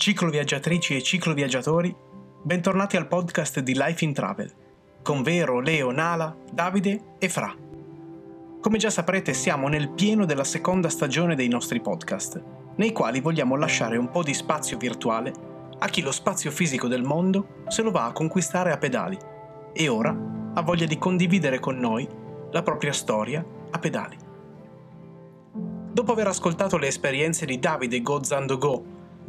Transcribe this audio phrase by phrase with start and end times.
[0.00, 1.94] cicloviaggiatrici e cicloviaggiatori,
[2.42, 4.50] bentornati al podcast di Life in Travel,
[5.02, 7.54] con Vero, Leo, Nala, Davide e Fra.
[8.62, 12.42] Come già saprete siamo nel pieno della seconda stagione dei nostri podcast,
[12.76, 15.34] nei quali vogliamo lasciare un po' di spazio virtuale
[15.78, 19.18] a chi lo spazio fisico del mondo se lo va a conquistare a pedali
[19.74, 20.16] e ora
[20.54, 22.08] ha voglia di condividere con noi
[22.50, 24.16] la propria storia a pedali.
[25.92, 28.18] Dopo aver ascoltato le esperienze di Davide Go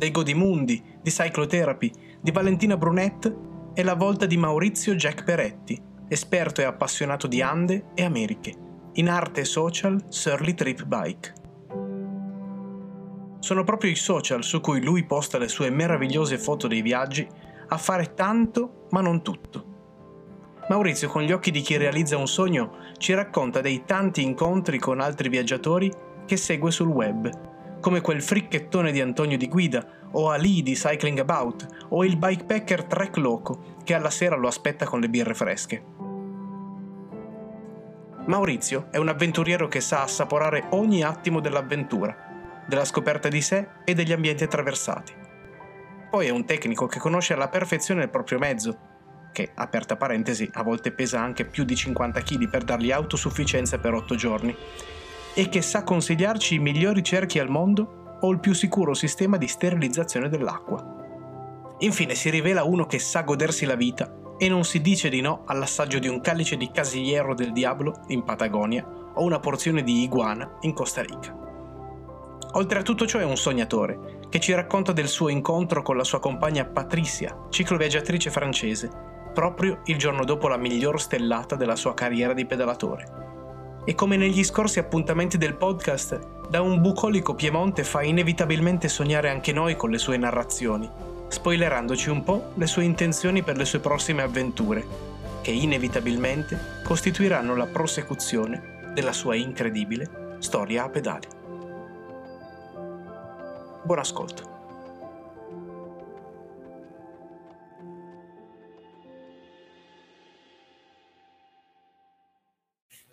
[0.02, 3.32] dei Godimundi, di Cyclotherapy, di Valentina Brunet
[3.72, 8.52] è la volta di Maurizio Jack Peretti, esperto e appassionato di Ande e Americhe,
[8.94, 11.34] in arte social Surly Trip Bike.
[13.42, 17.28] Sono proprio i social su cui lui posta le sue meravigliose foto dei viaggi
[17.68, 19.66] a fare tanto ma non tutto.
[20.68, 25.00] Maurizio, con gli occhi di chi realizza un sogno, ci racconta dei tanti incontri con
[25.00, 25.92] altri viaggiatori
[26.26, 27.50] che segue sul web
[27.82, 32.86] come quel fricchettone di Antonio di Guida, o Ali di Cycling About, o il bikepacker
[32.86, 35.84] Trek Loco, che alla sera lo aspetta con le birre fresche.
[38.28, 43.94] Maurizio è un avventuriero che sa assaporare ogni attimo dell'avventura, della scoperta di sé e
[43.94, 45.14] degli ambienti attraversati.
[46.10, 48.78] Poi è un tecnico che conosce alla perfezione il proprio mezzo,
[49.32, 53.94] che, aperta parentesi, a volte pesa anche più di 50 kg per dargli autosufficienza per
[53.94, 54.56] 8 giorni,
[55.34, 59.48] e che sa consigliarci i migliori cerchi al mondo o il più sicuro sistema di
[59.48, 61.76] sterilizzazione dell'acqua.
[61.80, 65.44] Infine si rivela uno che sa godersi la vita e non si dice di no
[65.46, 70.58] all'assaggio di un calice di casillero del diavolo in Patagonia o una porzione di iguana
[70.62, 71.38] in Costa Rica.
[72.54, 76.04] Oltre a tutto ciò è un sognatore, che ci racconta del suo incontro con la
[76.04, 78.90] sua compagna Patricia, cicloviaggiatrice francese,
[79.34, 83.31] proprio il giorno dopo la miglior stellata della sua carriera di pedalatore.
[83.84, 89.52] E come negli scorsi appuntamenti del podcast, da un bucolico Piemonte fa inevitabilmente sognare anche
[89.52, 90.88] noi con le sue narrazioni,
[91.28, 94.86] spoilerandoci un po' le sue intenzioni per le sue prossime avventure,
[95.42, 101.28] che inevitabilmente costituiranno la prosecuzione della sua incredibile storia a pedali.
[103.84, 104.51] Buon ascolto.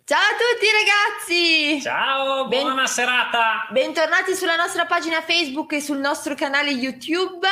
[0.09, 1.81] Ciao a tutti ragazzi!
[1.83, 3.67] Ciao, ben- buona serata!
[3.69, 7.47] Bentornati sulla nostra pagina Facebook e sul nostro canale YouTube.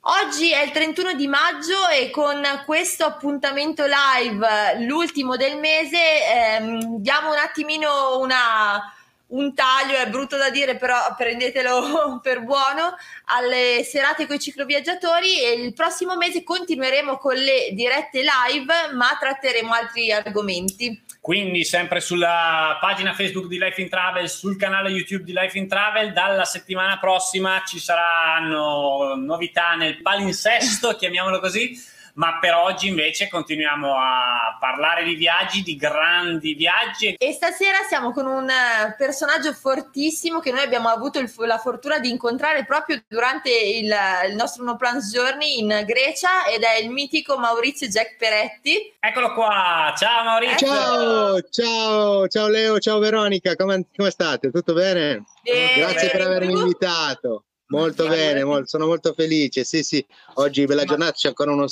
[0.00, 7.00] Oggi è il 31 di maggio e con questo appuntamento live, l'ultimo del mese, ehm,
[7.00, 8.90] diamo un attimino una,
[9.26, 12.96] un taglio, è brutto da dire, però prendetelo per buono,
[13.26, 19.14] alle serate con i cicloviaggiatori e il prossimo mese continueremo con le dirette live, ma
[19.20, 21.03] tratteremo altri argomenti.
[21.24, 25.66] Quindi sempre sulla pagina Facebook di Life in Travel, sul canale YouTube di Life in
[25.66, 31.82] Travel, dalla settimana prossima ci saranno novità nel palinsesto, chiamiamolo così,
[32.14, 37.14] ma per oggi invece continuiamo a parlare di viaggi, di grandi viaggi.
[37.18, 41.98] E stasera siamo con un eh, personaggio fortissimo che noi abbiamo avuto il, la fortuna
[41.98, 43.92] di incontrare proprio durante il,
[44.28, 48.94] il nostro No Plans Journey in Grecia ed è il mitico Maurizio Jack Peretti.
[49.00, 50.66] Eccolo qua, ciao Maurizio!
[50.66, 54.50] Ciao, ciao, ciao Leo, ciao Veronica, come, come state?
[54.50, 55.24] Tutto bene?
[55.42, 56.10] bene Grazie bene.
[56.10, 57.44] per avermi invitato.
[57.66, 59.64] Molto bene, molto, sono molto felice.
[59.64, 60.04] Sì, sì,
[60.34, 61.66] oggi bella giornata, c'è ancora uno,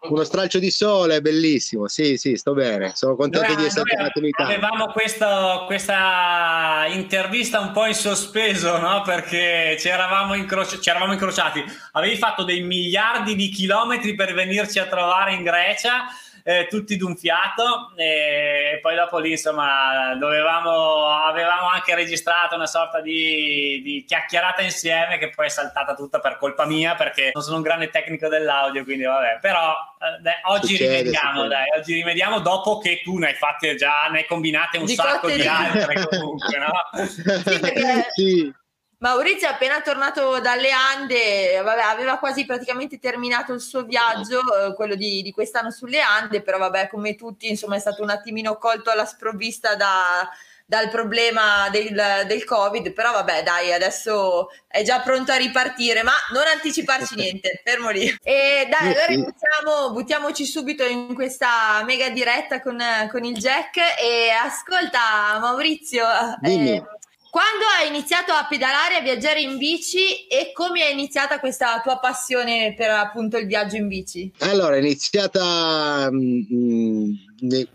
[0.00, 1.88] uno stralcio di sole, bellissimo.
[1.88, 2.92] Sì, sì, sto bene.
[2.94, 4.56] Sono contento noi, di essere tornato in Italia.
[4.56, 9.02] Avevamo questo, questa intervista un po' in sospeso, no?
[9.02, 11.64] Perché ci eravamo, incroci- ci eravamo incrociati.
[11.92, 16.06] Avevi fatto dei miliardi di chilometri per venirci a trovare in Grecia
[16.48, 23.02] eh, tutti d'un fiato e poi dopo lì insomma dovevamo, avevamo anche registrato una sorta
[23.02, 27.56] di, di, chiacchierata insieme che poi è saltata tutta per colpa mia perché non sono
[27.56, 31.48] un grande tecnico dell'audio quindi vabbè però eh, oggi succede, rimediamo succede.
[31.48, 34.94] dai oggi rimediamo dopo che tu ne hai fatte già ne hai combinate un di
[34.94, 37.04] sacco di altre comunque no?
[37.44, 38.54] sì perché sì
[39.00, 44.74] Maurizio è appena tornato dalle Ande, vabbè, aveva quasi praticamente terminato il suo viaggio, eh,
[44.74, 48.56] quello di, di, quest'anno sulle Ande, però vabbè, come tutti, insomma, è stato un attimino
[48.56, 50.28] colto alla sprovvista da,
[50.66, 56.12] dal problema del, del, Covid, però vabbè, dai, adesso è già pronto a ripartire, ma
[56.32, 58.04] non anticiparci niente, fermo lì.
[58.20, 64.30] E dai, allora buttiamo, buttiamoci subito in questa mega diretta con, con il Jack e
[64.30, 66.04] ascolta Maurizio.
[66.40, 66.72] Dimmi.
[66.72, 66.97] Eh,
[67.38, 72.00] quando hai iniziato a pedalare, a viaggiare in bici e come è iniziata questa tua
[72.00, 74.32] passione per appunto il viaggio in bici?
[74.38, 77.10] Allora, è iniziata mh, mm,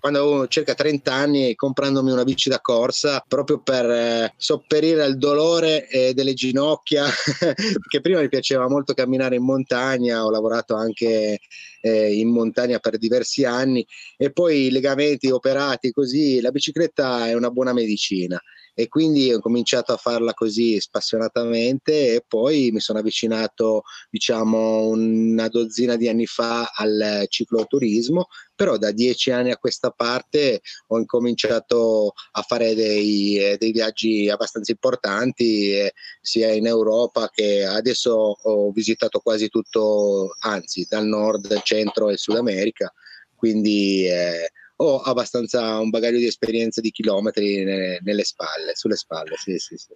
[0.01, 5.17] quando avevo circa 30 anni comprandomi una bici da corsa proprio per eh, sopperire al
[5.17, 7.05] dolore eh, delle ginocchia
[7.87, 11.39] che prima mi piaceva molto camminare in montagna ho lavorato anche
[11.79, 13.87] eh, in montagna per diversi anni
[14.17, 18.37] e poi i legamenti operati così la bicicletta è una buona medicina
[18.73, 25.47] e quindi ho cominciato a farla così spassionatamente e poi mi sono avvicinato diciamo una
[25.47, 32.13] dozzina di anni fa al cicloturismo però da dieci anni a questa parte ho incominciato
[32.31, 39.19] a fare dei, dei viaggi abbastanza importanti eh, sia in Europa che adesso ho visitato
[39.19, 42.93] quasi tutto anzi dal nord, centro e Sud America.
[43.35, 44.51] Quindi eh,
[44.83, 49.77] ho abbastanza un bagaglio di esperienza di chilometri nelle, nelle spalle, sulle spalle, sì, sì,
[49.77, 49.93] sì.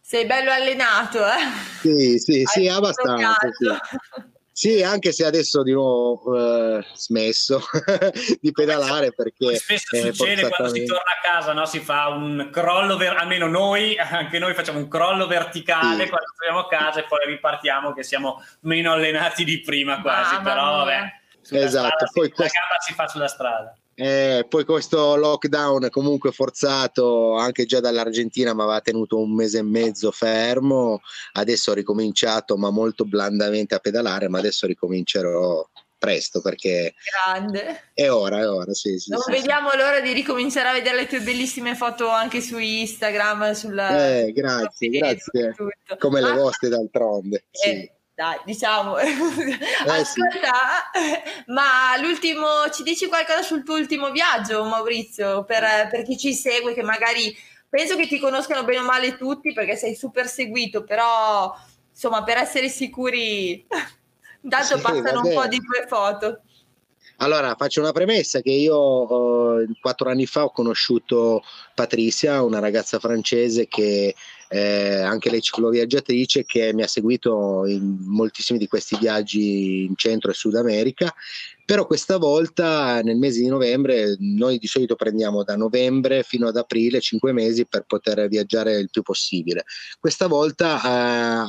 [0.00, 1.42] Sei bello allenato, eh?
[1.80, 3.36] Sì, sì, sì, abbastanza.
[4.50, 4.78] Sì.
[4.78, 4.82] sì.
[4.82, 7.60] anche se adesso di nuovo eh, smesso
[8.40, 11.66] di pedalare perché spesso eh, succede quando si torna a casa, no?
[11.66, 16.08] si fa un crollo, ver- almeno noi, anche noi facciamo un crollo verticale sì.
[16.08, 20.40] quando torniamo a casa e poi ripartiamo che siamo meno allenati di prima quasi, ah,
[20.40, 21.16] però vabbè.
[21.50, 23.76] Esatto, poi si, quest- la gamba si fa sulla strada.
[24.00, 29.62] Eh, poi questo lockdown comunque forzato anche già dall'Argentina mi aveva tenuto un mese e
[29.62, 31.00] mezzo fermo,
[31.32, 35.68] adesso ho ricominciato ma molto blandamente a pedalare, ma adesso ricomincerò
[35.98, 37.90] presto perché Grande.
[37.92, 41.06] è ora, è ora, sì, sì, Non sì, vediamo l'ora di ricominciare a vedere le
[41.08, 44.18] tue bellissime foto anche su Instagram, sulla...
[44.18, 45.56] Eh, grazie, grazie.
[45.98, 46.32] Come ma...
[46.32, 47.46] le vostre d'altronde.
[47.50, 48.98] Eh, dai, diciamo.
[48.98, 49.06] Eh,
[49.86, 51.52] Ascolta, sì.
[51.52, 56.74] ma l'ultimo, ci dici qualcosa sul tuo ultimo viaggio, Maurizio, per, per, chi ci segue,
[56.74, 57.32] che magari
[57.68, 61.54] penso che ti conoscano bene o male tutti perché sei super seguito, però
[61.92, 63.64] insomma, per essere sicuri,
[64.42, 66.40] intanto sì, passano un po' di tue foto.
[67.18, 71.42] Allora, faccio una premessa che io eh, quattro anni fa ho conosciuto
[71.72, 74.14] Patricia, una ragazza francese che
[74.48, 80.30] eh, anche lei cicloviaggiatrice che mi ha seguito in moltissimi di questi viaggi in Centro
[80.30, 81.14] e Sud America
[81.68, 86.56] però questa volta nel mese di novembre noi di solito prendiamo da novembre fino ad
[86.56, 89.64] aprile cinque mesi per poter viaggiare il più possibile.
[90.00, 90.80] Questa volta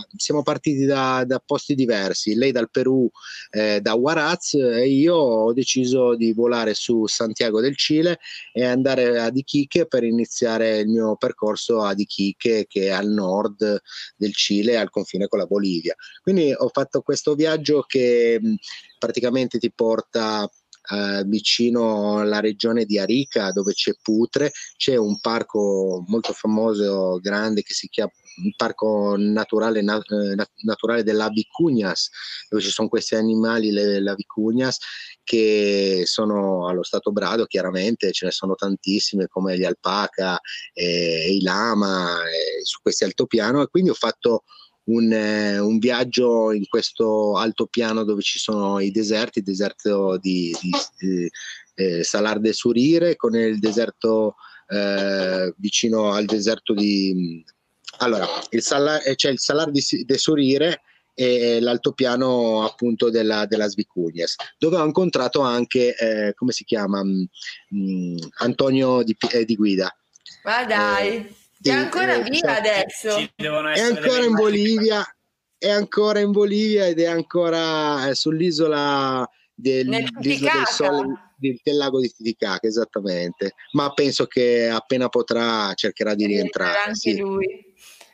[0.02, 3.10] eh, siamo partiti da, da, posti diversi, lei dal Perù,
[3.52, 8.20] eh, da Huaraz e io ho deciso di volare su Santiago del Cile
[8.52, 13.82] e andare ad Iquique per iniziare il mio percorso ad Iquique che è al nord
[14.18, 15.96] del Cile al confine con la Bolivia.
[16.22, 18.42] Quindi ho fatto questo viaggio che
[19.00, 20.48] praticamente ti porta
[20.92, 27.62] eh, vicino alla regione di Arica dove c'è Putre, c'è un parco molto famoso, grande
[27.62, 28.12] che si chiama
[28.44, 32.10] il parco naturale, na, eh, naturale della Vicugnas,
[32.50, 34.78] dove ci sono questi animali, le, la Vicugnas,
[35.24, 40.40] che sono allo stato brado, chiaramente ce ne sono tantissime come gli alpaca
[40.74, 43.62] e i lama e su questi altopiano.
[43.62, 44.44] E quindi ho fatto
[44.90, 50.56] un, eh, un, viaggio in questo altopiano dove ci sono i deserti, il deserto di,
[50.62, 51.30] di,
[51.76, 54.36] eh, Salar de Surire con il deserto
[54.68, 57.44] eh, vicino al deserto di...
[58.00, 60.82] Allora, il Salar, eh, c'è il Salar di, de Surire
[61.14, 67.28] e l'altopiano appunto della, della Svicugnes, dove ho incontrato anche, eh, come si chiama, mh,
[67.76, 69.94] mm, Antonio di, eh, di Guida.
[70.44, 71.48] Ma dai!
[71.62, 73.18] È ancora eh, via adesso.
[73.36, 75.06] È ancora in Bolivia,
[75.58, 82.00] è ancora in Bolivia ed è ancora eh, sull'isola del, del Sole del, del, lago
[82.00, 83.54] di Titicaca, esattamente.
[83.72, 86.78] Ma penso che appena potrà cercherà di rientrare.
[86.78, 87.18] Anche sì.
[87.18, 87.69] lui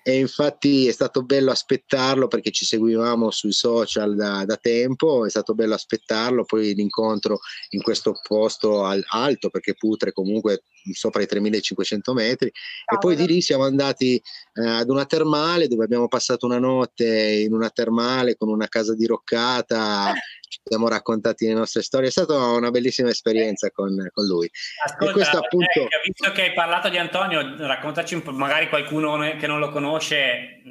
[0.07, 5.31] e infatti è stato bello aspettarlo perché ci seguivamo sui social da, da, tempo, è
[5.31, 11.25] stato bello aspettarlo, poi l'incontro in questo posto al, alto perché Putre comunque sopra i
[11.25, 12.51] 3500 metri.
[12.85, 14.21] Oh, e poi di lì siamo andati
[14.53, 18.93] eh, ad una termale dove abbiamo passato una notte in una termale con una casa
[18.93, 20.13] diroccata
[20.47, 24.49] ci siamo raccontati le nostre storie, è stata una bellissima esperienza con, con lui.
[24.83, 25.79] Ascolta, e questo appunto...
[25.81, 29.69] Eh, visto che hai parlato di Antonio, raccontaci un po', magari qualcuno che non lo
[29.69, 30.61] conosce,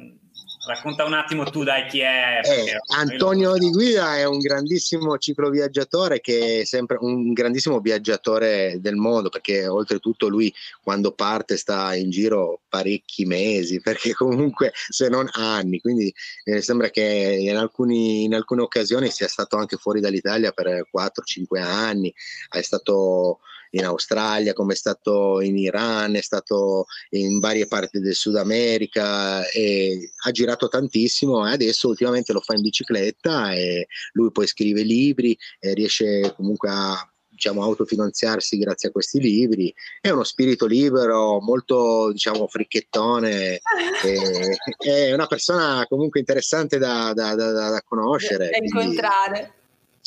[0.65, 2.39] Racconta un attimo tu, dai, chi è.
[2.43, 8.95] Eh, Antonio Di Guida è un grandissimo cicloviaggiatore che è sempre un grandissimo viaggiatore del
[8.95, 15.27] mondo, perché oltretutto lui quando parte sta in giro parecchi mesi, perché comunque se non
[15.33, 16.11] anni, quindi
[16.45, 17.01] eh, sembra che
[17.39, 22.11] in, alcuni, in alcune occasioni sia stato anche fuori dall'Italia per 4-5 anni,
[22.49, 23.39] è stato
[23.75, 29.47] in Australia, come è stato in Iran, è stato in varie parti del Sud America
[29.49, 34.81] e ha girato tantissimo e adesso ultimamente lo fa in bicicletta e lui poi scrive
[34.81, 39.73] libri e riesce comunque a diciamo, autofinanziarsi grazie a questi libri.
[39.99, 43.59] È uno spirito libero, molto diciamo fricchettone,
[44.79, 48.49] è una persona comunque interessante da, da, da, da conoscere.
[48.51, 49.53] Da incontrare.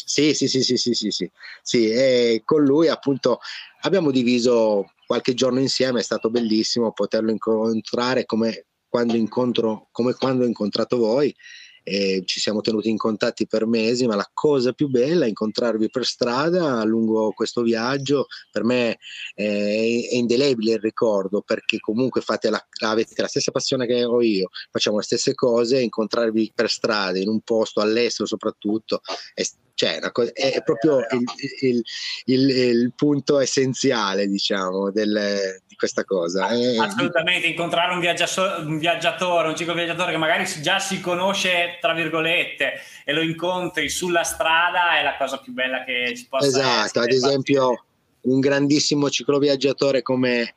[0.05, 1.31] Sì, sì, sì, sì, sì, sì, sì,
[1.63, 1.91] sì.
[1.91, 3.41] E con lui appunto
[3.83, 10.45] abbiamo diviso qualche giorno insieme, è stato bellissimo poterlo incontrare come quando, incontro, come quando
[10.45, 11.35] ho incontrato voi
[11.83, 15.89] e ci siamo tenuti in contatti per mesi, ma la cosa più bella è incontrarvi
[15.89, 18.27] per strada lungo questo viaggio.
[18.51, 18.99] Per me
[19.35, 24.99] è, indelebile il ricordo perché comunque la, avete la stessa passione che ho io, facciamo
[24.99, 29.01] le stesse cose, incontrarvi per strada in un posto all'estero soprattutto
[29.33, 29.43] è
[29.79, 31.23] cioè cosa, è proprio il,
[31.61, 31.83] il,
[32.25, 36.49] il, il, punto essenziale, diciamo, del, di questa cosa.
[36.49, 36.79] È...
[36.79, 42.73] Assolutamente, incontrare un, viaggiatore, un viaggiatore, un cicloviaggiatore che magari già si conosce, tra virgolette,
[43.05, 46.81] e lo incontri sulla strada è la cosa più bella che ci possa esatto, essere.
[46.81, 47.85] Esatto, ad esempio
[48.23, 50.57] un grandissimo cicloviaggiatore come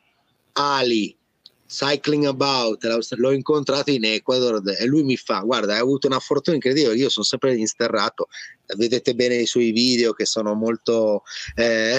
[0.53, 1.15] Ali,
[1.71, 2.83] Cycling About,
[3.15, 7.07] l'ho incontrato in Ecuador e lui mi fa, guarda, hai avuto una fortuna incredibile, io
[7.07, 8.27] sono sempre insterrato,
[8.75, 11.23] vedete bene i suoi video che sono molto
[11.55, 11.97] eh,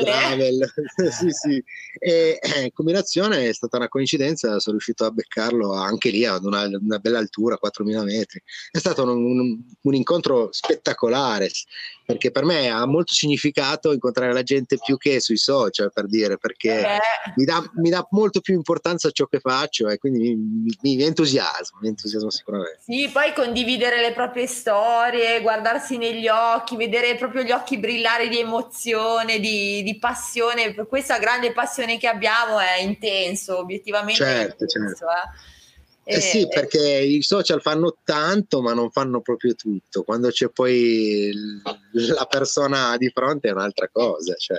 [0.00, 0.72] travel,
[1.10, 1.64] sì, sì.
[2.00, 6.64] E eh, combinazione è stata una coincidenza, sono riuscito a beccarlo anche lì ad una,
[6.64, 11.50] una bella altura, 4.000 metri, è stato un, un, un incontro spettacolare,
[12.04, 16.38] perché per me ha molto significato incontrare la gente più che sui social, per dire,
[16.38, 16.98] perché eh.
[17.36, 20.96] mi, dà, mi, dà, molto più importanza a ciò che faccio e quindi mi, mi,
[20.96, 22.78] mi, entusiasmo, mi entusiasmo sicuramente.
[22.80, 25.42] Sì, poi condividere le proprie storie,
[25.78, 31.52] guardarsi negli occhi, vedere proprio gli occhi brillare di emozione, di, di passione, questa grande
[31.52, 35.06] passione che abbiamo è intenso, obiettivamente certo, intenso, certo.
[35.06, 35.56] Eh.
[36.10, 40.04] Eh sì, eh, perché i social fanno tanto, ma non fanno proprio tutto.
[40.04, 41.30] Quando c'è poi
[41.92, 44.34] la persona di fronte è un'altra cosa.
[44.34, 44.56] Cioè.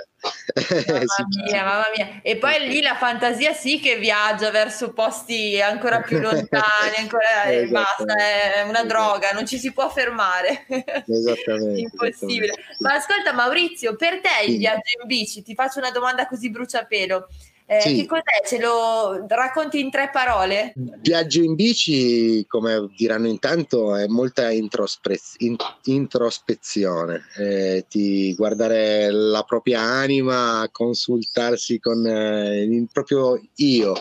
[0.85, 1.05] Mamma
[1.49, 2.19] mia, mamma mia.
[2.21, 7.65] E poi lì la fantasia sì che viaggia verso posti ancora più lontani, ancora e
[7.65, 10.67] basta, è una droga, non ci si può fermare.
[11.07, 11.79] Esattamente.
[11.79, 12.45] Impossibile.
[12.45, 12.75] Esattamente.
[12.77, 17.27] Ma ascolta Maurizio, per te il viaggio in bici, ti faccio una domanda così bruciapelo.
[17.71, 17.95] Eh, sì.
[17.97, 18.47] Che cos'è?
[18.47, 20.73] Ce lo racconti in tre parole?
[20.75, 29.43] Viaggio in bici, come diranno intanto, è molta introspe- in- introspezione, eh, ti guardare la
[29.43, 33.93] propria anima, consultarsi con eh, il proprio io.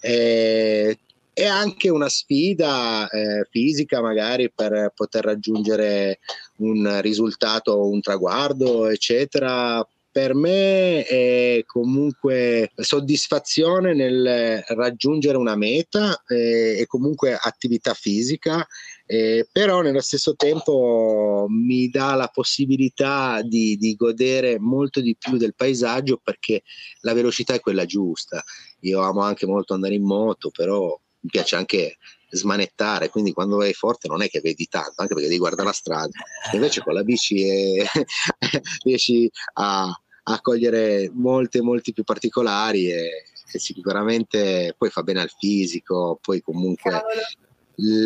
[0.00, 0.98] Eh,
[1.34, 6.20] è anche una sfida eh, fisica magari per poter raggiungere
[6.60, 16.76] un risultato, un traguardo, eccetera, per me è comunque soddisfazione nel raggiungere una meta eh,
[16.78, 18.66] e comunque attività fisica,
[19.06, 25.38] eh, però nello stesso tempo mi dà la possibilità di, di, godere molto di più
[25.38, 26.62] del paesaggio perché
[27.00, 28.44] la velocità è quella giusta.
[28.80, 31.96] Io amo anche molto andare in moto, però mi piace anche
[32.32, 35.74] smanettare, quindi quando vai forte non è che vedi tanto, anche perché devi guardare la
[35.74, 36.10] strada,
[36.52, 37.84] invece con la bici è,
[38.84, 39.84] riesci a,
[40.24, 46.40] a cogliere molte, molti più particolari e, e, sicuramente poi fa bene al fisico, poi
[46.40, 47.20] comunque Cavolo.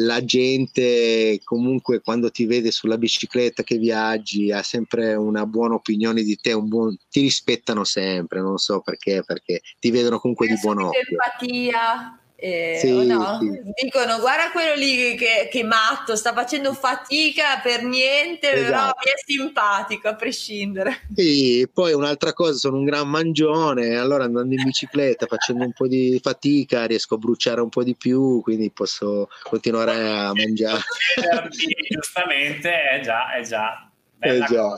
[0.05, 6.25] la gente comunque quando ti vede sulla bicicletta che viaggi ha sempre una buona opinione
[6.25, 10.81] di te, buon, ti rispettano sempre, non so perché, perché ti vedono comunque di buon
[10.81, 11.01] occhio.
[11.01, 12.21] Empatia.
[12.39, 13.39] Eh, sì, no?
[13.41, 13.61] sì.
[13.83, 18.71] Dicono guarda quello lì che, che, matto, sta facendo fatica per niente, esatto.
[18.71, 21.01] però mi è simpatico a prescindere.
[21.15, 25.89] Sì, poi un'altra cosa, sono un gran mangione, allora andando in bicicletta facendo un po'
[25.89, 30.83] di fatica riesco a bruciare un po' di più, quindi posso continuare a mangiare.
[31.89, 33.86] Giustamente, è già, è già
[34.19, 34.75] eh già, già.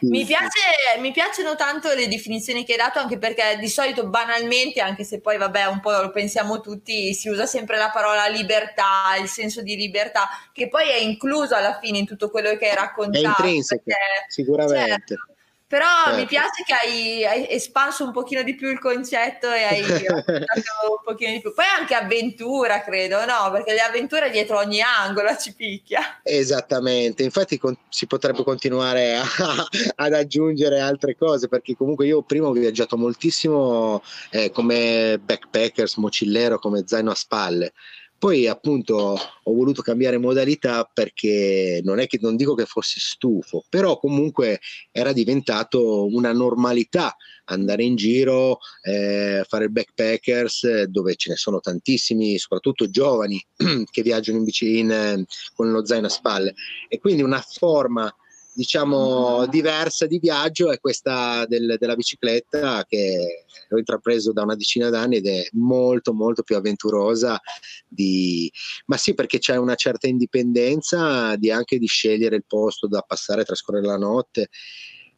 [0.00, 0.60] Mi, piace,
[0.98, 5.20] mi, piacciono tanto le definizioni che hai dato anche perché di solito banalmente, anche se
[5.20, 9.62] poi vabbè un po' lo pensiamo tutti, si usa sempre la parola libertà, il senso
[9.62, 13.24] di libertà, che poi è incluso alla fine in tutto quello che hai raccontato.
[13.24, 15.14] È intrinseco, perché, sicuramente.
[15.14, 15.37] Certo,
[15.68, 16.18] però certo.
[16.18, 20.98] mi piace che hai, hai, espanso un pochino di più il concetto e hai un
[21.04, 21.52] pochino di più.
[21.52, 23.50] Poi anche avventura, credo, no?
[23.52, 26.20] Perché le avventure dietro ogni angolo ci picchia.
[26.22, 29.24] Esattamente, infatti con, si potrebbe continuare a,
[29.96, 36.58] ad aggiungere altre cose, perché comunque io prima ho viaggiato moltissimo eh, come backpackers, mocillero,
[36.58, 37.74] come zaino a spalle.
[38.18, 43.64] Poi appunto ho voluto cambiare modalità perché non è che non dico che fossi stufo,
[43.68, 44.58] però comunque
[44.90, 51.60] era diventato una normalità andare in giro, eh, fare il backpackers dove ce ne sono
[51.60, 53.42] tantissimi, soprattutto giovani
[53.88, 56.54] che viaggiano in bici in, con lo zaino a spalle.
[56.88, 58.12] E quindi una forma
[58.58, 64.90] diciamo, diversa di viaggio è questa del, della bicicletta che ho intrapreso da una decina
[64.90, 67.40] d'anni ed è molto molto più avventurosa
[67.86, 68.50] di...
[68.86, 73.44] ma sì perché c'è una certa indipendenza di anche di scegliere il posto da passare,
[73.44, 74.48] trascorrere la notte,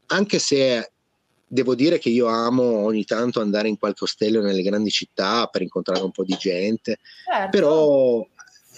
[0.08, 0.92] anche se
[1.46, 5.62] devo dire che io amo ogni tanto andare in qualche ostello nelle grandi città per
[5.62, 7.48] incontrare un po' di gente, certo.
[7.48, 8.26] però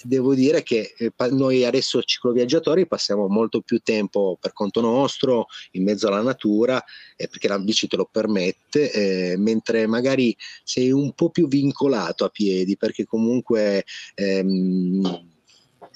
[0.05, 5.85] devo dire che eh, noi adesso cicloviaggiatori passiamo molto più tempo per conto nostro, in
[5.85, 6.83] mezzo alla natura,
[7.17, 12.25] eh, perché la bici te lo permette, eh, mentre magari sei un po' più vincolato
[12.25, 13.85] a piedi, perché comunque...
[14.15, 15.31] Ehm,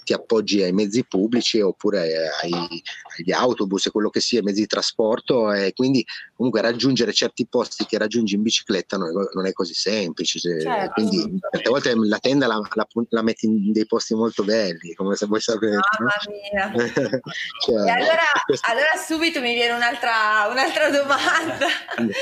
[0.06, 4.68] ti appoggi ai mezzi pubblici oppure ai, agli autobus e quello che sia, mezzi di
[4.68, 9.52] trasporto e quindi comunque raggiungere certi posti che raggiungi in bicicletta non è, non è
[9.52, 10.38] così semplice.
[10.38, 10.92] Certo.
[10.92, 15.16] Quindi certe volte la tenda la, la, la, metti in dei posti molto belli, come
[15.16, 15.78] se vuoi sapere.
[15.98, 16.72] Mamma mia.
[17.66, 18.70] cioè, allora, questo...
[18.70, 21.66] allora, subito mi viene un'altra, un'altra domanda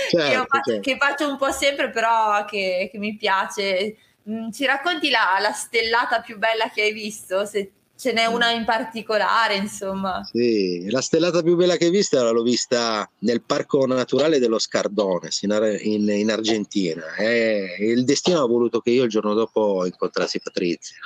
[0.09, 0.81] certo, che, faccio, certo.
[0.81, 3.95] che, faccio, un po' sempre però che, che mi piace
[4.29, 7.45] Mm, ci racconti la, la, stellata più bella che hai visto?
[7.45, 7.73] Se
[8.05, 10.23] ce n'è una in particolare, insomma.
[10.31, 15.41] Sì, la stellata più bella che hai visto l'ho vista nel Parco Naturale dello Scardones
[15.41, 17.15] in, in, in Argentina.
[17.15, 20.99] E il destino ha voluto che io il giorno dopo incontrassi Patrizia.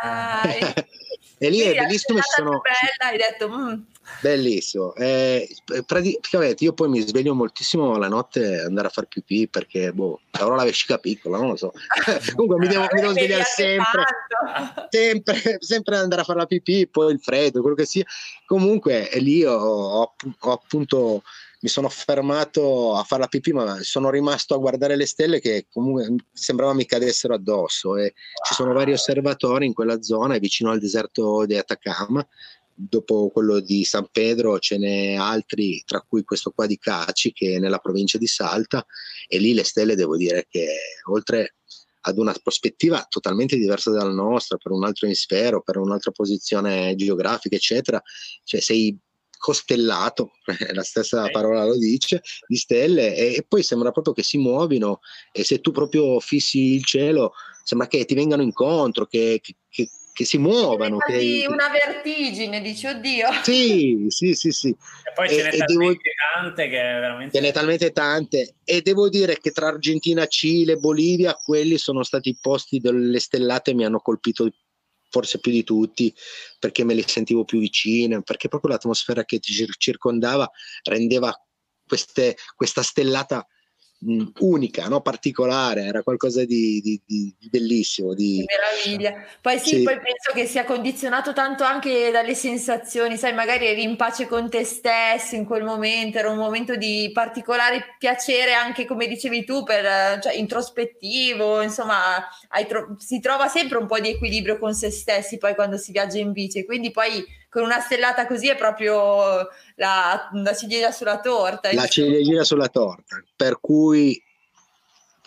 [0.00, 0.42] Ah,
[1.38, 2.20] e lì sì, è bellissimo.
[2.22, 2.60] Sono...
[2.60, 3.48] bella, hai detto...
[3.48, 4.94] Mm Bellissimo.
[4.94, 5.48] Eh,
[5.86, 10.54] praticamente io poi mi sveglio moltissimo la notte andare a fare pipì perché boh, avrò
[10.54, 11.72] la vescica piccola, non lo so.
[12.34, 14.04] Comunque mi devo, mi devo svegliare sempre,
[14.90, 18.04] sempre, sempre andare a fare la pipì, poi il freddo, quello che sia.
[18.46, 21.22] Comunque lì ho, ho, ho appunto
[21.60, 25.66] mi sono fermato a fare la pipì, ma sono rimasto a guardare le stelle che
[25.70, 27.96] comunque sembrava mi cadessero addosso.
[27.96, 28.12] E
[28.46, 32.26] ci sono vari osservatori in quella zona, vicino al deserto di Atacama,
[32.74, 37.54] dopo quello di San Pedro ce n'è altri, tra cui questo qua di Caci che
[37.54, 38.84] è nella provincia di Salta
[39.28, 40.66] e lì le stelle devo dire che
[41.08, 41.54] oltre
[42.06, 47.56] ad una prospettiva totalmente diversa dalla nostra, per un altro emisfero, per un'altra posizione geografica,
[47.56, 48.02] eccetera,
[48.42, 48.96] cioè sei
[49.38, 50.32] costellato,
[50.72, 55.00] la stessa parola lo dice, di stelle e, e, poi sembra proprio che si muovino
[55.32, 59.88] e se tu proprio fissi il cielo sembra che ti vengano incontro, che, che, che
[60.22, 60.98] si muovano.
[60.98, 61.44] Che...
[61.48, 63.26] una vertigine, dici, oddio.
[63.42, 64.68] Sì, sì, sì, sì.
[64.68, 65.96] E poi ce n'è talmente devo...
[66.34, 67.36] tante che veramente...
[67.36, 68.54] Ce n'è talmente tante.
[68.62, 73.74] E devo dire che tra Argentina, Cile, Bolivia, quelli sono stati i posti delle stellate
[73.74, 74.48] mi hanno colpito
[75.10, 76.12] forse più di tutti
[76.58, 80.48] perché me li sentivo più vicine, perché proprio l'atmosfera che ti circondava
[80.84, 81.32] rendeva
[81.86, 83.46] queste, questa stellata
[84.40, 85.00] unica, no?
[85.00, 88.14] particolare, era qualcosa di, di, di, di bellissimo.
[88.14, 88.44] Di...
[88.46, 89.24] Meraviglia.
[89.40, 93.82] Poi sì, sì, poi penso che sia condizionato tanto anche dalle sensazioni, sai, magari eri
[93.82, 98.84] in pace con te stesso in quel momento, era un momento di particolare piacere anche,
[98.84, 102.26] come dicevi tu, per, cioè, introspettivo, insomma,
[102.68, 106.18] tro- si trova sempre un po' di equilibrio con se stessi poi quando si viaggia
[106.18, 111.72] in bici, quindi poi con una stellata così è proprio la, la ciliegina sulla torta.
[111.72, 114.20] La ciliegina sulla torta, per cui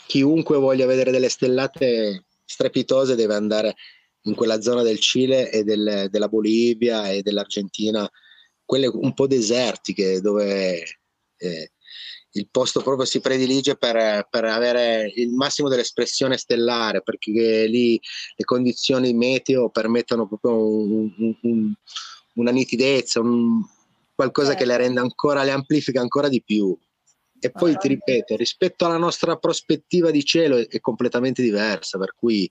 [0.05, 3.75] chiunque voglia vedere delle stellate strepitose deve andare
[4.23, 8.09] in quella zona del Cile e del, della Bolivia e dell'Argentina,
[8.65, 10.83] quelle un po' desertiche dove
[11.37, 11.71] eh,
[12.31, 17.99] il posto proprio si predilige per, per, avere il massimo dell'espressione stellare, perché lì
[18.35, 21.73] le condizioni meteo permettono proprio un, un, un,
[22.37, 23.61] una nitidezza, un,
[24.15, 24.83] qualcosa che le certo.
[24.83, 26.75] rende ancora, le amplifica ancora di più.
[27.39, 32.15] E poi ti ripeto, rispetto alla nostra prospettiva di cielo è, è completamente diversa, per
[32.15, 32.49] cui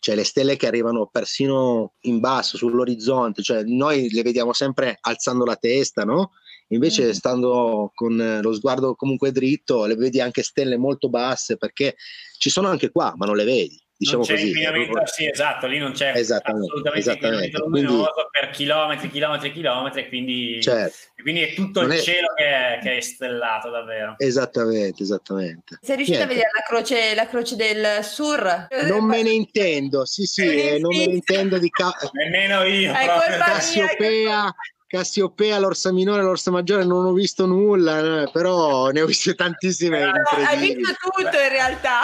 [0.00, 5.44] cioè le stelle che arrivano persino in basso sull'orizzonte, cioè noi le vediamo sempre alzando
[5.44, 6.32] la testa, no?
[6.68, 7.10] Invece mm.
[7.10, 11.96] stando con lo sguardo comunque dritto, le vedi anche stelle molto basse perché
[12.38, 14.46] ci sono anche qua, ma non le vedi diciamo non c'è così.
[14.48, 17.58] inquinamento, sì, esatto, lì non c'è assolutamente esattamente.
[17.58, 20.96] luminoso quindi, per chilometri, chilometri, chilometri, quindi, certo.
[21.22, 22.00] quindi è tutto non il è...
[22.00, 24.14] cielo che è, che è, stellato davvero.
[24.18, 25.78] Esattamente, esattamente.
[25.80, 26.34] Sei riuscito Niente.
[26.34, 28.68] a vedere la croce, la croce del Sur?
[28.88, 31.70] Non me ne intendo, sì sì, eh, non me ne intendo di...
[31.70, 32.92] Ca- Nemmeno io.
[32.92, 34.52] Cassiopea...
[34.92, 40.04] Cassiopea, l'Orsa Minore, l'Orsa Maggiore non ho visto nulla, eh, però ne ho viste tantissime.
[40.04, 40.12] No,
[40.46, 42.00] hai visto tutto in realtà.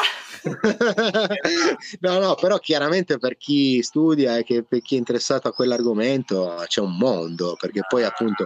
[2.01, 6.63] no, no, però chiaramente per chi studia e che, per chi è interessato a quell'argomento
[6.67, 8.45] c'è un mondo, perché poi appunto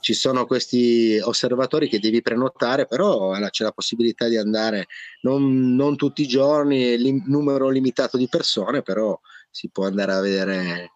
[0.00, 4.86] ci sono questi osservatori che devi prenotare, però c'è la possibilità di andare
[5.22, 9.18] non, non tutti i giorni, lim, numero limitato di persone, però
[9.50, 10.90] si può andare a vedere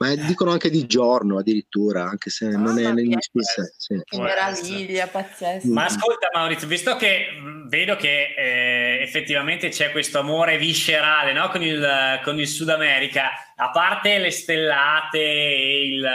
[0.00, 3.70] ma dicono anche di giorno addirittura, anche se ah, non è negli stessi.
[3.76, 4.00] Sì.
[4.02, 5.68] Che meraviglia, pazzesco.
[5.68, 7.26] Ma ascolta Maurizio, visto che
[7.66, 11.50] vedo che eh, effettivamente c'è questo amore viscerale no?
[11.50, 16.10] con, il, con, il, Sud America, a parte le stellate e il,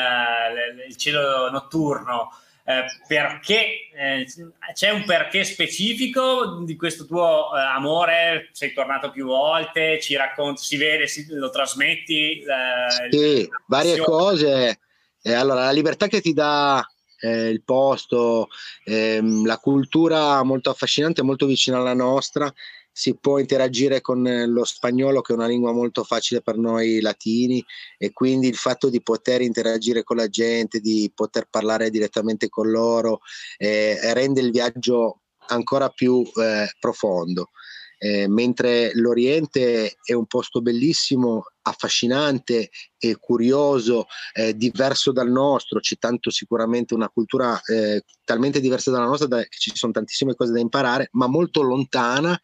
[0.88, 2.32] il cielo notturno,
[2.68, 4.26] eh, perché eh,
[4.74, 8.50] c'è un perché specifico di questo tuo eh, amore?
[8.54, 12.40] Sei tornato più volte, ci racconti, si vede, si, lo trasmetti?
[12.40, 14.80] Eh, sì, varie cose.
[15.26, 16.84] allora, la libertà che ti dà
[17.20, 18.48] eh, il posto,
[18.84, 22.52] ehm, la cultura molto affascinante, molto vicina alla nostra,
[22.98, 27.02] si può interagire con eh, lo spagnolo che è una lingua molto facile per noi
[27.02, 27.62] latini
[27.98, 32.70] e quindi il fatto di poter interagire con la gente, di poter parlare direttamente con
[32.70, 33.20] loro
[33.58, 37.50] eh, rende il viaggio ancora più eh, profondo.
[37.98, 45.98] Eh, mentre l'Oriente è un posto bellissimo, affascinante e curioso, eh, diverso dal nostro, c'è
[45.98, 50.52] tanto sicuramente una cultura eh, talmente diversa dalla nostra da, che ci sono tantissime cose
[50.52, 52.40] da imparare, ma molto lontana.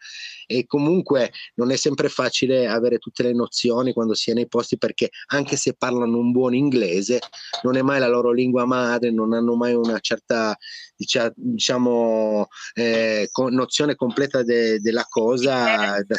[0.46, 4.78] E comunque non è sempre facile avere tutte le nozioni quando si è nei posti
[4.78, 7.22] perché anche se parlano un buon inglese
[7.64, 10.58] non è mai la loro lingua madre, non hanno mai una certa
[11.34, 16.16] diciamo eh, nozione completa de, della cosa da,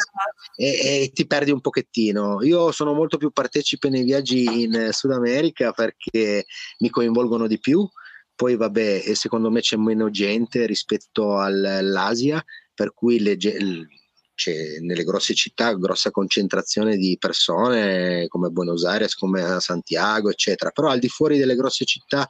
[0.55, 2.41] e, e ti perdi un pochettino.
[2.43, 6.45] Io sono molto più partecipe nei viaggi in Sud America perché
[6.79, 7.87] mi coinvolgono di più
[8.35, 13.37] poi vabbè secondo me c'è meno gente rispetto all'Asia per cui le,
[14.35, 20.71] c'è nelle grosse città grossa concentrazione di persone come Buenos Aires, come Santiago, eccetera.
[20.71, 22.27] Però al di fuori delle grosse città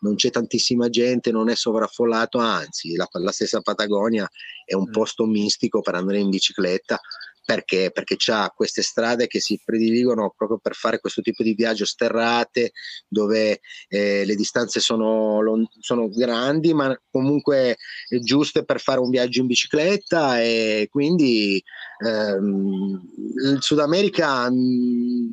[0.00, 4.28] non c'è tantissima gente, non è sovraffollato, anzi la, la stessa Patagonia
[4.64, 4.92] è un mm.
[4.92, 7.00] posto mistico per andare in bicicletta
[7.46, 7.92] perché?
[7.92, 12.72] Perché c'ha queste strade che si prediligono proprio per fare questo tipo di viaggio sterrate,
[13.06, 15.40] dove eh, le distanze sono,
[15.78, 17.76] sono, grandi, ma comunque
[18.20, 21.62] giuste per fare un viaggio in bicicletta e quindi
[22.04, 23.00] ehm,
[23.44, 25.28] il Sud America mh, mm,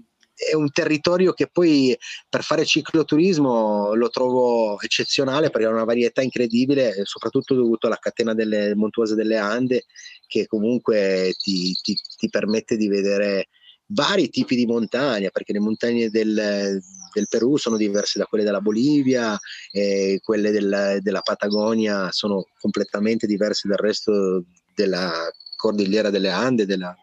[0.49, 1.97] è un territorio che poi
[2.29, 8.33] per fare cicloturismo lo trovo eccezionale perché ha una varietà incredibile, soprattutto dovuto alla catena
[8.33, 9.85] delle montuose delle Ande
[10.27, 13.47] che comunque ti, ti, ti permette di vedere
[13.87, 16.81] vari tipi di montagna, perché le montagne del,
[17.13, 19.37] del Perù sono diverse da quelle della Bolivia,
[19.71, 26.95] e quelle del, della Patagonia sono completamente diverse dal resto della cordigliera delle Ande, della,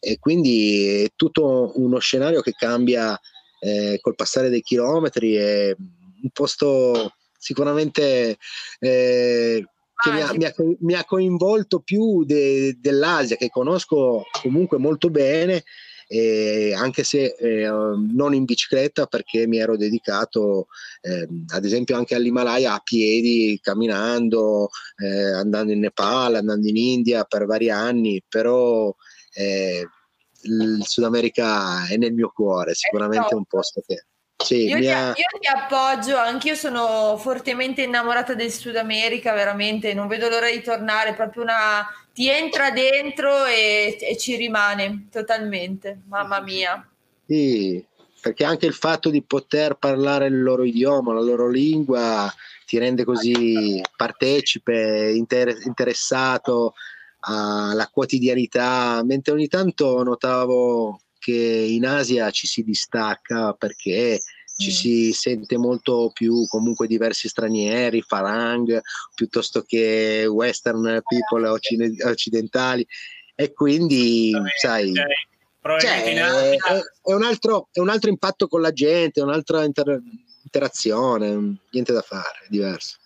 [0.00, 3.18] e quindi è tutto uno scenario che cambia
[3.60, 8.38] eh, col passare dei chilometri, è un posto sicuramente
[8.78, 9.64] eh,
[10.02, 15.10] che mi ha, mi, ha, mi ha, coinvolto più de, dell'Asia, che conosco comunque molto
[15.10, 15.62] bene,
[16.08, 20.66] eh, anche se eh, non in bicicletta perché mi ero dedicato
[21.02, 27.24] eh, ad esempio anche all'Himalaya a piedi, camminando, eh, andando in Nepal, andando in India
[27.24, 28.92] per vari anni, però
[29.32, 29.86] eh,
[30.42, 34.04] il Sud America è nel mio cuore, sicuramente è un posto che...
[34.40, 35.08] Sì, io, ti, ha...
[35.08, 40.62] io, ti, appoggio, anch'io sono fortemente innamorata del Sud America, veramente, non vedo l'ora di
[40.62, 41.86] tornare, proprio una...
[42.14, 46.88] ti entra dentro e, e ci rimane totalmente, mamma mia.
[47.26, 47.84] Sì,
[48.20, 52.32] perché anche il fatto di poter parlare il loro idioma, la loro lingua,
[52.64, 56.74] ti rende così partecipe, inter- interessato
[57.20, 61.34] alla quotidianità, mentre ogni tanto notavo che
[61.68, 64.20] in Asia ci si distacca perché
[64.56, 64.72] ci mm.
[64.72, 68.80] si sente molto più comunque diversi stranieri, farang,
[69.14, 72.86] piuttosto che western people occidentali
[73.34, 74.92] e quindi sai
[75.78, 80.00] cioè, è, è, un altro, è, un altro, impatto con la gente, un'altra inter-
[80.42, 82.96] interazione, niente da fare, è diverso.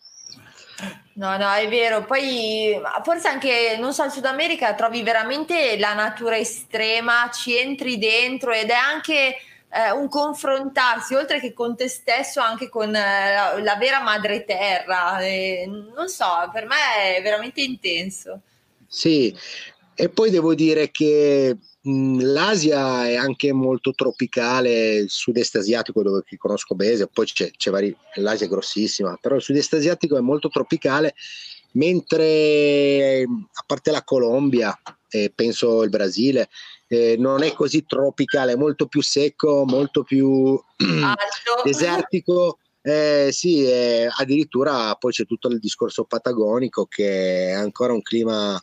[1.14, 2.05] No, no, è vero.
[2.05, 7.98] Poi forse anche, non so, in Sud America trovi veramente la natura estrema, ci entri
[7.98, 9.37] dentro ed è anche
[9.68, 14.44] eh, un confrontarsi, oltre che con te stesso, anche con eh, la, la, vera madre
[14.44, 15.20] terra.
[15.20, 18.40] E, non so, per me è veramente intenso.
[18.88, 19.37] Sì,
[19.94, 26.74] e poi devo dire che L'Asia è anche molto tropicale, il sud-est asiatico dove conosco
[26.74, 31.14] bene, poi c'è, c'è vari, l'Asia è grossissima, però il sud-est asiatico è molto tropicale,
[31.72, 34.74] mentre a parte la Colombia
[35.11, 36.48] e penso il Brasile,
[36.87, 40.59] eh, non è così tropicale, è molto più secco, molto più
[41.64, 42.61] desertico.
[42.80, 48.62] Eh, sì, eh, addirittura poi c'è tutto il discorso patagonico che è ancora un clima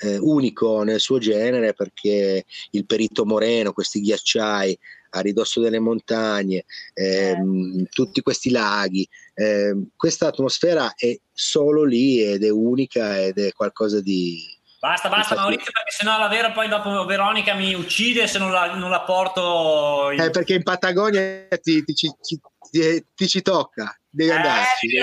[0.00, 4.78] eh, unico nel suo genere perché il Perito Moreno, questi ghiacciai
[5.12, 9.06] a ridosso delle montagne, ehm, tutti questi laghi.
[9.34, 14.58] Eh, questa atmosfera è solo lì ed è unica ed è qualcosa di...
[14.78, 18.74] Basta, basta Maurizio, perché sennò la vera poi dopo Veronica mi uccide se non la,
[18.76, 20.10] non la porto...
[20.12, 20.20] In...
[20.20, 24.88] Eh, perché in Patagonia ti, ti, ti, ti ci tocca, devi eh, andarci.
[24.88, 24.98] Sì.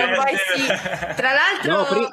[1.14, 1.70] Tra l'altro...
[1.70, 2.08] No, pri-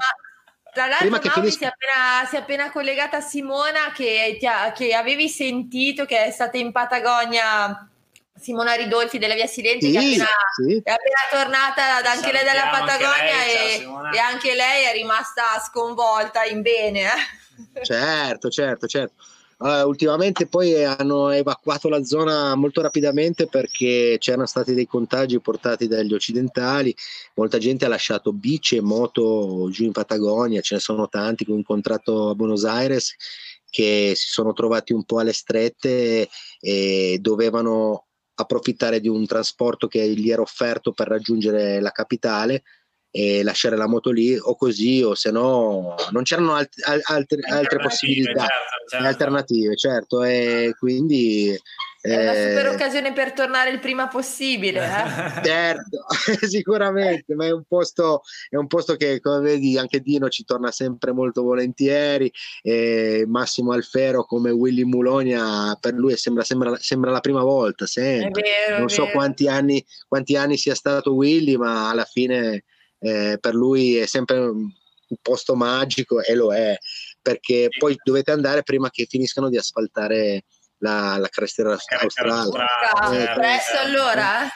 [0.75, 1.57] tra l'altro, Mauri finisca...
[1.57, 6.25] si, è appena, si, è appena, collegata a Simona che, ha, che, avevi sentito che
[6.25, 7.89] è stata in Patagonia.
[8.37, 10.81] Simona Ridolfi della Via Silente, sì, che è appena, sì.
[10.83, 16.43] è appena tornata anche lei dalla Patagonia lei, e, e, anche lei è rimasta sconvolta
[16.43, 17.03] in bene.
[17.03, 17.85] Eh?
[17.85, 19.23] Certo, certo, certo.
[19.57, 25.87] Uh, ultimamente poi hanno evacuato la zona molto rapidamente perché c'erano stati dei contagi portati
[25.87, 26.93] dagli occidentali,
[27.35, 31.53] molta gente ha lasciato bici e moto giù in Patagonia, ce ne sono tanti che
[31.53, 33.15] ho incontrato a Buenos Aires
[33.69, 36.27] che si sono trovati un po' alle strette
[36.59, 42.63] e dovevano approfittare di un trasporto che gli era offerto per raggiungere la capitale
[43.17, 47.79] e lasciare la moto lì o così o se no non c'erano alt- altre, altre
[47.79, 49.05] possibilità certo, certo.
[49.07, 51.57] alternative certo e quindi
[52.01, 55.41] è una eh, super occasione per tornare il prima possibile eh?
[55.47, 56.05] certo
[56.45, 60.71] sicuramente ma è un posto è un posto che come vedi anche Dino ci torna
[60.71, 62.29] sempre molto volentieri
[62.61, 68.41] e Massimo Alfero come Willy Mulonia per lui sembra, sembra, sembra la prima volta sempre
[68.41, 72.65] vero, non so quanti anni, quanti anni sia stato Willy ma alla fine
[72.99, 74.71] eh, per lui è sempre un
[75.21, 76.77] posto magico e lo è,
[77.21, 80.43] perché poi dovete andare prima che finiscano di asfaltare
[80.79, 82.63] la, la cresta australe.
[83.13, 84.47] Eh, presto allora?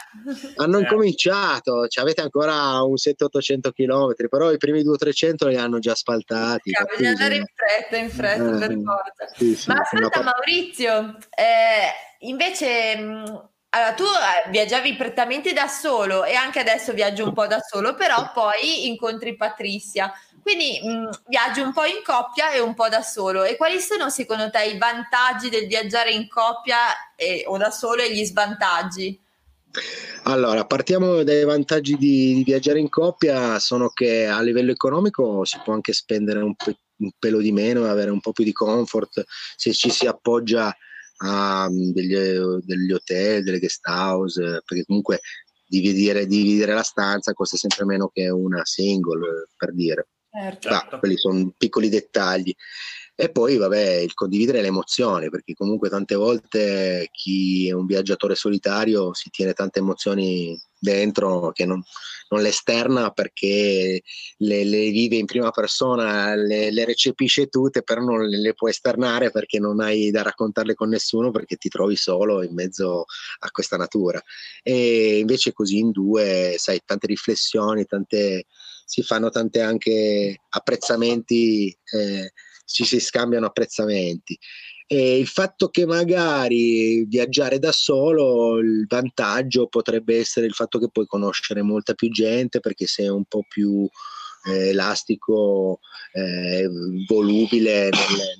[0.55, 0.81] Hanno eh.
[0.81, 6.71] incominciato, cioè avete ancora un 700-800 km, però i primi 200-300 li hanno già asfaltati.
[6.89, 9.35] bisogna andare in fretta, in fretta, eh, per forza.
[9.35, 16.33] Sì, sì, Ma ascolta Maurizio, eh, invece allora, tu eh, viaggiavi prettamente da solo e
[16.33, 20.11] anche adesso viaggi un po' da solo, però poi incontri Patrizia.
[20.41, 23.43] Quindi mh, mm, viaggi un po' in coppia e un po' da solo.
[23.43, 28.01] E quali sono secondo te i vantaggi del viaggiare in coppia e, o da solo
[28.01, 29.19] e gli svantaggi?
[30.23, 35.59] Allora, partiamo dai vantaggi di, di, viaggiare in coppia, sono che a livello economico si
[35.63, 39.23] può anche spendere un, pe- un pelo di meno, avere un po' più di comfort
[39.55, 40.75] se ci si appoggia
[41.21, 42.15] a degli,
[42.63, 45.21] degli hotel, delle guest house, perché comunque
[45.67, 50.07] dividere, dividere, la stanza costa sempre meno che una single, per dire.
[50.31, 50.69] Certo.
[50.69, 52.53] Ah, quelli sono piccoli dettagli.
[53.15, 58.33] E poi, vabbè, il condividere le emozioni, perché comunque tante volte chi è un viaggiatore
[58.35, 61.83] solitario si tiene tante emozioni dentro che non,
[62.29, 64.01] non le esterna perché
[64.37, 68.71] le, le, vive in prima persona, le, le, recepisce tutte, però non le, le puoi
[68.71, 73.05] esternare perché non hai da raccontarle con nessuno perché ti trovi solo in mezzo
[73.39, 74.21] a questa natura.
[74.63, 78.45] E invece così in due, sai, tante riflessioni, tante,
[78.85, 81.75] si fanno tante anche apprezzamenti.
[81.91, 82.31] Eh,
[82.69, 84.37] ci si scambiano apprezzamenti.
[84.91, 90.89] E il fatto che magari viaggiare da solo, il vantaggio potrebbe essere il fatto che
[90.89, 93.87] puoi conoscere molta più gente perché sei un po' più
[94.47, 95.79] eh, elastico,
[96.13, 96.67] eh,
[97.07, 97.91] volubile nel,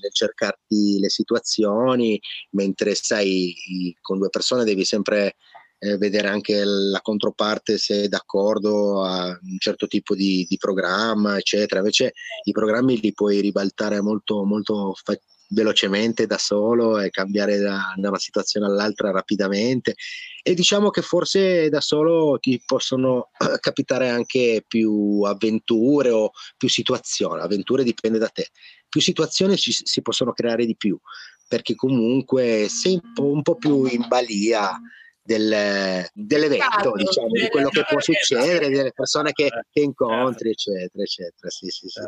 [0.02, 2.20] nel, cercarti le situazioni,
[2.52, 3.54] mentre sai,
[4.02, 5.36] con due persone devi sempre
[5.80, 11.38] eh, vedere anche la controparte se è d'accordo a un certo tipo di, di, programma,
[11.38, 11.80] eccetera.
[11.80, 17.94] Invece i programmi li puoi ribaltare molto, molto fa- velocemente da solo e cambiare da,
[17.96, 19.96] da, una situazione all'altra rapidamente.
[20.42, 27.42] E diciamo che forse da solo ti possono capitare anche più avventure o più situazioni.
[27.42, 28.50] Avventure dipende da te.
[28.88, 31.00] Più situazioni ci, si possono creare di più
[31.48, 34.80] perché comunque sei un po', più in balia
[35.20, 40.80] del, dell'evento, diciamo, di quello che può succedere, delle persone che, certo, che incontri, certo.
[40.80, 41.50] eccetera, eccetera.
[41.50, 42.02] Sì, sì, sì.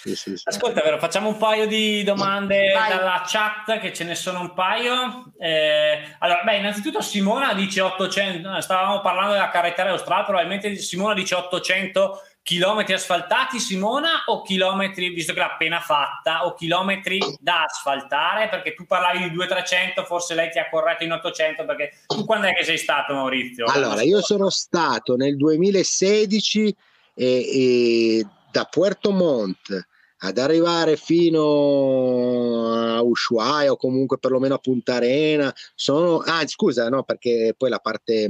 [0.00, 0.42] Sì, sì, sì.
[0.44, 2.88] Ascolta, vero, facciamo un paio di domande Vai.
[2.88, 5.32] dalla chat, che ce ne sono un paio.
[5.36, 11.34] Eh, allora, beh, innanzitutto Simona dice 800, stavamo parlando della carretera australe, probabilmente Simona dice
[11.34, 18.48] 800 chilometri asfaltati, Simona, o chilometri, visto che l'ha appena fatta, o chilometri da asfaltare?
[18.48, 22.46] Perché tu parlavi di 200-300, forse lei ti ha corretto in 800, perché tu quando
[22.46, 23.66] è che sei stato, Maurizio?
[23.66, 26.76] Allora, io sono stato nel 2016
[27.14, 28.26] e, e
[28.58, 29.72] da Puerto Montt
[30.20, 37.04] ad arrivare fino a Ushuaia o comunque perlomeno a Punta Arena sono ah scusa no
[37.04, 38.28] perché poi la parte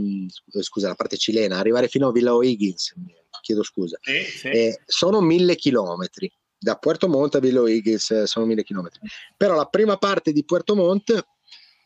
[0.61, 2.93] scusa la parte cilena arrivare fino a Villa O'Higgins
[3.41, 3.99] chiedo scusa.
[4.03, 4.49] Sì, sì.
[4.49, 6.31] Eh, sono mille chilometri.
[6.59, 9.01] Da Puerto Montt a Villa Higgins eh, sono mille chilometri.
[9.37, 11.13] Però la prima parte di Puerto Montt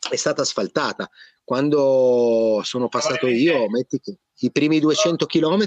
[0.09, 1.09] è stata asfaltata,
[1.43, 5.65] quando sono passato io, metti che i primi 200 km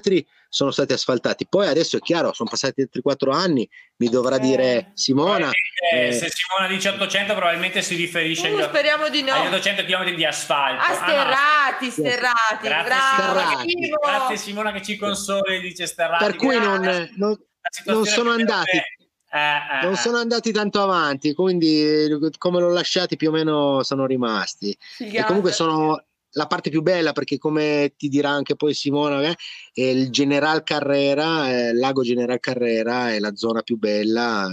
[0.49, 1.47] sono stati asfaltati.
[1.49, 5.51] Poi adesso è chiaro, sono passati altri 4 anni, mi dovrà eh, dire Simona.
[5.93, 9.33] Eh, se Simona dice 800 probabilmente si riferisce uh, speriamo di no.
[9.33, 10.83] agli 800 km di asfalto.
[10.83, 12.67] Ah, sterrati, ah, sterrati.
[12.67, 16.25] Grazie, Simona, grazie Simona che ci console dice sterrati.
[16.25, 17.39] Per cui non, non,
[17.85, 18.77] non sono andati.
[18.77, 19.97] Eh, eh, non eh.
[19.97, 24.77] sono andati tanto avanti, quindi come l'ho lasciati più o meno sono rimasti.
[24.79, 25.25] Figata.
[25.25, 26.03] E comunque sono
[26.37, 29.35] la parte più bella perché come ti dirà anche poi Simona
[29.73, 34.49] eh, il General Carrera eh, lago General Carrera è la zona più bella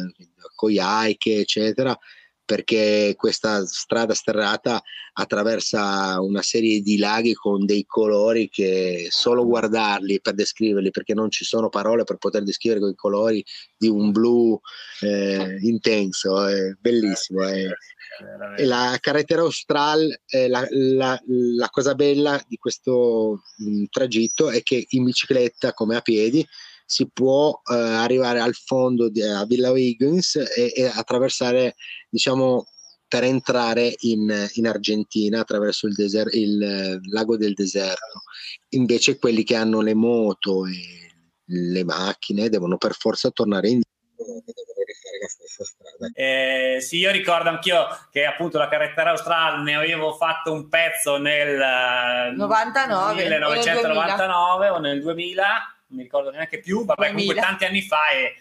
[0.66, 1.98] gli Aike eccetera
[2.46, 4.82] perché questa strada sterrata
[5.14, 11.30] attraversa una serie di laghi con dei colori che solo guardarli per descriverli, perché non
[11.30, 13.44] ci sono parole per poter descrivere quei colori
[13.78, 14.60] di un blu
[15.02, 17.44] eh, intenso, è bellissimo.
[17.44, 17.68] È,
[18.58, 24.50] e la carretera austral, eh, la, la, la, cosa bella di questo mh, mm, tragitto
[24.50, 26.46] è che in bicicletta come a piedi
[26.86, 31.76] si può eh, arrivare al fondo di, a Villa Higgins e, e, attraversare,
[32.10, 32.68] diciamo,
[33.08, 38.24] per entrare in, in Argentina attraverso il, deser- il lago del deserto.
[38.70, 41.04] Invece quelli che hanno le moto e
[41.46, 43.92] le macchine devono per forza tornare indietro.
[46.14, 51.18] Eh, sì, io ricordo anch'io che appunto la carretera australe ne avevo fatto un pezzo
[51.18, 55.46] nel 99, 1999 o nel 2000,
[55.94, 57.12] non mi ricordo neanche più, vabbè 2000.
[57.12, 58.36] comunque tanti anni fa e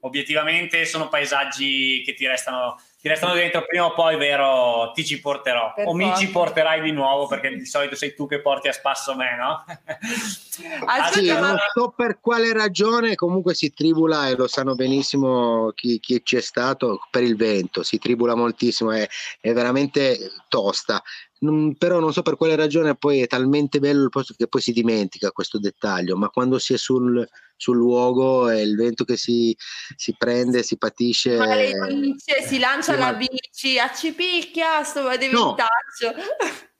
[0.00, 5.20] obiettivamente sono paesaggi che ti restano ti restano dentro prima o poi, vero, ti ci
[5.20, 5.72] porterò.
[5.72, 8.72] Per o mi ci porterai di nuovo perché di solito sei tu che porti a
[8.72, 9.64] spasso me, no?
[10.84, 16.00] ah, sì, non so per quale ragione, comunque si tribula e lo sanno benissimo chi,
[16.00, 19.06] chi c'è stato per il vento, si tribula moltissimo, è,
[19.40, 21.00] è veramente tosta.
[21.40, 24.60] Non, però non so per quale ragione poi è talmente bello il posto che poi
[24.60, 27.24] si dimentica questo dettaglio, ma quando si è sul,
[27.58, 29.54] sul luogo è il vento che si,
[29.96, 31.36] si prende, si patisce.
[31.36, 35.56] Ma dice, si lancia la bici, a cipicchia, sto devi no.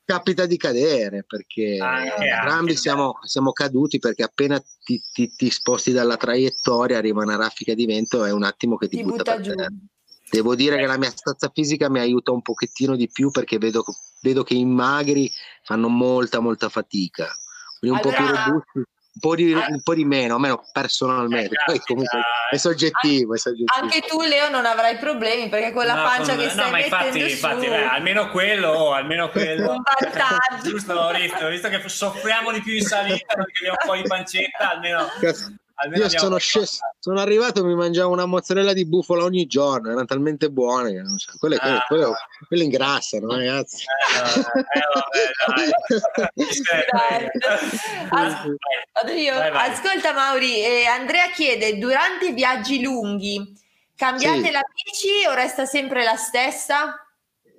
[0.05, 5.91] capita di cadere perché ah, entrambi siamo, siamo, caduti perché appena ti, ti, ti, sposti
[5.91, 9.41] dalla traiettoria arriva una raffica di vento e un attimo che ti, ti butta, butta
[9.41, 9.53] giù.
[9.53, 9.67] Terra.
[10.31, 13.83] Devo dire che la mia stazza fisica mi aiuta un pochettino di più perché vedo,
[14.21, 15.29] vedo che i magri
[15.63, 17.27] fanno molta molta fatica,
[17.79, 21.63] quindi un allora, po' più robusti po' di, un po di meno, almeno personalmente, eh,
[21.65, 25.95] poi comunque è soggettivo, è soggettivo, Anche tu, Leo, non avrai problemi perché con la
[25.95, 29.71] no, pancia con, che stai no, ma infatti, infatti beh, almeno quello, almeno quello.
[29.71, 30.69] un vantaggio.
[30.69, 34.71] Giusto, visto, visto che soffriamo di più in salita perché abbiamo un po' di pancetta,
[34.71, 35.07] almeno
[35.95, 40.05] io sono sceso, sono arrivato e mi mangiavo una mozzarella di bufala ogni giorno, erano
[40.05, 41.31] talmente buone che non so.
[41.37, 42.15] Quelle, ah, quelle, quelle,
[42.47, 43.85] quelle ingrassano, ragazzi.
[49.53, 53.57] ascolta Mauri, eh, Andrea chiede, durante i viaggi lunghi
[53.99, 54.51] cambiate sì.
[54.51, 57.05] la bici o resta sempre la stessa?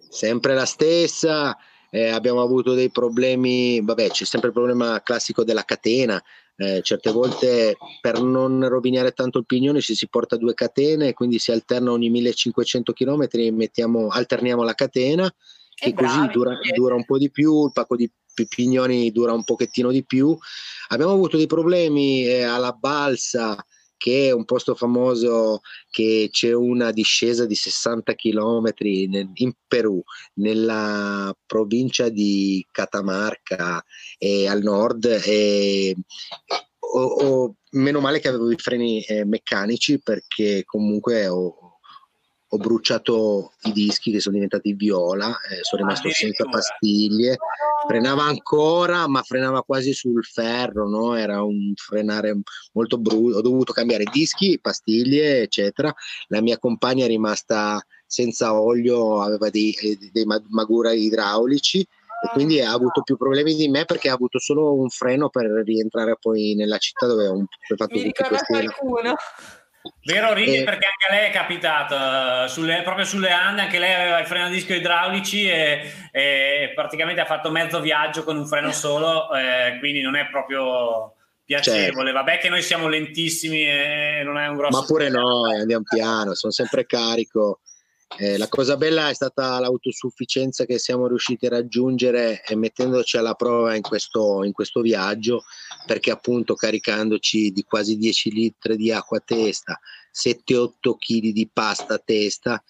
[0.09, 1.57] Sempre la stessa,
[1.91, 6.21] eh, abbiamo avuto dei problemi, vabbè c'è sempre il problema classico della catena,
[6.61, 11.39] eh, certe volte per non rovinare tanto il pignone ci si porta due catene, quindi
[11.39, 15.33] si alterna ogni 1500 km, mettiamo, alterniamo la catena
[15.83, 18.11] e, così dura, dura, un po' di più, il pacco di
[18.47, 20.37] pignoni dura un pochettino di più.
[20.89, 23.57] Abbiamo avuto dei problemi eh, alla balsa
[24.01, 25.61] che è un posto famoso
[25.91, 30.03] che c'è una discesa di 60 km in Perù,
[30.37, 33.85] nella provincia di Catamarca
[34.17, 35.05] e al nord.
[35.05, 35.95] E,
[36.79, 41.70] o, o, meno male che avevo i freni eh, meccanici perché comunque ho,
[42.53, 47.37] ho bruciato i dischi che sono diventati viola, eh, sono rimasto senza pastiglie,
[47.87, 51.15] frenava ancora ma frenava quasi sul ferro, no?
[51.15, 52.41] era un frenare
[52.73, 55.95] molto brutto, ho dovuto cambiare dischi, pastiglie eccetera,
[56.27, 62.61] la mia compagna è rimasta senza olio, aveva dei, eh, dei magura idraulici e quindi
[62.61, 66.55] ha avuto più problemi di me perché ha avuto solo un freno per rientrare poi
[66.55, 69.15] nella città dove ho fatto Mi tutti questi qualcuno.
[70.05, 73.95] Vero Righi eh, perché anche a lei è capitato, sulle, proprio sulle Ande, anche lei
[73.95, 78.47] aveva i freno a disco idraulici e, e, praticamente ha fatto mezzo viaggio con un
[78.47, 81.15] freno solo, eh, quindi non è proprio
[81.45, 82.11] piacevole.
[82.11, 82.25] Certo.
[82.25, 84.79] Vabbè che noi siamo lentissimi e non è un grosso...
[84.79, 87.61] Ma pure noi, andiamo piano, sono sempre carico.
[88.19, 93.35] Eh, la cosa bella è stata l'autosufficienza che siamo riusciti a raggiungere e mettendoci alla
[93.35, 95.45] prova in questo, in questo viaggio,
[95.87, 99.79] perché appunto caricandoci di quasi 10 litri di acqua a testa,
[100.13, 102.63] 7-8 kg di pasta a testa,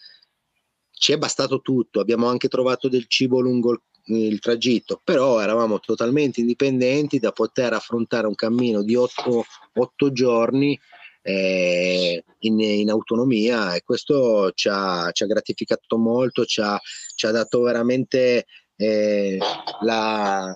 [0.93, 2.01] ci è bastato tutto.
[2.01, 8.26] Abbiamo anche trovato del cibo lungo, il tragitto, però eravamo totalmente indipendenti da poter affrontare
[8.26, 10.78] un cammino di otto, otto giorni
[11.22, 16.78] eh, in, in, autonomia e questo ci ha, ci ha gratificato molto, ci ha,
[17.14, 18.46] ci ha dato veramente
[18.76, 19.38] eh,
[19.82, 20.54] la,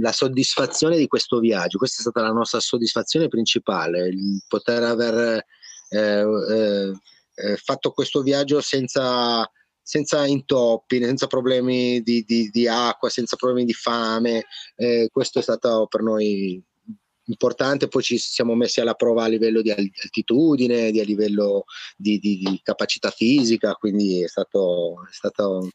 [0.00, 1.78] la, soddisfazione di questo viaggio.
[1.78, 5.44] Questa è stata la nostra soddisfazione principale, il poter aver
[5.90, 6.92] eh, eh,
[7.34, 9.48] eh fatto questo viaggio senza,
[9.82, 14.46] senza intoppi, senza problemi di, di, di, acqua, senza problemi di fame.
[14.74, 16.62] Eh, questo è stato per noi
[17.28, 21.64] importante, poi ci siamo messi alla prova a livello di altitudine, di, a livello
[21.96, 25.68] di, di, di capacità fisica, quindi è stato, è stato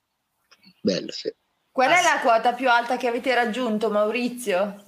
[0.82, 1.12] bello.
[1.12, 1.34] Sì.
[1.72, 4.84] Qual è la quota più alta che avete raggiunto, Maurizio?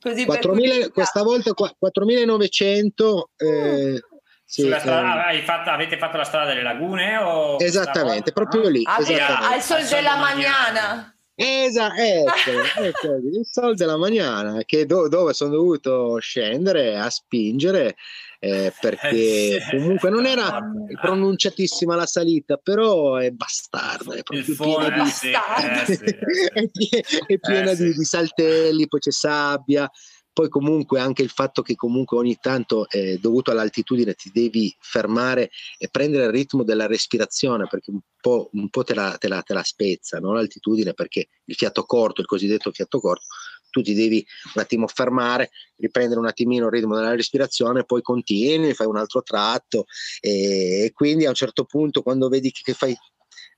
[0.00, 3.22] Così 4.000, questa volta 4.900.
[3.36, 4.02] Eh,
[4.44, 7.16] sì, strada, eh, fatto, avete fatto la strada delle lagune?
[7.16, 8.82] O esattamente, proprio lì.
[8.84, 9.54] Ah, esattamente.
[9.54, 11.13] Al sol della mañana.
[11.36, 11.94] Esatto,
[12.80, 17.96] ecco, il sol della Magnana che do, dove sono dovuto scendere a spingere
[18.38, 20.60] eh, perché eh, comunque non era
[21.00, 26.04] pronunciatissima la salita, però è bastarda, è proprio piena, di, eh, sì.
[27.26, 29.90] è piena, eh, di, di, saltelli, poi c'è sabbia,
[30.32, 35.50] poi comunque anche il fatto che comunque ogni tanto eh, dovuto all'altitudine ti devi fermare
[35.78, 37.92] e prendere il ritmo della respirazione perché
[38.24, 40.32] po', un po te, la, te, la, te, la, spezza no?
[40.32, 43.26] l'altitudine perché il fiato corto, il cosiddetto fiato corto,
[43.68, 48.72] tu ti devi un attimo fermare, riprendere un attimino il ritmo della respirazione, poi continui,
[48.72, 49.84] fai un altro tratto
[50.20, 52.96] e, e quindi a un certo punto quando vedi che fai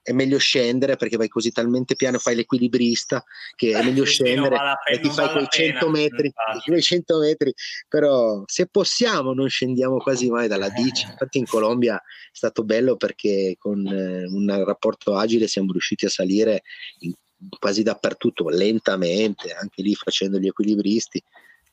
[0.07, 3.21] è meglio scendere perché vai così talmente piano, fai l'equilibrista
[3.57, 4.55] che è meglio scendere
[4.89, 6.31] e ti fai quei 100 metri,
[6.63, 7.53] quei 100 metri,
[7.89, 12.01] però se possiamo non scendiamo quasi mai dalla bici, infatti in Colombia è
[12.31, 16.61] stato bello perché con eh, un rapporto agile siamo riusciti a salire
[16.99, 17.11] in,
[17.59, 21.21] quasi dappertutto, lentamente, anche lì facendo gli equilibristi,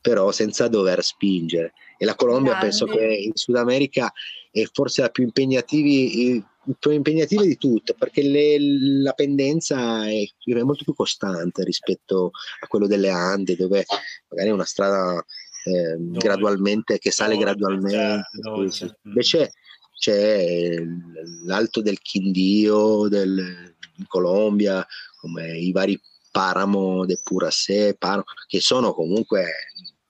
[0.01, 1.71] però senza dover spingere.
[1.97, 2.67] E la Colombia Grande.
[2.67, 4.11] penso che in Sud America
[4.51, 6.43] è forse la più impegnativa
[6.79, 8.57] più impegnative di tutte perché le,
[9.01, 13.85] la pendenza è, è, molto più costante rispetto a quello delle Ande dove
[14.29, 15.23] magari è una strada
[15.65, 18.85] eh, gradualmente che sale dolce, gradualmente dolce.
[18.85, 19.09] Mm.
[19.09, 19.53] invece
[19.97, 20.75] c'è
[21.45, 24.85] l'alto del Quindio del, in Colombia
[25.17, 25.99] come i vari
[26.31, 29.45] Paramo de Purasé Paramo, che sono comunque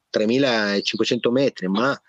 [0.09, 1.99] 3500 metri ma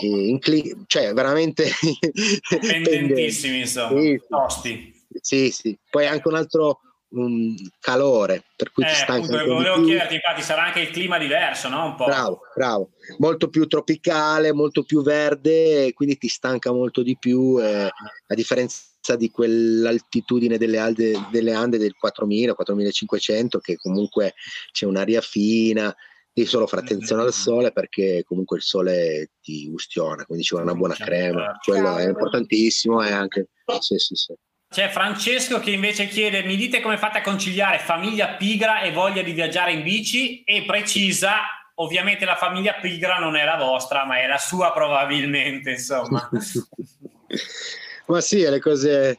[0.00, 1.68] incli- cioè veramente
[2.48, 5.06] pendentissimi insomma sì, tosti.
[5.20, 5.78] Sì sì.
[5.88, 6.80] Poi anche un altro
[7.10, 11.18] um, calore per cui eh, ti stanca appunto, volevo chiederti infatti sarà anche il clima
[11.18, 11.86] diverso no?
[11.86, 12.90] un po' bravo bravo.
[13.18, 19.16] Molto più tropicale molto più verde quindi ti stanca molto di più eh, a differenza
[19.16, 24.34] di quell'altitudine delle, alde, delle Ande del 4000 4500 che comunque
[24.72, 25.94] c'è un'aria fina
[26.34, 30.68] devi solo fare attenzione al sole perché comunque il sole ti ustiona, quindi ci vuole
[30.68, 33.48] una buona crema, quello è importantissimo e anche...
[33.78, 34.34] Sì, sì, sì.
[34.68, 39.22] C'è Francesco che invece chiede: mi dite come fate a conciliare famiglia pigra e voglia
[39.22, 40.42] di viaggiare in bici?
[40.42, 41.36] E precisa,
[41.76, 46.28] ovviamente la famiglia pigra non è la vostra, ma è la sua probabilmente, insomma.
[48.06, 49.18] ma sì, le cose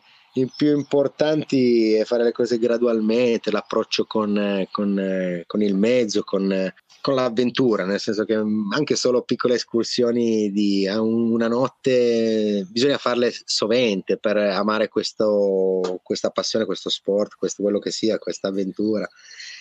[0.58, 6.74] più importanti è fare le cose gradualmente, l'approccio con, con, con il mezzo, con,
[7.06, 13.32] con l'avventura, nel senso che mm, anche solo piccole escursioni di una notte bisogna farle
[13.46, 19.08] sovente per amare questo, questa passione, questo sport, questo quello che sia, questa avventura.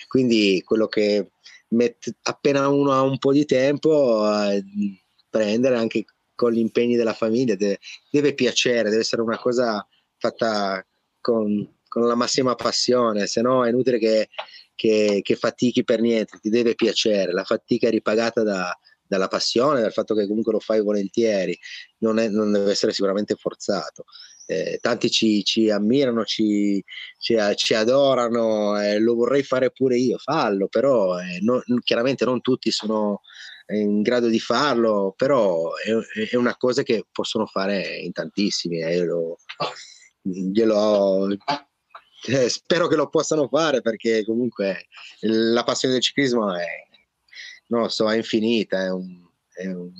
[0.08, 1.32] Quindi quello che
[1.68, 4.64] mette, appena uno ha un po' di tempo, eh,
[5.28, 7.78] prendere anche con gli impegni della famiglia, deve,
[8.10, 9.86] deve piacere, deve essere una cosa
[10.16, 10.82] fatta
[11.20, 14.30] con, con la massima passione, se no è inutile che
[14.74, 19.80] che, che, fatichi per niente, ti deve piacere, la fatica è ripagata da, dalla passione,
[19.80, 21.56] dal fatto che comunque lo fai volentieri,
[21.98, 24.04] non, è, non deve essere sicuramente forzato.
[24.46, 26.82] Eh, tanti ci, ci ammirano, ci,
[27.18, 32.40] ci, ci adorano, eh, lo vorrei fare pure io, fallo, però eh, non, chiaramente non
[32.42, 33.20] tutti sono
[33.68, 35.90] in grado di farlo, però è,
[36.30, 38.82] è una cosa che possono fare in tantissimi.
[38.82, 39.06] Eh,
[40.20, 41.28] glielo,
[42.26, 44.86] eh, spero che lo possano fare perché comunque
[45.20, 46.66] la passione del ciclismo è,
[47.68, 49.92] non so, è infinita, è un, è un,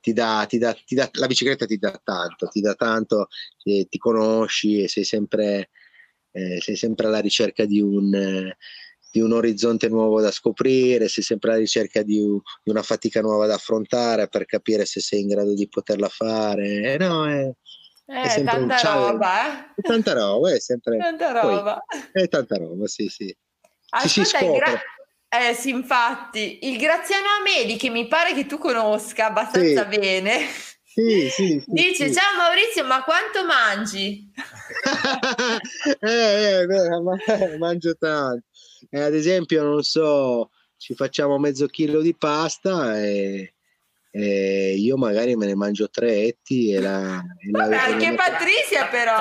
[0.00, 3.28] ti dà, ti dà, ti dà, la bicicletta ti dà tanto, ti dà tanto,
[3.62, 5.70] ti, ti conosci e sei sempre,
[6.32, 8.56] eh, sei sempre alla ricerca di un, eh,
[9.12, 12.18] di un orizzonte nuovo da scoprire, sei sempre alla ricerca di,
[12.62, 16.94] di, una fatica nuova da affrontare per capire se sei in grado di poterla fare.
[16.94, 17.52] Eh, no, è,
[18.06, 19.82] eh, è tanta roba, eh?
[19.82, 20.96] Tanta roba, è sempre...
[20.98, 21.82] Tanta roba.
[21.86, 23.34] Poi, è tanta roba, sì, sì.
[23.90, 24.82] Ascolta, si, gra-
[25.28, 29.98] eh sì, infatti, il Graziano Amedi, che mi pare che tu conosca abbastanza sì.
[29.98, 30.46] bene,
[30.94, 32.12] sì, sì, dice.
[32.12, 34.30] Ciao Maurizio, ma quanto mangi?
[36.00, 38.46] eh, eh, mangio tanto.
[38.90, 43.54] Eh, ad esempio, non so, ci facciamo mezzo chilo di pasta e,
[44.14, 48.14] e io magari me ne mangio tre etti e la, e la, Vabbè, anche la,
[48.14, 49.16] Patrizia però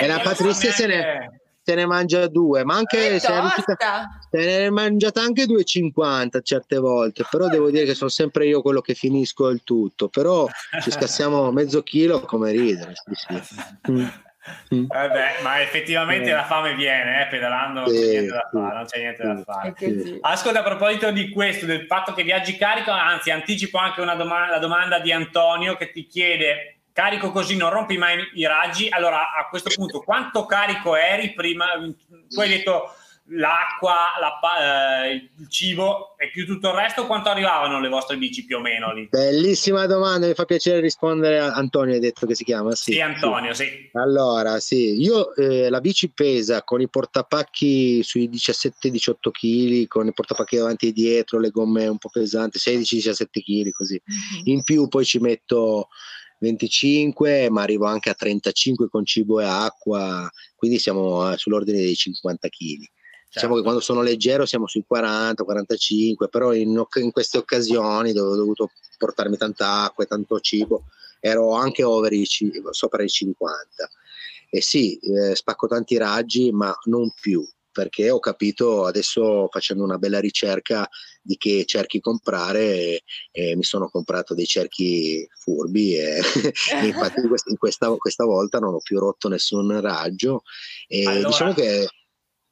[0.00, 4.38] eh, e la Patrizia se ne, se ne mangia due, ma anche se, riuscita, se
[4.38, 8.80] ne è mangiata anche 2,50 certe volte, però devo dire che sono sempre io quello
[8.80, 10.48] che finisco il tutto, però
[10.80, 12.94] ci scassiamo mezzo chilo come ridere.
[12.94, 14.10] Sì, sì.
[14.68, 14.88] Eh
[15.42, 16.34] ma effettivamente eh.
[16.34, 19.74] la fame viene, eh, pedalando non c'è niente da fare, non c'è niente da fare.
[20.20, 24.52] Ascolta, a proposito di questo, del fatto che viaggi carico, anzi anticipo anche una domanda,
[24.54, 28.88] la domanda di Antonio che ti chiede carico così non rompi mai i raggi.
[28.90, 31.66] Allora, a questo punto, quanto carico eri prima?
[32.28, 32.94] Tu hai detto
[33.30, 38.44] l'acqua, la, eh, il cibo e più tutto il resto, quanto arrivavano le vostre bici
[38.44, 39.08] più o meno lì?
[39.08, 42.74] Bellissima domanda, mi fa piacere rispondere a Antonio, hai detto che si chiama?
[42.74, 43.64] Sì, sì Antonio, sì.
[43.64, 43.90] sì.
[43.92, 50.12] Allora, sì, io eh, la bici pesa con i portapacchi sui 17-18 kg, con i
[50.12, 54.00] portapacchi davanti e dietro, le gomme un po' pesanti, 16-17 kg così.
[54.00, 54.42] Mm-hmm.
[54.46, 55.88] In più poi ci metto
[56.40, 61.94] 25, ma arrivo anche a 35 con cibo e acqua, quindi siamo eh, sull'ordine dei
[61.94, 62.98] 50 kg.
[63.32, 63.62] Diciamo che certo.
[63.62, 68.70] quando sono leggero siamo sui 40, 45, però in, in queste occasioni dove ho dovuto
[68.98, 70.86] portarmi tanta acqua e tanto cibo,
[71.20, 72.26] ero anche over i,
[72.70, 73.88] sopra i 50.
[74.50, 79.96] E sì, eh, spacco tanti raggi, ma non più, perché ho capito adesso facendo una
[79.96, 80.88] bella ricerca
[81.22, 87.20] di che cerchi comprare e, e mi sono comprato dei cerchi furbi e, e infatti
[87.20, 90.42] in questa, questa, volta non ho più rotto nessun raggio
[90.88, 91.28] e allora.
[91.28, 91.88] diciamo che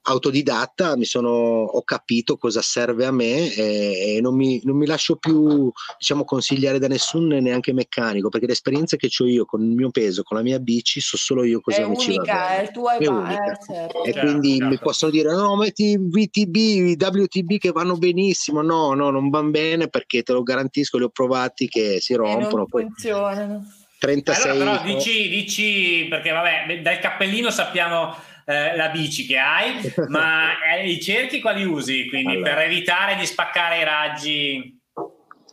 [0.09, 4.87] autodidatta mi sono, ho capito cosa serve a me e, e non, mi, non, mi,
[4.87, 9.75] lascio più diciamo, consigliare da nessun neanche meccanico perché l'esperienza che ho io con il
[9.75, 12.23] mio peso, con la mia bici, so solo io cosa è mi unica, ci va
[12.23, 12.71] bene.
[12.71, 13.53] È unica, è unica.
[13.53, 14.05] Eh, certo.
[14.05, 14.67] E certo, quindi certo.
[14.67, 19.89] mi possono dire no metti VTB, WTB che vanno benissimo, no, no, non vanno bene
[19.89, 22.67] perché te lo garantisco, li ho provati che si rompono.
[22.67, 23.73] poi funzionano.
[23.99, 28.15] 36 allora, però dici, dici perché vabbè dal cappellino sappiamo
[28.49, 29.75] eh, la bici che hai,
[30.09, 32.09] ma eh, i cerchi quali usi?
[32.09, 32.55] Quindi allora.
[32.55, 34.81] per evitare di spaccare i raggi?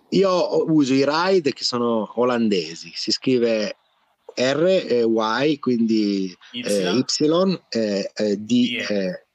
[0.10, 3.76] Io uso i ride che sono olandesi, si scrive
[4.34, 7.06] R e Y, quindi Y, eh, y
[7.70, 8.86] eh, eh, D.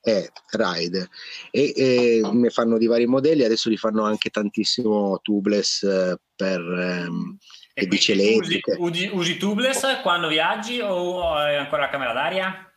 [0.03, 1.11] E ride
[1.51, 6.59] e, e ne fanno di vari modelli, adesso li fanno anche tantissimo tubeless eh, per
[6.59, 7.37] ehm,
[7.75, 8.77] le bici elettriche.
[8.79, 12.70] Usi, usi, tubeless quando viaggi o hai ancora la camera d'aria?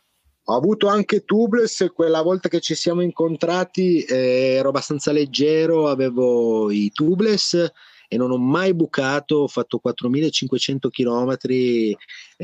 [0.46, 6.70] Ho avuto anche tubeless, quella volta che ci siamo incontrati eh, ero abbastanza leggero, avevo
[6.70, 7.72] i tubeless
[8.08, 11.36] e non ho mai bucato, ho fatto 4500 km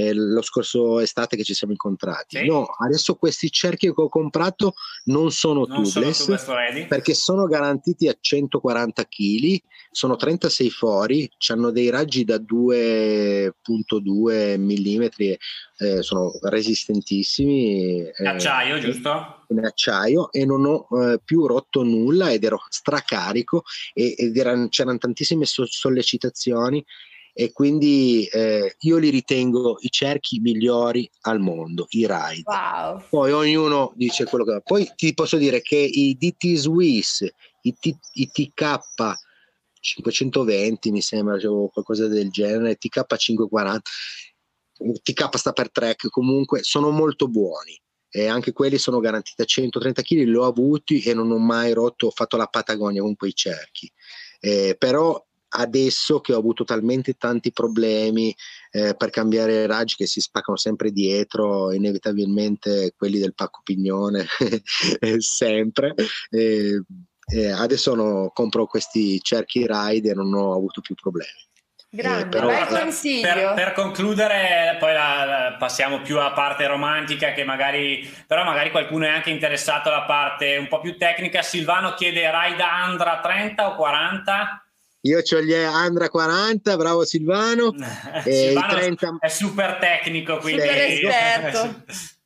[0.01, 2.38] eh, lo scorso estate che ci siamo incontrati.
[2.38, 2.46] Sì.
[2.46, 4.72] No, adesso questi cerchi che ho comprato
[5.05, 6.57] non sono non tubeless, sono
[6.88, 15.03] perché sono garantiti a 140 kg, sono 36 fori, hanno dei raggi da 2.2 mm,
[15.76, 18.11] eh, sono resistentissimi.
[18.18, 19.44] In acciaio, eh, giusto?
[19.48, 24.68] In acciaio e non ho eh, più rotto nulla ed ero stracarico e, ed erano,
[24.68, 26.82] c'erano tantissime so- sollecitazioni
[27.33, 32.43] e quindi eh, io li ritengo i cerchi migliori al mondo, i ride.
[32.45, 33.03] Wow.
[33.09, 34.61] Poi ognuno dice quello che va.
[34.61, 37.26] Poi ti posso dire che i DT Swiss,
[37.62, 38.78] i, T, i TK
[39.81, 43.91] 520 mi sembra, qualcosa del genere, TK 540,
[45.03, 47.81] TK sta per track, comunque sono molto buoni
[48.12, 51.72] e anche quelli sono garantiti a 130 kg, li ho avuti e non ho mai
[51.72, 53.91] rotto, ho fatto la Patagonia con quei cerchi.
[54.41, 58.34] Eh, però adesso che ho avuto talmente tanti problemi
[58.70, 64.26] eh, per cambiare raggi che si spaccano sempre dietro, inevitabilmente quelli del pacco pignone,
[65.18, 65.94] sempre.
[66.30, 66.82] Eh,
[67.32, 71.48] eh, adesso no, compro questi cerchi ride e non ho avuto più problemi.
[71.92, 73.32] Grande, eh, però, bel consiglio.
[73.32, 78.70] Per, per concludere, poi la, la, passiamo più alla parte romantica, che magari, però magari
[78.70, 81.42] qualcuno è anche interessato alla parte un po' più tecnica.
[81.42, 84.70] Silvano chiede ride Andra 30 o 40?
[85.03, 87.74] Io ho gli Andra 40, bravo Silvano.
[88.22, 89.16] Silvano 30...
[89.20, 90.62] è super tecnico, quindi...
[90.62, 91.84] Super esperto.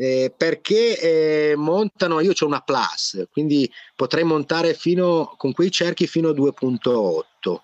[0.00, 6.06] Eh, perché eh, montano, io ho una Plus, quindi potrei montare fino, con quei cerchi
[6.06, 7.60] fino a 2.8.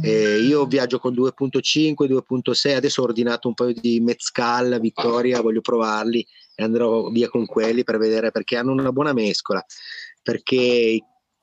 [0.00, 5.62] Eh, io viaggio con 2.5, 2.6, adesso ho ordinato un paio di Mezcal, Vittoria, voglio
[5.62, 9.64] provarli e andrò via con quelli per vedere perché hanno una buona mescola
[10.22, 11.00] perché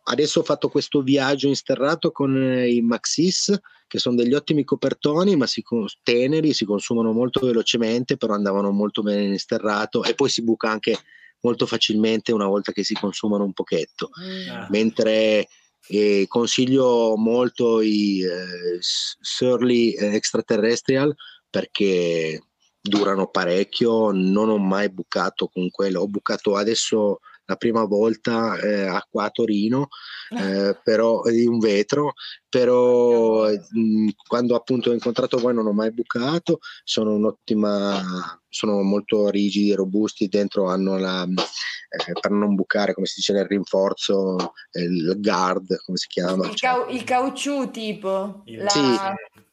[0.10, 5.36] adesso ho fatto questo viaggio in sterrato con i Maxis che sono degli ottimi copertoni
[5.36, 5.64] ma si,
[6.03, 10.70] teneri, si consumano molto velocemente però andavano molto bene in sterrato e poi si buca
[10.70, 10.97] anche
[11.41, 14.66] molto facilmente una volta che si consumano un pochetto mm.
[14.70, 15.47] mentre
[15.89, 21.16] eh, consiglio molto i eh, Surly Extraterrestrial
[21.49, 22.41] perché
[22.82, 28.88] durano parecchio non ho mai bucato con quello ho bucato adesso la prima volta eh,
[29.10, 29.88] qua a Torino,
[30.30, 32.14] eh, però di un vetro,
[32.50, 38.82] però mh, mm, quando appunto ho incontrato voi non ho mai bucato, sono un'ottima, sono
[38.82, 44.54] molto rigidi, robusti, dentro hanno la, eh, per non bucare, come si dice nel rinforzo,
[44.74, 46.48] il guard, come si chiama?
[46.48, 48.43] Il, cau- il caucciù tipo.
[48.45, 48.70] La...
[48.70, 49.45] Sì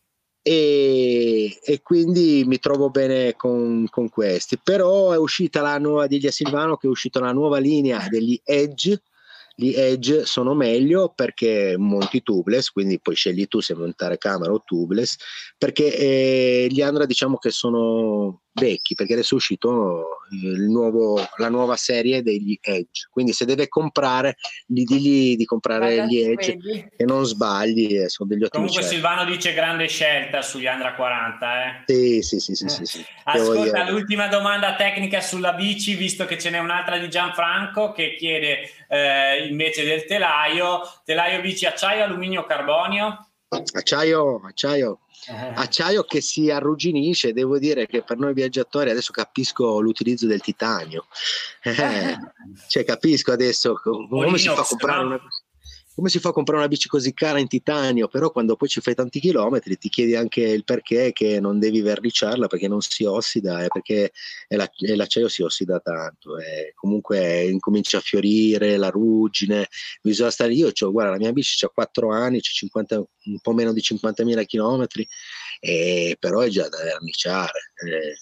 [0.46, 4.58] e, e, quindi mi trovo bene con, con, questi.
[4.62, 9.00] Però è uscita la nuova di Silvano, che è uscita la nuova linea degli Edge.
[9.54, 14.62] Gli Edge sono meglio perché monti tubeless, quindi poi scegli tu se montare camera o
[14.64, 15.16] tubeless,
[15.56, 20.20] perché eh, gli Andra diciamo che sono vecchi perché adesso è uscito
[20.68, 24.36] nuovo, la nuova serie degli Edge quindi se deve comprare
[24.66, 26.86] gli digli di comprare Guarda, gli Edge vedi.
[26.96, 28.94] e non sbagli eh, sono degli ottimi comunque scelti.
[28.94, 31.82] Silvano dice grande scelta sugli Andra 40 eh.
[31.86, 33.04] sì sì sì, sì, sì, sì.
[33.24, 38.70] ascolta l'ultima domanda tecnica sulla bici visto che ce n'è un'altra di Gianfranco che chiede
[38.94, 40.80] eh, invece del telaio.
[41.04, 43.30] Telaio bici acciaio alluminio carbonio?
[43.48, 44.98] Acciaio acciaio.
[45.26, 45.52] Eh.
[45.54, 51.06] acciaio che si arrugginisce, devo dire che per noi viaggiatori adesso capisco l'utilizzo del titanio,
[51.62, 52.18] eh,
[52.68, 55.20] cioè capisco adesso come si fa a comprare una
[55.94, 58.80] come si fa a comprare una bici così cara in titanio, però quando poi ci
[58.80, 63.04] fai tanti chilometri ti chiedi anche il perché che non devi verniciarla perché non si
[63.04, 64.10] ossida e perché
[64.48, 69.68] l'acciaio si ossida tanto e comunque incomincia a fiorire la ruggine,
[70.02, 73.52] bisogna stare io, cioè, guarda la mia bici ha 4 anni, c'è 50, un po'
[73.52, 75.06] meno di 50.000 chilometri,
[76.18, 78.14] però è già da verniciare, eh,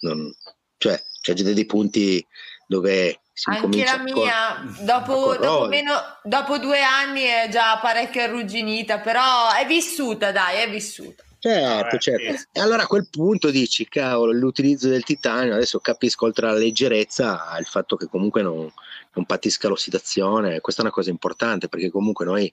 [0.00, 0.30] non,
[0.76, 2.24] cioè c'è già dei punti
[2.66, 9.52] dove anche la mia, dopo, dopo, meno, dopo, due anni è già parecchio arrugginita, però
[9.52, 11.22] è vissuta, dai, è vissuta.
[11.38, 12.48] Certo, certo.
[12.50, 17.54] E allora a quel punto dici, cavolo, l'utilizzo del titanio, adesso capisco oltre alla leggerezza
[17.58, 18.68] il fatto che comunque non,
[19.12, 22.52] non patisca l'ossidazione, questa è una cosa importante perché comunque noi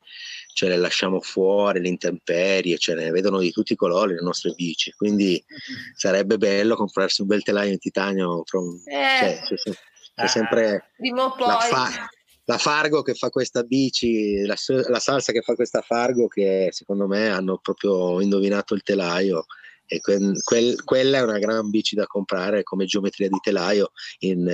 [0.53, 4.53] ce le lasciamo fuori, le intemperie, ce ne vedono di tutti i colori le nostre
[4.55, 5.43] bici, quindi
[5.95, 8.43] sarebbe bello comprarsi un bel telaio in titanio.
[8.45, 9.39] From, eh.
[9.47, 9.75] cioè, cioè,
[10.15, 10.91] c'è sempre
[11.39, 12.09] la, fa-
[12.45, 14.55] la, Fargo che fa questa bici, la,
[14.87, 19.45] la, salsa che fa questa Fargo che secondo me hanno proprio indovinato il telaio
[19.85, 24.47] e que- quel- quella è una gran bici da comprare come geometria di telaio in,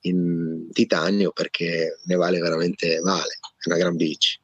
[0.00, 4.42] in titanio perché ne vale veramente vale, è una gran bici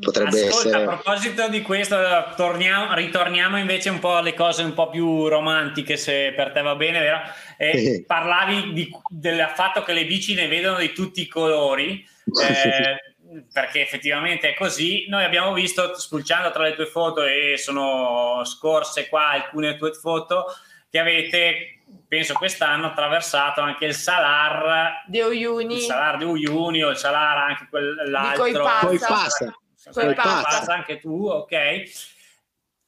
[0.00, 0.84] potrebbe Ascolta, essere...
[0.84, 1.96] A proposito di questo,
[2.36, 6.74] torniamo, ritorniamo invece un po' alle cose un po' più romantiche, se per te va
[6.74, 7.20] bene, vero?
[7.56, 12.06] Eh, parlavi di, del fatto che le bici ne vedono di tutti i colori.
[12.24, 13.14] Eh,
[13.52, 15.06] perché effettivamente è così.
[15.08, 20.46] Noi abbiamo visto, spulciando tra le tue foto, e sono scorse qua alcune tue foto,
[20.88, 26.90] che avete, penso quest'anno, attraversato anche il Salar di Uyuni, il Salar di Uyuni o
[26.90, 28.44] il Salar anche quell'altro.
[28.44, 29.58] Di Coipassa.
[29.92, 31.82] Poi passa anche tu, ok?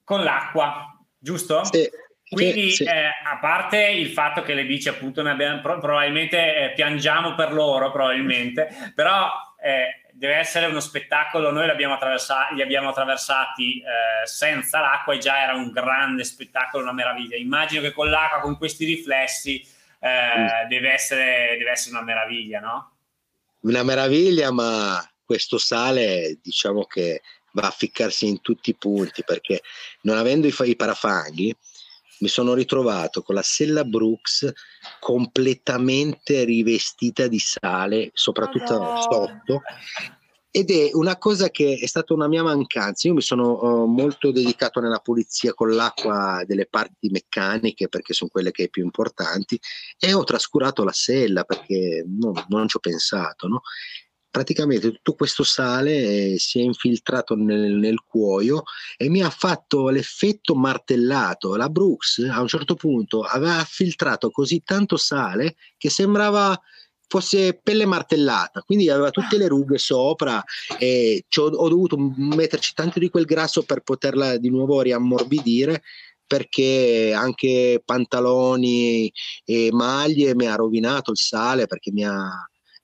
[0.04, 1.64] Con l'acqua, giusto?
[1.64, 1.88] Sì.
[2.28, 2.82] Quindi, sì.
[2.82, 7.52] Eh, a parte il fatto che le bici, appunto, ne abbiamo, probabilmente eh, piangiamo per
[7.52, 9.30] loro, probabilmente, però
[9.62, 11.52] eh, deve essere uno spettacolo.
[11.52, 17.36] Noi li abbiamo attraversati eh, senza l'acqua e già era un grande spettacolo, una meraviglia.
[17.36, 19.64] Immagino che con l'acqua, con questi riflessi,
[20.00, 20.68] eh, mm.
[20.68, 22.92] deve, essere, deve essere una meraviglia, no?
[23.60, 27.22] Una meraviglia, ma questo sale diciamo che
[27.52, 29.62] va a ficcarsi in tutti i punti perché
[30.02, 31.56] non avendo i, i parafanghi
[32.20, 34.52] mi sono ritrovato con la sella Brooks
[35.00, 39.62] completamente rivestita di sale, soprattutto oh sotto.
[40.50, 43.08] Ed è una cosa che è stata una mia mancanza.
[43.08, 48.30] Io mi sono uh, molto dedicato nella pulizia con l'acqua delle parti meccaniche perché sono
[48.30, 49.60] quelle che è più importanti
[49.98, 53.48] e ho trascurato la sella perché non, non ci ho pensato.
[53.48, 53.60] No?
[54.36, 58.64] Praticamente tutto questo sale eh, si è infiltrato nel, nel, cuoio
[58.98, 61.56] e mi ha fatto l'effetto martellato.
[61.56, 66.54] La Brooks a un certo punto aveva filtrato così tanto sale che sembrava
[67.08, 70.44] fosse pelle martellata, quindi aveva tutte le rughe sopra
[70.78, 75.82] e ho dovuto metterci tanto di quel grasso per poterla di nuovo riammorbidire
[76.26, 79.10] perché anche pantaloni
[79.46, 82.28] e maglie mi ha rovinato il sale perché mi ha,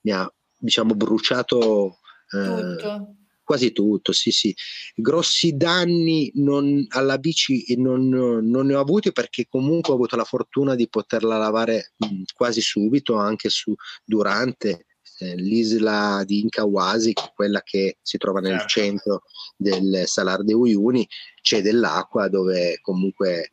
[0.02, 0.32] mi ha
[0.62, 1.98] diciamo, bruciato
[2.30, 3.16] eh, tutto.
[3.42, 4.54] quasi tutto, sì, sì.
[4.94, 10.24] Grossi danni non, alla bici non, non, ne ho avuti perché comunque ho avuto la
[10.24, 14.86] fortuna di poterla lavare mh, quasi subito, anche su, durante
[15.18, 18.68] eh, l'isola di Incawasi, quella che si trova nel certo.
[18.68, 19.22] centro
[19.56, 21.06] del Salar de Uyuni,
[21.42, 23.52] c'è dell'acqua dove comunque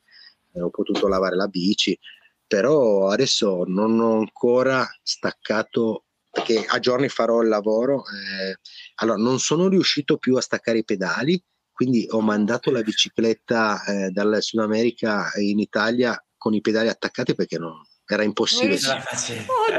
[0.53, 1.97] eh, ho potuto lavare la bici,
[2.45, 6.05] però adesso non ho ancora staccato
[6.40, 8.04] perché a giorni farò il lavoro.
[8.06, 8.58] Eh,
[8.96, 14.10] allora, non sono riuscito più a staccare i pedali, quindi ho mandato la bicicletta eh,
[14.10, 17.74] dal Sud America in Italia con i pedali attaccati perché non,
[18.06, 18.80] era impossibile.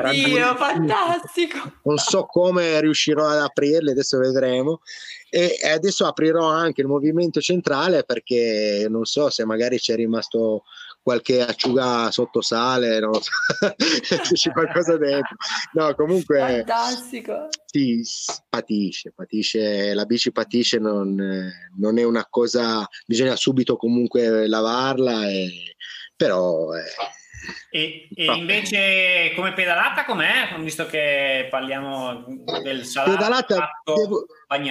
[0.05, 1.81] Oddio, era fantastico!
[1.85, 4.81] Non so come riuscirò ad aprirli, adesso vedremo.
[5.29, 10.65] E adesso aprirò anche il movimento centrale perché non so se magari c'è rimasto
[11.03, 13.11] qualche acciuga sotto sale, no?
[14.33, 15.37] c'è qualcosa dentro.
[15.73, 16.39] No, comunque...
[16.39, 17.49] Fantastico!
[17.65, 18.03] Sì,
[18.49, 21.15] patisce, patisce, la bici patisce, non,
[21.77, 22.87] non è una cosa...
[23.07, 25.77] bisogna subito comunque lavarla, e,
[26.17, 26.75] però...
[26.75, 27.19] Eh,
[27.71, 30.55] e, e invece come pedalata com'è?
[30.59, 32.25] Visto che parliamo
[32.63, 34.27] del salato pedalata, devo,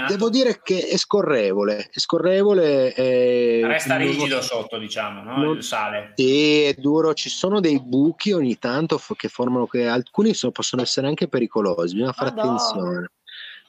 [0.08, 5.38] devo, dire che è scorrevole, è scorrevole e resta rigido non, sotto, diciamo, no?
[5.38, 6.14] non, il sale.
[6.16, 10.82] Sì, è duro, ci sono dei buchi ogni tanto che formano che alcuni sono, possono
[10.82, 12.56] essere anche pericolosi, bisogna fare Madonna.
[12.56, 13.12] attenzione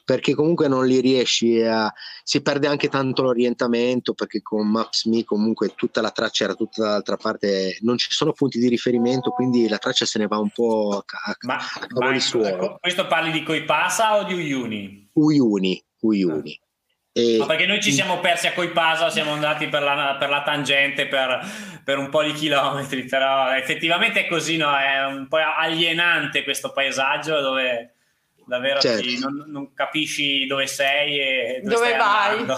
[0.03, 1.91] perché comunque non li riesci a
[2.23, 7.17] si perde anche tanto l'orientamento perché con Maps.me comunque tutta la traccia era tutta dall'altra
[7.17, 11.03] parte non ci sono punti di riferimento quindi la traccia se ne va un po'
[11.05, 15.09] a, ma, a cavoli suoi questo parli di Coipasa o di Uyuni?
[15.13, 16.69] Uyuni Uyuni ah.
[17.13, 17.35] E...
[17.37, 21.07] No, perché noi ci siamo persi a Coipasa, siamo andati per la, per la tangente
[21.07, 21.41] per,
[21.83, 24.73] per, un po' di chilometri, però effettivamente è così, no?
[24.77, 27.95] è un po' alienante questo paesaggio dove
[28.51, 29.07] davvero certo.
[29.07, 32.39] ti, non, non, capisci dove sei e dove, dove vai.
[32.39, 32.57] Andando.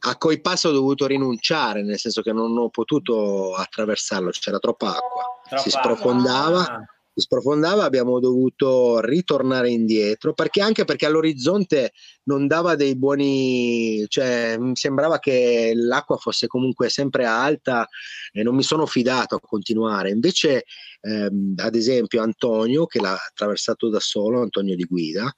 [0.00, 5.40] A Coipasso ho dovuto rinunciare, nel senso che non ho potuto attraversarlo, c'era troppa acqua,
[5.48, 6.60] troppa si sprofondava.
[6.60, 6.74] Acqua.
[6.74, 6.88] Ah
[7.20, 11.92] sprofondava abbiamo dovuto ritornare indietro perché anche perché all'orizzonte
[12.24, 17.88] non dava dei buoni cioè mi sembrava che l'acqua fosse comunque sempre alta
[18.32, 20.64] e non mi sono fidato a continuare invece
[21.04, 25.32] ehm, ad esempio Antonio che l'ha attraversato da solo Antonio di guida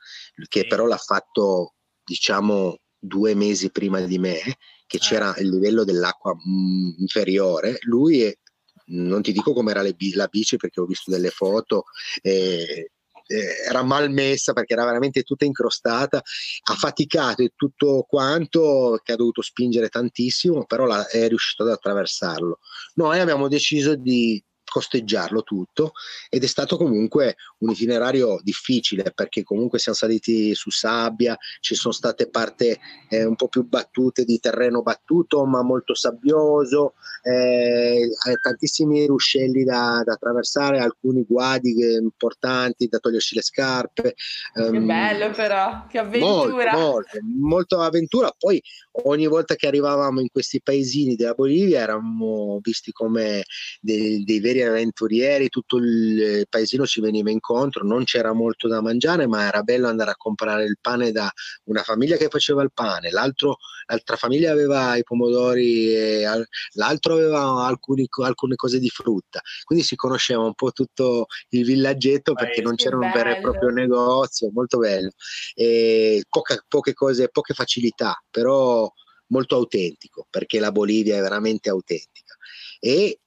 [0.48, 0.66] che sì.
[0.66, 4.40] però l'ha fatto diciamo due mesi prima di me
[4.86, 5.00] che eh.
[5.00, 8.36] c'era il livello dell'acqua mh, mm, inferiore lui è,
[8.86, 11.84] non ti dico com'era la bici perché ho visto delle foto.
[12.22, 12.90] Eh,
[13.28, 19.16] era mal messa perché era veramente tutta incrostata, ha faticato e tutto quanto che ha
[19.16, 22.60] dovuto spingere tantissimo, però la, è riuscito ad attraversarlo.
[22.94, 25.92] Noi abbiamo deciso di costeggiarlo tutto
[26.28, 31.94] ed è stato comunque un itinerario difficile perché comunque siamo saliti su sabbia, ci sono
[31.94, 38.36] state parti eh, un po' più battute di terreno battuto ma molto sabbioso, eh, eh
[38.42, 44.14] tantissimi ruscelli da, da, attraversare, alcuni guadi importanti da togliersi le scarpe.
[44.52, 46.72] Che um, bello però, che avventura!
[46.72, 48.62] Molto, molto, molto avventura, poi
[49.04, 53.44] ogni volta che arrivavamo in questi paesini della Bolivia eravamo visti come
[53.80, 59.26] dei, dei veri avventurieri, tutto il paesino ci veniva incontro, non c'era molto da mangiare,
[59.26, 61.30] ma era bello andare a comprare il pane da
[61.64, 66.22] una famiglia che faceva il pane, l'altra famiglia aveva i pomodori,
[66.72, 72.34] l'altro aveva alcuni, alcune cose di frutta, quindi si conosceva un po' tutto il villaggetto
[72.34, 75.10] perché non c'era un vero e proprio negozio, molto bello,
[75.54, 78.90] e poca, poche cose, poche facilità, però
[79.28, 82.34] molto autentico perché la Bolivia è veramente autentica.
[82.78, 83.18] E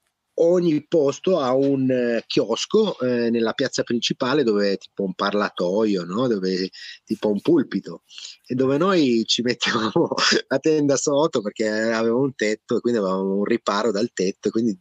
[0.42, 6.04] ogni posto ha un eh, chiosco eh, nella piazza principale dove è tipo un parlatoio,
[6.04, 6.28] no?
[6.28, 6.70] dove
[7.04, 8.04] tipo un pulpito
[8.46, 10.10] e dove noi ci mettevamo
[10.48, 14.78] la tenda sotto perché aveva un tetto e quindi avevamo un riparo dal tetto quindi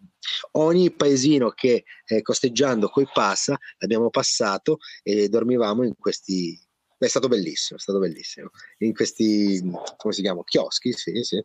[0.53, 6.59] ogni paesino che eh, costeggiando coi passa l'abbiamo passato e dormivamo in questi
[6.99, 8.51] è stato bellissimo, è stato bellissimo.
[8.79, 9.63] In questi,
[9.97, 11.37] come si chiama, chioschi, sì, sì.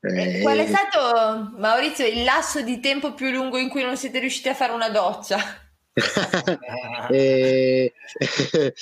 [0.00, 4.18] Eh, Qual è stato, Maurizio, il lasso di tempo più lungo in cui non siete
[4.18, 5.38] riusciti a fare una doccia?
[7.10, 7.92] eh,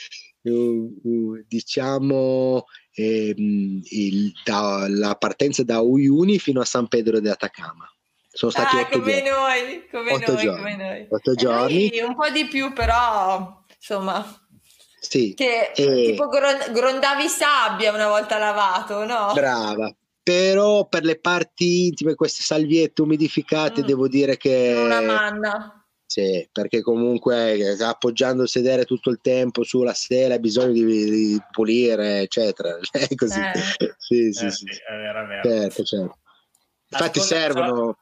[1.47, 7.93] diciamo ehm, il, da, la partenza da Uyuni fino a San Pedro de Atacama.
[8.33, 9.29] Sono stati ah, come giorni.
[9.29, 10.59] noi, come otto noi, giorni.
[10.61, 11.07] come noi.
[11.09, 12.01] Otto giorni.
[12.01, 14.49] un po' di più, però insomma
[15.01, 15.33] sì.
[15.35, 16.11] Che e...
[16.11, 19.33] tipo grondavi sabbia una volta lavato, no?
[19.33, 19.93] Brava.
[20.23, 23.87] Però per le parti intime, queste salviette umidificate, mm.
[23.87, 24.75] devo dire che...
[24.77, 25.85] Una manna.
[26.05, 30.85] Sì, perché comunque eh, appoggiando il sedere tutto il tempo sulla stela hai bisogno di,
[30.85, 32.77] di pulire, eccetera.
[32.91, 33.41] È così.
[33.41, 33.95] Eh.
[33.97, 34.67] sì, sì, eh, sì.
[34.67, 35.49] È vero, è vero.
[35.49, 36.19] Certo, certo.
[36.91, 37.97] Infatti Ascolta, servono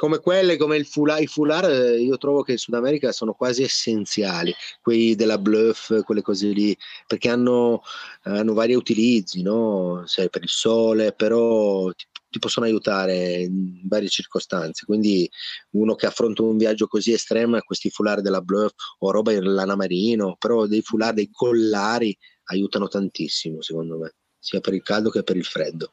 [0.00, 3.34] come quelle, come il foulard, i foulard, eh, io trovo che in Sud America sono
[3.34, 6.74] quasi essenziali, quelli della bluff, quelle cose lì,
[7.06, 7.82] perché hanno,
[8.22, 10.02] hanno vari utilizzi, no?
[10.06, 14.86] Sai, per il sole, però ti, ti, possono aiutare in varie circostanze.
[14.86, 15.30] Quindi
[15.72, 19.76] uno che affronta un viaggio così estremo, questi foulard della bluff o roba in lana
[19.76, 25.22] marino, però dei foulard, dei collari aiutano tantissimo, secondo me, sia per il caldo che
[25.22, 25.92] per il freddo.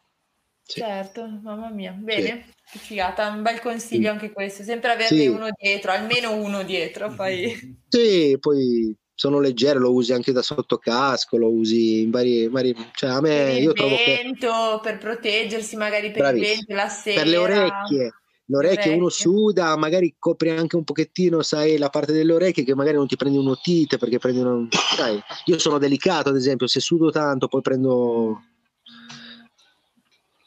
[0.68, 0.82] Sì.
[0.82, 1.94] Certo, mamma mia.
[1.98, 2.78] Bene, sì.
[2.78, 4.08] figata, un bel consiglio sì.
[4.08, 5.28] anche questo, sempre averne sì.
[5.28, 7.14] uno dietro, almeno uno dietro.
[7.16, 7.78] Poi...
[7.88, 12.50] Sì, poi sono leggero, lo usi anche da sotto casco, lo usi in vari...
[12.50, 14.90] vari cioè a me, per io trovo vento, che...
[14.90, 16.52] per proteggersi magari per Bravissimo.
[16.52, 17.22] il vento, la sera.
[17.22, 18.14] Per le orecchie.
[18.50, 22.76] Le orecchie, uno suda, magari copri anche un pochettino, sai, la parte delle orecchie che
[22.76, 24.68] magari non ti prendi un'otite perché prendi una...
[24.70, 28.42] Sai, io sono delicato, ad esempio, se sudo tanto poi prendo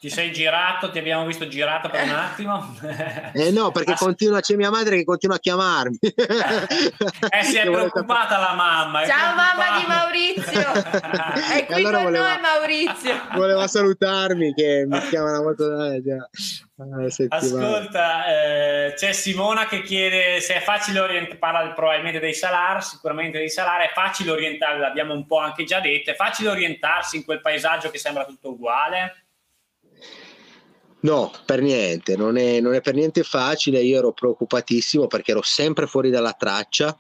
[0.00, 0.90] ti sei girato?
[0.90, 2.74] Ti abbiamo visto girato per un attimo?
[3.34, 5.98] Eh no, perché continua, c'è mia madre che continua a chiamarmi.
[7.32, 9.06] Eh, si è preoccupata la mamma.
[9.06, 10.72] Ciao mamma di Maurizio.
[11.52, 13.14] È qui allora con voleva, noi Maurizio.
[13.34, 15.82] Voleva salutarmi che mi chiamano molto...
[15.84, 16.02] Eh,
[17.28, 23.38] Ascolta, eh, c'è Simona che chiede se è facile orientare, parla probabilmente dei salari, sicuramente
[23.38, 27.24] dei salari, è facile orientare, l'abbiamo un po' anche già detto, è facile orientarsi in
[27.24, 29.24] quel paesaggio che sembra tutto uguale?
[31.02, 33.80] No, per niente, non è, non è, per niente facile.
[33.82, 36.96] Io ero preoccupatissimo perché ero sempre fuori dalla traccia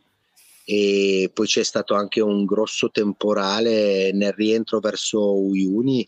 [0.64, 6.06] e poi c'è stato anche un grosso temporale nel rientro verso Uyuni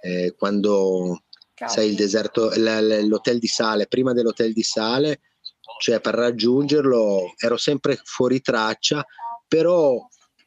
[0.00, 1.22] eh, quando
[1.66, 5.20] sai il deserto, l'hotel di Sale, prima dell'hotel di Sale,
[5.80, 9.04] cioè per raggiungerlo ero sempre fuori traccia,
[9.46, 9.96] però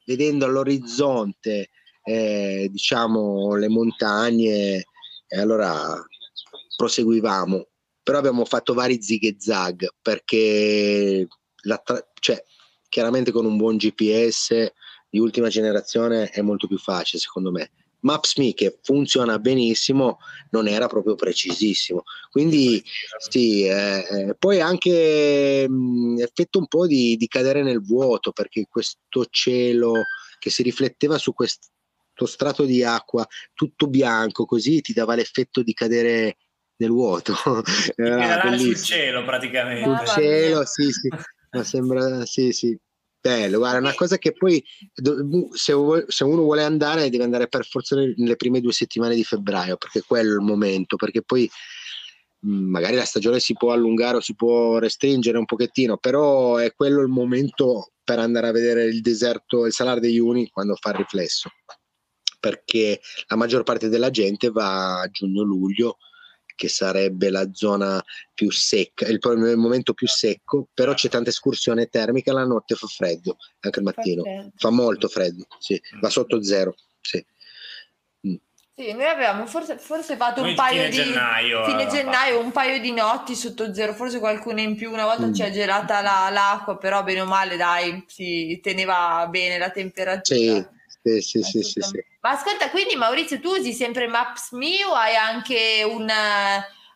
[0.06, 1.70] vedendo all'orizzonte
[2.04, 4.86] eh, diciamo le montagne
[5.28, 6.02] e allora
[6.82, 7.68] proseguivamo,
[8.02, 11.28] però abbiamo fatto vari zig e zag perché
[11.84, 12.44] tra- cioè,
[12.90, 14.72] chiaramente con un buon GPS
[15.08, 17.70] di ultima generazione è molto più facile secondo me.
[18.00, 20.18] Maps.me che funziona benissimo
[20.50, 22.02] non era proprio precisissimo
[22.32, 22.84] quindi
[23.20, 28.66] sì eh, eh, poi anche mh, effetto un po' di, di, cadere nel vuoto perché
[28.68, 30.06] questo cielo
[30.40, 31.70] che si rifletteva su questo
[32.26, 33.24] strato di acqua
[33.54, 36.38] tutto bianco così ti dava l'effetto di cadere
[36.82, 37.34] nel vuoto.
[37.96, 39.84] Era sul cielo praticamente.
[39.84, 41.10] Sul cielo, sì, sì.
[41.54, 42.78] Ma sembra, sì, sì.
[43.24, 44.64] Bello, guarda, una cosa che poi
[45.52, 45.74] se,
[46.08, 50.02] se, uno vuole andare deve andare per forza nelle prime due settimane di febbraio, perché
[50.02, 51.48] quello è il momento, perché poi
[52.40, 57.02] magari la stagione si può allungare o si può restringere un pochettino, però è quello
[57.02, 60.96] il momento per andare a vedere il deserto, il Salar degli Uni quando fa il
[60.96, 61.52] riflesso,
[62.40, 65.98] perché la maggior parte della gente va a giugno-luglio
[66.56, 71.88] che sarebbe la zona più secca, il, il momento più secco, però c'è tanta escursione
[71.88, 76.44] termica, la notte fa freddo, anche il mattino, fa, fa molto freddo, sì, va sotto
[76.44, 76.76] zero.
[77.02, 77.26] Sì.
[78.28, 78.36] Mm.
[78.76, 82.92] Sì, noi avevamo forse, forse fatto un paio di gennaio, fine gennaio, un paio di
[82.92, 84.92] notti sotto zero, forse qualcuna in più.
[84.92, 85.34] Una volta mm.
[85.34, 90.24] ci è gelata la, l'acqua, però bene o male, dai, si teneva bene la temperatura.
[90.24, 90.66] Sì,
[91.04, 92.04] sì, sì, sì, sì, sì.
[92.22, 96.08] Ma ascolta, quindi Maurizio, tu usi sempre Maps.me o hai anche un,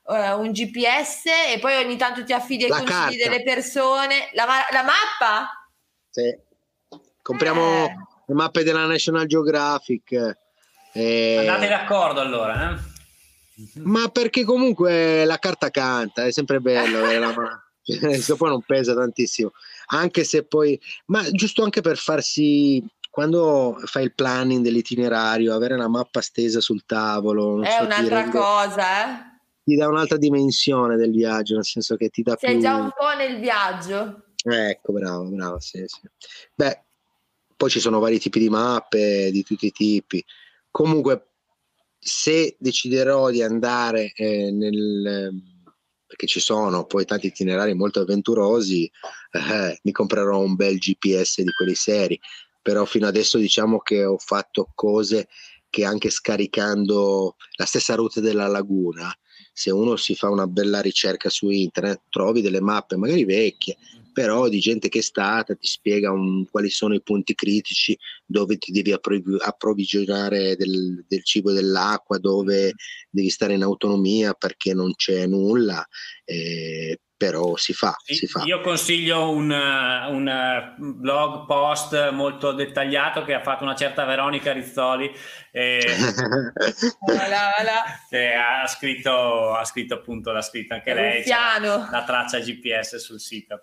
[0.04, 3.30] uh, un GPS e poi ogni tanto ti affidi ai la consigli carta.
[3.30, 4.30] delle persone?
[4.34, 5.68] La, la mappa?
[6.12, 6.38] Sì.
[7.22, 7.96] Compriamo eh.
[8.28, 10.38] le mappe della National Geographic.
[10.94, 11.38] E...
[11.40, 12.94] Andate d'accordo allora, eh?
[13.76, 17.34] Ma perché comunque la carta canta, è sempre bello avere la
[18.38, 19.52] poi non pesa tantissimo,
[19.88, 22.84] anche se poi, ma giusto anche per farsi
[23.16, 28.38] quando fai il planning dell'itinerario, avere una mappa stesa sul tavolo è so, un'altra rende,
[28.38, 29.40] cosa, eh?
[29.64, 32.60] Ti dà un'altra dimensione del viaggio, nel senso che ti dà Sei più...
[32.60, 34.24] già un po' nel viaggio.
[34.44, 36.02] Ecco, bravo, bravo, sì, sì.
[36.54, 36.84] Beh,
[37.56, 40.22] poi ci sono vari tipi di mappe, di tutti i tipi.
[40.70, 41.28] Comunque,
[41.98, 45.32] se deciderò di andare eh, nel
[46.06, 48.92] perché ci sono poi tanti itinerari molto avventurosi,
[49.32, 52.20] eh, mi comprerò un bel GPS di quelli seri
[52.66, 55.28] però fino adesso diciamo che ho fatto cose
[55.70, 59.16] che anche scaricando la stessa rotta della laguna,
[59.54, 63.78] se uno si fa una bella ricerca su internet, trovi delle mappe magari vecchie,
[64.12, 67.96] però di gente che è stata, ti spiega un, quali sono i punti critici
[68.26, 72.74] dove ti devi approvvigionare del, del cibo e dell'acqua, dove
[73.10, 75.86] devi stare in autonomia perché non c'è nulla.
[76.24, 78.44] Eh, però si fa, sì, si fa.
[78.44, 85.10] Io consiglio un, un, blog post molto dettagliato che ha fatto una certa Veronica Rizzoli
[85.52, 85.96] eh,
[87.00, 87.84] voilà, voilà.
[88.10, 91.24] che ha scritto, ha scritto appunto l'ha scritto anche lei
[91.90, 93.62] la traccia GPS sul sito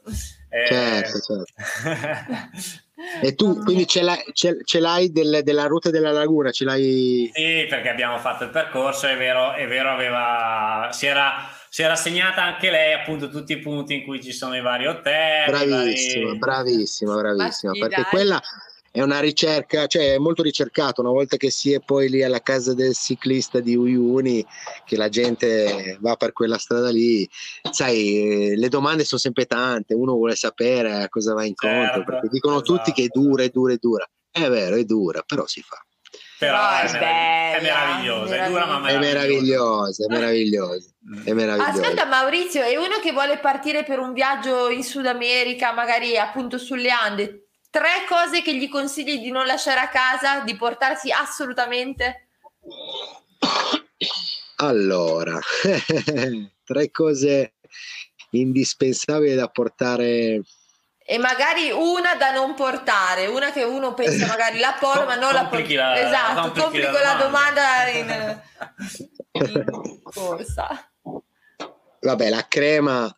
[0.53, 1.53] eh, certo, certo.
[3.21, 6.53] E tu quindi ce l'hai, ce, ce l'hai del, della ruota della laguna?
[6.53, 7.29] Ce l'hai?
[7.33, 11.97] Sì, perché abbiamo fatto il percorso, è vero, è vero aveva, si era si era
[11.97, 15.47] segnata anche lei appunto tutti i punti in cui ci sono i vari hotel.
[15.47, 16.39] Bravissima, vari...
[16.39, 18.11] bravissima, bravissima, perché dai.
[18.11, 18.43] quella
[18.93, 22.43] è una ricerca, cioè è molto ricercata una volta che si è poi lì alla
[22.43, 24.47] casa del ciclista di Uyuni,
[24.85, 27.29] che la gente va per quella strada lì,
[27.71, 32.29] sai, le domande sono sempre tante, uno vuole sapere a cosa va incontro, certo, perché
[32.29, 32.75] dicono esatto.
[32.75, 34.09] tutti che è dura, è dura, è dura.
[34.31, 35.83] È vero, è dura, però si fa
[36.43, 38.99] però è, è, bella, è meravigliosa, è dura ma meravigliosa.
[38.99, 40.91] È meravigliosa, è meravigliosa,
[41.25, 41.71] è meravigliosa.
[41.71, 46.59] Aspetta Maurizio, è uno che vuole partire per un viaggio in Sud America, magari appunto
[46.59, 52.29] sulle Ande, tre cose che gli consigli di non lasciare a casa, di portarsi assolutamente?
[54.57, 55.41] Allora,
[56.63, 57.55] tre cose
[58.31, 60.43] indispensabili da portare
[61.05, 65.33] e magari una da non portare, una che uno pensa magari la porta ma non
[65.33, 65.99] la porta.
[65.99, 68.41] Esatto, complico la domanda, in,
[69.33, 70.91] in corsa.
[72.01, 73.15] Vabbè, la crema,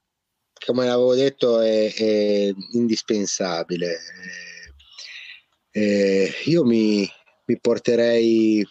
[0.65, 3.99] come l'avevo detto, è, è indispensabile.
[5.71, 7.09] Eh, io mi,
[7.47, 8.67] mi porterei...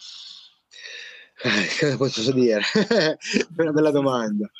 [1.78, 2.62] Cosa posso dire?
[3.56, 4.50] una bella domanda.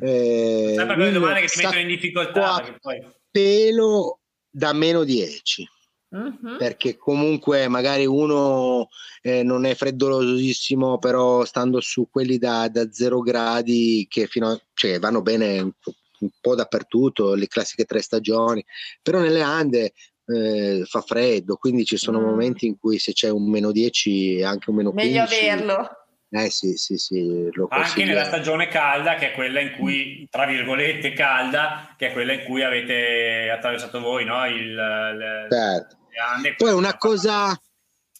[0.00, 2.78] Eh, Sempre quelle domande che ti mettono in difficoltà.
[2.80, 5.68] Poi pelo da meno 10.
[6.12, 6.58] Uh-huh.
[6.58, 8.88] Perché comunque magari uno
[9.22, 14.60] eh, non è freddolosissimo, però stando su quelli da, da 0 gradi che fino a,
[14.74, 15.72] cioè, vanno bene
[16.22, 18.64] un po', dappertutto, le classiche tre stagioni,
[19.02, 19.92] però nelle Ande
[20.26, 22.24] eh, fa freddo, quindi ci sono mm.
[22.24, 26.02] momenti in cui se c'è un meno 10 anche un meno 15 meglio averlo
[26.34, 27.50] eh sì, sì, sì.
[27.68, 32.32] Anche nella stagione calda, che è quella in cui, tra virgolette, calda, che è quella
[32.32, 34.46] in cui avete attraversato voi, no?
[34.46, 35.96] Il, le, certo.
[36.42, 37.54] le Poi una cosa,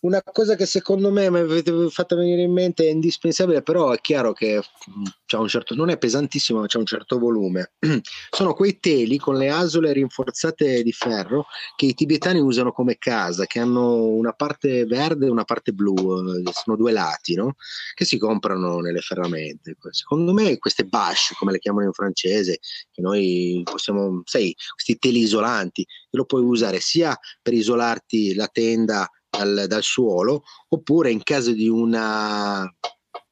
[0.02, 4.00] una cosa che secondo me mi avete fatto venire in mente è indispensabile, però è
[4.00, 7.72] chiaro che mm, certo, non è pesantissimo, ma c'è un certo volume.
[8.30, 11.46] Sono quei teli con le asole rinforzate di ferro
[11.76, 15.94] che i tibetani usano come casa, che hanno una parte verde e una parte blu,
[15.94, 17.54] eh, sono due lati, no?
[17.94, 19.76] che si comprano nelle ferramente.
[19.90, 22.58] Secondo me queste bash, come le chiamano in francese,
[22.90, 29.08] che noi possiamo, sai, questi teli isolanti, lo puoi usare sia per isolarti la tenda
[29.32, 32.70] dal, dal suolo, oppure in caso di una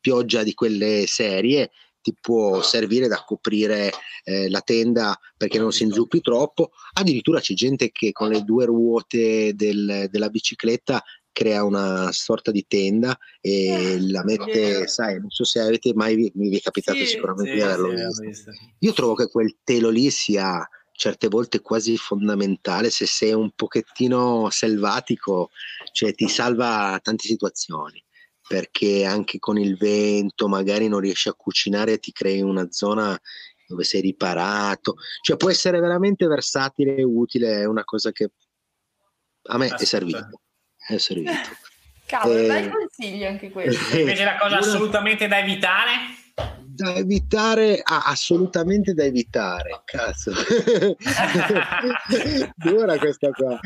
[0.00, 1.70] pioggia di quelle serie
[2.02, 3.92] ti può servire da coprire
[4.24, 6.70] eh, la tenda perché non si inzuppi troppo.
[6.94, 12.64] Addirittura c'è gente che con le due ruote del, della bicicletta crea una sorta di
[12.66, 17.50] tenda e la mette, sai, non so se avete mai, mi è capitato sì, sicuramente
[17.50, 18.50] sì, di averlo sì, visto.
[18.78, 20.66] Io trovo che quel telo lì sia
[21.00, 25.48] certe volte quasi fondamentale se sei un pochettino selvatico,
[25.92, 28.04] cioè ti salva tante situazioni
[28.46, 33.18] perché anche con il vento magari non riesci a cucinare e ti crei una zona
[33.66, 38.32] dove sei riparato, cioè può essere veramente versatile e utile, è una cosa che
[39.44, 40.42] a me è servito.
[40.76, 41.48] È servito.
[42.04, 43.96] Cavolo, eh, dai consigli anche questo.
[43.96, 46.19] Invece la cosa assolutamente da evitare?
[46.80, 49.82] Da evitare, ah, assolutamente da evitare.
[49.84, 50.32] Cazzo,
[52.56, 53.60] dura questa qua.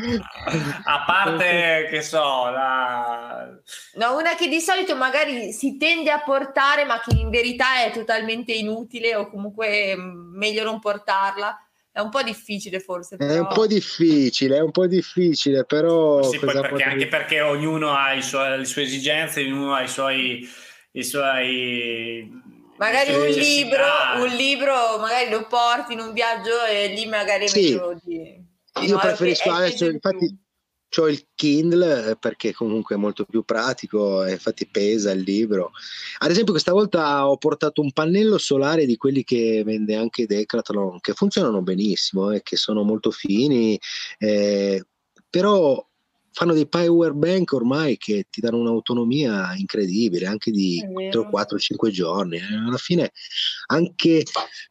[0.84, 3.48] A parte che so, la...
[3.94, 7.92] no, una che di solito magari si tende a portare, ma che in verità è
[7.92, 11.58] totalmente inutile o comunque mm, meglio non portarla.
[11.92, 13.16] È un po' difficile forse.
[13.16, 13.32] Però...
[13.32, 16.20] È un po' difficile, è un po' difficile, però...
[16.24, 16.90] Sì, perché, potrei...
[16.90, 20.44] Anche perché ognuno ha suo, le sue esigenze, ognuno ha i suoi,
[20.90, 22.42] i suoi
[22.84, 23.86] Magari un libro,
[24.18, 27.80] un libro, magari lo porti in un viaggio e lì magari sì.
[28.02, 28.42] di...
[28.82, 30.38] Io preferisco adesso, infatti
[30.96, 35.70] ho il Kindle eh, perché comunque è molto più pratico, infatti pesa il libro.
[36.18, 41.00] Ad esempio questa volta ho portato un pannello solare di quelli che vende anche Decathlon,
[41.00, 43.80] che funzionano benissimo e eh, che sono molto fini,
[44.18, 44.84] eh,
[45.30, 45.82] però
[46.34, 51.90] fanno dei power bank ormai che ti danno un'autonomia incredibile, anche di 3, 4, 5
[51.92, 52.40] giorni.
[52.40, 53.12] Alla fine
[53.66, 54.24] anche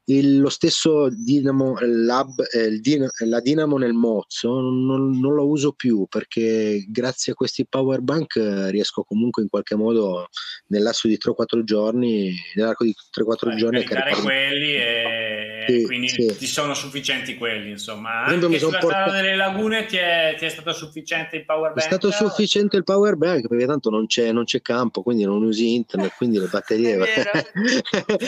[0.05, 5.71] il, lo stesso Dynamo Lab, eh, Din, la Dynamo nel mozzo non, non, lo uso
[5.71, 8.35] più perché grazie a questi power bank
[8.69, 10.27] riesco comunque in qualche modo
[10.67, 16.35] nell'arco di 3-4 giorni, nell'arco di 3-4 giorni a caricare quelli e sì, quindi sì.
[16.37, 18.23] ti sono sufficienti quelli insomma.
[18.23, 19.11] Anche sulla portato...
[19.11, 21.52] delle lagune ti è, ti è stato sufficiente il power?
[21.75, 25.43] È stato sufficiente il power bank perché tanto non c'è, non c'è campo, quindi non
[25.43, 26.97] usi internet, quindi le batterie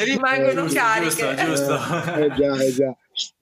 [0.03, 1.35] rimangono cariche.
[1.35, 2.15] Giusto, giusto.
[2.15, 2.95] Eh, già, eh già.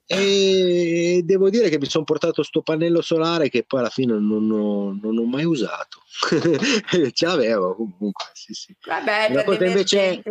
[0.06, 4.50] E devo dire che mi sono portato sto pannello solare che poi alla fine non
[4.50, 6.02] ho, non ho mai usato.
[7.12, 8.26] Ce l'avevo comunque.
[8.34, 8.76] Sì, sì.
[8.86, 10.22] Vabbè, una cosa invece,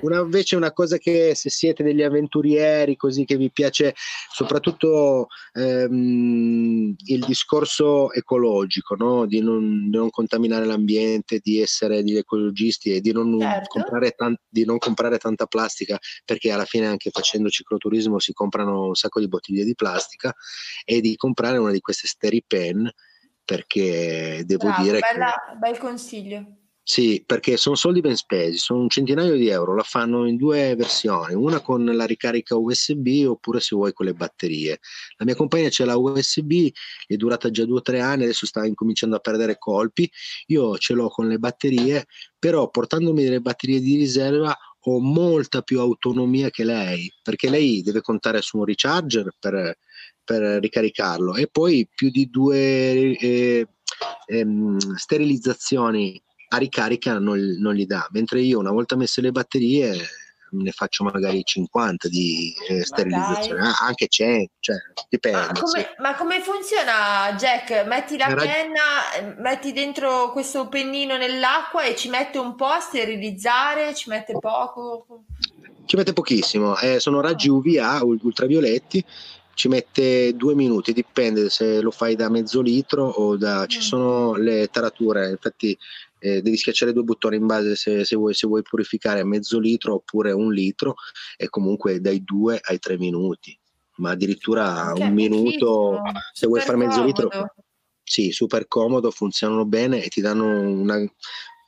[0.00, 3.94] una, invece una cosa che se siete degli avventurieri, così che vi piace
[4.32, 9.26] soprattutto ehm, il discorso ecologico, no?
[9.26, 13.68] di, non, non, contaminare l'ambiente, di essere degli ecologisti e di non, certo.
[13.68, 18.86] comprare tan- di non comprare tanta plastica, perché alla fine anche facendo cicloturismo si comprano
[18.88, 20.34] un sacco di bottiglie di plastica
[20.84, 22.90] e di comprare una di queste Steripen
[23.44, 25.56] perché devo Bravo, dire bella, che...
[25.56, 26.58] bel consiglio.
[26.90, 30.74] Sì, perché sono soldi ben spesi, sono un centinaio di euro, la fanno in due
[30.74, 34.78] versioni, una con la ricarica USB oppure se vuoi con le batterie.
[35.18, 36.68] La mia compagna c'è la USB,
[37.06, 40.10] è durata già due o tre anni, adesso sta incominciando a perdere colpi,
[40.46, 42.06] io ce l'ho con le batterie,
[42.38, 44.56] però portandomi delle batterie di riserva
[44.92, 49.78] ho molta più autonomia che lei, perché lei deve contare su un recharger per,
[50.24, 53.66] per ricaricarlo e poi più di due eh,
[54.26, 56.20] ehm, sterilizzazioni
[56.50, 59.94] a ricarica non, non, gli dà, mentre io una volta messe le batterie
[60.50, 64.76] ne faccio magari 50 di eh, sterilizzazione, ah, anche 100, cioè,
[65.08, 65.38] dipende.
[65.38, 65.86] Ma come, sì.
[65.98, 67.86] ma come, funziona Jack?
[67.86, 68.40] Metti la Era...
[68.42, 74.32] penna, metti dentro questo pennino nell'acqua e ci mette un po' a sterilizzare, ci mette
[74.38, 75.24] poco?
[75.84, 79.02] Ci mette pochissimo, eh, sono raggi UVA ultravioletti,
[79.54, 83.66] ci mette due minuti, dipende se lo fai da mezzo litro o da...
[83.66, 83.80] ci mm.
[83.80, 85.76] sono le tarature, infatti
[86.18, 89.94] eh, devi schiacciare due bottoni in base se, se, vuoi, se, vuoi, purificare mezzo litro
[89.94, 90.94] oppure un litro
[91.36, 93.58] e comunque dai due ai tre minuti.
[93.96, 96.00] Ma addirittura okay, un minuto
[96.32, 97.28] se vuoi fare mezzo litro
[98.04, 101.04] sì super comodo funzionano bene e ti danno una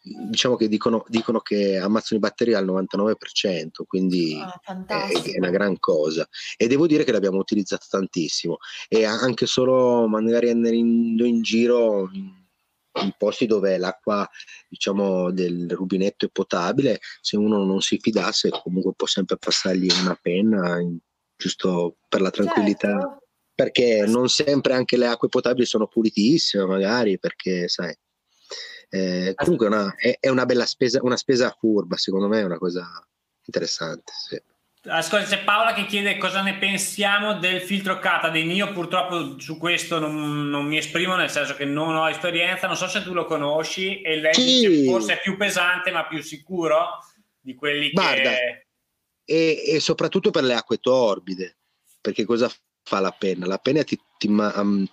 [0.03, 5.51] diciamo che dicono, dicono che ammazzano i batteri al 99% quindi ah, è, è, una
[5.51, 6.27] gran cosa.
[6.57, 8.59] E devo dire che l'abbiamo utilizzato tantissimo.
[8.89, 12.40] E anche solo magari andare in, in giro in,
[13.03, 14.29] in posti dove l'acqua
[14.69, 20.19] diciamo del rubinetto è potabile se uno non si fidasse comunque può sempre passargli una
[20.21, 20.79] penna
[21.37, 23.27] giusto per la tranquillità certo.
[23.55, 27.95] perché non sempre anche le acque potabili sono pulitissime magari perché sai
[28.93, 32.59] eh, comunque una, è, è, una bella spesa una spesa furba secondo me è una
[32.59, 32.89] cosa
[33.45, 34.43] interessante sì.
[34.83, 38.51] Ascolta, c'è Paola che chiede cosa ne pensiamo del filtro Katadin.
[38.51, 42.67] Io purtroppo su questo non, non, mi esprimo, nel senso che non ho esperienza.
[42.67, 44.45] Non so se tu lo conosci e lei sì.
[44.45, 46.99] dice forse è più pesante ma più sicuro
[47.39, 48.67] di quelli Guarda, che...
[49.25, 51.59] E, e, soprattutto per le acque torbide,
[52.01, 52.51] perché cosa
[52.83, 53.47] fa la penna?
[53.47, 54.35] La penna ti, ti,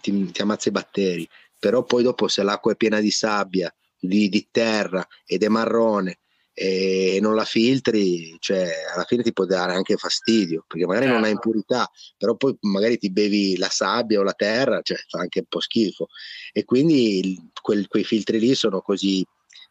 [0.02, 1.28] ti, ti ammazza i batteri,
[1.58, 6.20] però poi dopo se l'acqua è piena di sabbia, di, di terra ed è marrone
[6.60, 11.20] e non la filtri, cioè alla fine ti può dare anche fastidio, perché magari certo.
[11.20, 11.88] non ha impurità,
[12.18, 15.60] però poi magari ti bevi la sabbia o la terra, cioè fa anche un po'
[15.60, 16.08] schifo.
[16.52, 19.24] E quindi quel, quei filtri lì sono così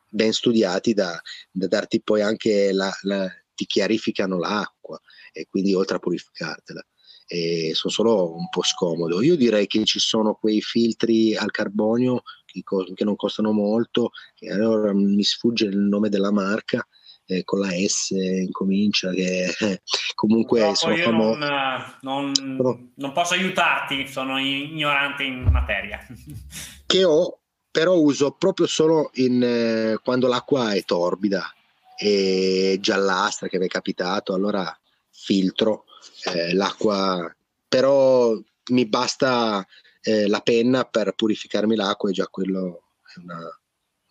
[0.09, 1.21] ben studiati da,
[1.51, 4.97] da darti poi anche la, la, ti chiarificano l'acqua
[5.33, 6.87] e quindi oltre a purificartela.
[7.27, 9.21] E sono solo un po' scomodo.
[9.23, 12.23] Io direi che ci sono quei filtri al carbonio
[12.63, 16.87] che non costano molto, e allora mi sfugge il nome della marca,
[17.27, 19.83] eh, con la S incomincia, che eh,
[20.15, 21.39] comunque no, sono famosi.
[21.39, 26.05] Non, non, non, posso aiutarti, sono ignorante in materia.
[26.87, 27.41] che ho,
[27.71, 31.53] però uso proprio solo in, eh, quando l'acqua è torbida
[31.99, 34.75] e giallastra che mi è capitato, allora
[35.11, 35.85] filtro
[36.25, 37.35] eh, l'acqua,
[37.69, 38.39] però
[38.71, 39.67] mi basta
[40.07, 43.41] eh, la penna per purificarmi l'acqua e già quello è una,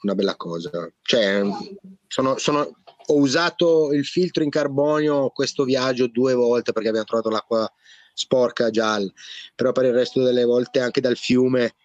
[0.02, 0.70] una bella cosa.
[1.02, 1.42] Cioè,
[2.08, 7.30] sono, sono, ho usato il filtro in carbonio questo viaggio due volte perché abbiamo trovato
[7.30, 7.72] l'acqua
[8.14, 9.10] sporca gialla,
[9.56, 11.76] però per il resto delle volte anche dal fiume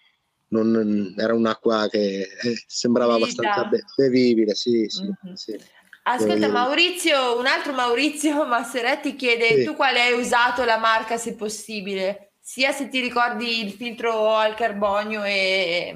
[0.48, 3.26] non, era un'acqua che eh, sembrava Vita.
[3.26, 4.56] abbastanza bevibile.
[4.56, 5.34] Sì, sì, mm-hmm.
[5.34, 5.56] sì.
[6.02, 12.29] Ascolta Maurizio, un altro Maurizio Masseretti chiede tu quale hai usato la marca se possibile?
[12.50, 15.94] Sia se ti ricordi il filtro al carbonio e,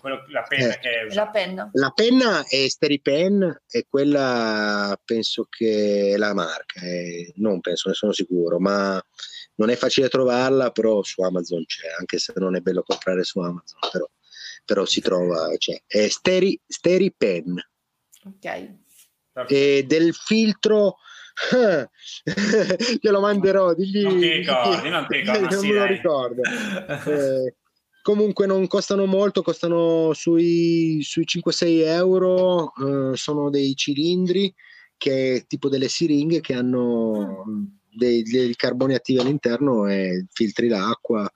[0.00, 1.70] quello, la penna eh, che è la penna.
[1.72, 7.96] La penna è Steripen e quella penso che è la marca, è, non penso, ne
[7.96, 9.02] sono sicuro, ma
[9.56, 13.40] non è facile trovarla, però su Amazon c'è, anche se non è bello comprare su
[13.40, 14.08] Amazon, però,
[14.64, 15.82] però si trova, c'è.
[15.84, 17.60] È Steri, Steripen.
[18.24, 18.76] Ok.
[19.48, 20.98] E del filtro
[23.00, 26.42] glielo manderò digli, non ti ricordi non, ti ricordi, non me lo ricordo.
[27.08, 27.54] Eh,
[28.02, 34.54] comunque non costano molto costano sui, sui 5-6 euro eh, sono dei cilindri
[34.96, 37.44] che tipo delle siringhe che hanno
[37.90, 41.30] dei, dei carboni attivi all'interno e filtri l'acqua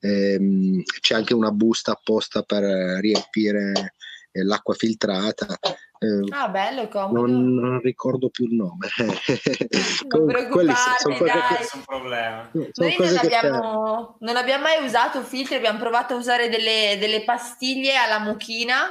[0.00, 2.64] ehm, c'è anche una busta apposta per
[3.00, 3.94] riempire
[4.30, 5.58] eh, l'acqua filtrata
[6.02, 7.26] eh, ah, bello, comodo.
[7.26, 8.88] Non, non, ricordo più il nome.
[10.08, 11.56] non preoccupate, sono dai.
[11.58, 12.50] Che, sono problema.
[12.50, 17.22] Sono Noi non abbiamo, non abbiamo, mai usato filtri, abbiamo provato a usare delle, delle
[17.22, 18.88] pastiglie alla mucchina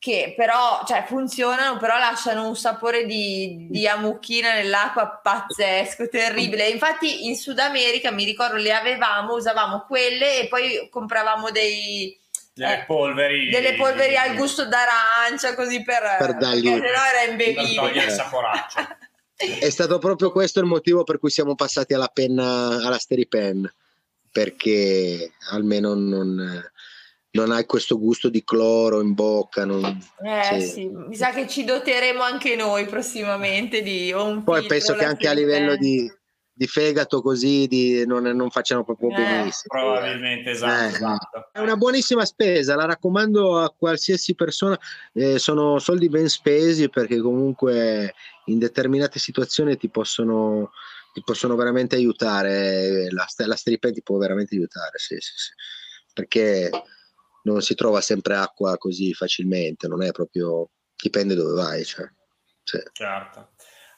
[0.00, 6.68] che però cioè, funzionano, però lasciano un sapore di, di amucchina nell'acqua pazzesco, terribile.
[6.68, 12.16] Infatti in Sud America, mi ricordo, le avevamo, usavamo quelle e poi compravamo dei
[12.58, 18.10] eh, polveri delle polveri al gusto d'arancia così per, per dargli sennò era imbevibile il
[18.10, 18.86] saporaccio
[19.60, 23.70] è stato proprio questo il motivo per cui siamo passati alla penna alla Steripen
[24.30, 26.70] perché almeno non,
[27.30, 29.84] non hai questo gusto di cloro in bocca non,
[30.22, 30.66] eh, sì.
[30.66, 30.88] sì.
[30.88, 35.32] mi sa che ci doteremo anche noi prossimamente di un poi penso che anche a
[35.32, 36.10] livello di
[36.58, 39.80] di fegato così di, non, non, facciano proprio eh, benissimo.
[39.80, 44.76] Probabilmente, esatto, eh, esatto, È una buonissima spesa, la raccomando a qualsiasi persona,
[45.12, 48.12] eh, sono soldi ben spesi perché comunque
[48.46, 50.72] in determinate situazioni ti possono,
[51.12, 55.52] ti possono veramente aiutare, la, la stripen ti può veramente aiutare, sì, sì, sì.
[56.12, 56.70] perché
[57.44, 60.70] non si trova sempre acqua così facilmente, non è proprio,
[61.00, 61.84] dipende dove vai.
[61.84, 62.10] Cioè,
[62.64, 62.78] sì.
[62.90, 63.50] Certo.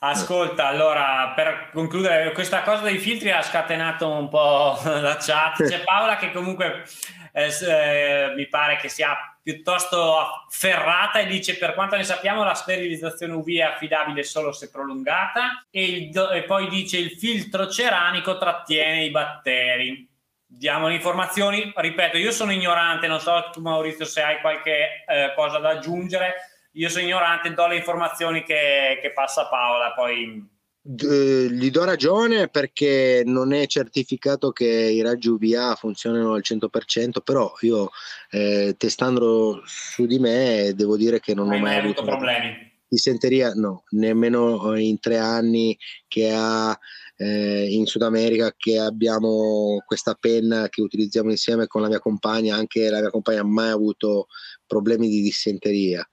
[0.02, 5.62] Ascolta, allora per concludere, questa cosa dei filtri ha scatenato un po' la chat.
[5.62, 6.85] C'è Paola che comunque
[7.32, 12.55] eh, eh, mi pare che sia piuttosto afferrata e dice per quanto ne sappiamo la
[12.55, 18.39] sterilizzazione UV è affidabile solo se prolungata e, il, e poi dice il filtro ceramico
[18.39, 20.09] trattiene i batteri.
[20.47, 25.35] Diamo le informazioni, ripeto, io sono ignorante, non so tu Maurizio se hai qualche eh,
[25.36, 26.35] cosa da aggiungere
[26.72, 30.48] io sono ignorante, do le informazioni che, che passa Paola, poi...
[30.82, 37.52] gli do ragione perché non è certificato che i raggi UVA funzionino al 100%, però
[37.60, 37.90] io
[38.30, 42.68] eh, testando su di me devo dire che non, non ho mai avuto problemi.
[42.86, 45.78] Dissenteria, no, nemmeno in tre anni
[46.09, 46.76] che ha
[47.16, 52.56] eh, in Sud America che abbiamo questa penna che utilizziamo insieme con la mia compagna,
[52.56, 54.26] anche la mia compagna ha mai avuto
[54.66, 56.05] problemi di dissenteria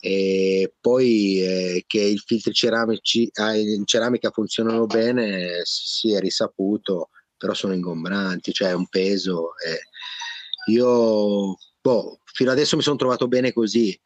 [0.00, 7.10] e poi eh, che i filtri ceramici ah, in ceramica funzionano bene si è risaputo
[7.36, 10.72] però sono ingombranti cioè un peso eh.
[10.72, 13.98] io boh, fino adesso mi sono trovato bene così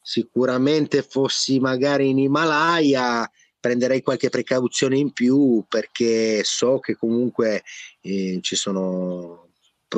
[0.00, 3.28] sicuramente fossi magari in Himalaya
[3.58, 7.62] prenderei qualche precauzione in più perché so che comunque
[8.00, 9.48] eh, ci sono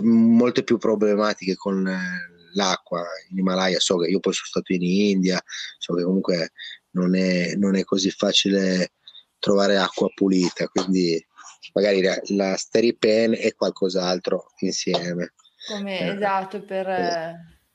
[0.03, 4.83] molte più problematiche con eh, l'acqua in Himalaya, so che io poi sono stato in
[4.83, 5.41] India,
[5.79, 6.53] so che comunque
[6.91, 8.93] non è, non è così facile
[9.39, 11.25] trovare acqua pulita, quindi
[11.73, 15.35] magari la, la Steripen e qualcos'altro insieme.
[15.67, 17.35] Come, eh, esatto, per eh,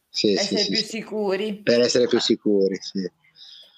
[0.10, 0.86] sì, essere sì, più sì.
[0.86, 1.62] sicuri.
[1.62, 3.10] Per essere più sicuri, sì.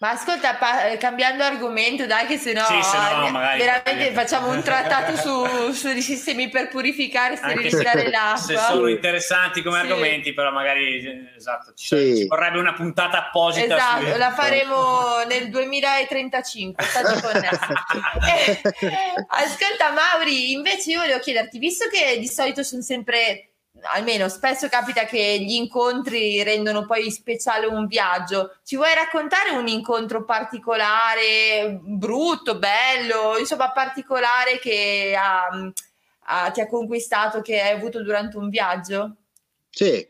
[0.02, 3.91] Ma ascolta, pa- eh, cambiando argomento, dai, che se no, sì, se no magari, veramente
[3.91, 4.14] magari.
[4.15, 8.41] facciamo un trattato su, sui sistemi per purificare e sterilizzare l'acqua.
[8.41, 9.86] Se sono interessanti come sì.
[9.86, 12.15] argomenti, però magari esatto, ci, sì.
[12.15, 13.76] ci, vorrebbe una puntata apposita.
[13.76, 16.84] Esatto, la faremo nel 2035.
[16.84, 18.61] State connessi.
[18.80, 23.51] eh, ascolta, Mauri, invece io volevo chiederti, visto che di solito sono sempre
[23.84, 28.57] almeno spesso capita che gli incontri rendono poi speciale un viaggio.
[28.64, 35.48] Ci vuoi raccontare un incontro particolare, brutto, bello, insomma particolare che ha,
[36.26, 39.15] ha, ti ha conquistato, che hai avuto durante un viaggio?
[39.69, 40.07] Sì,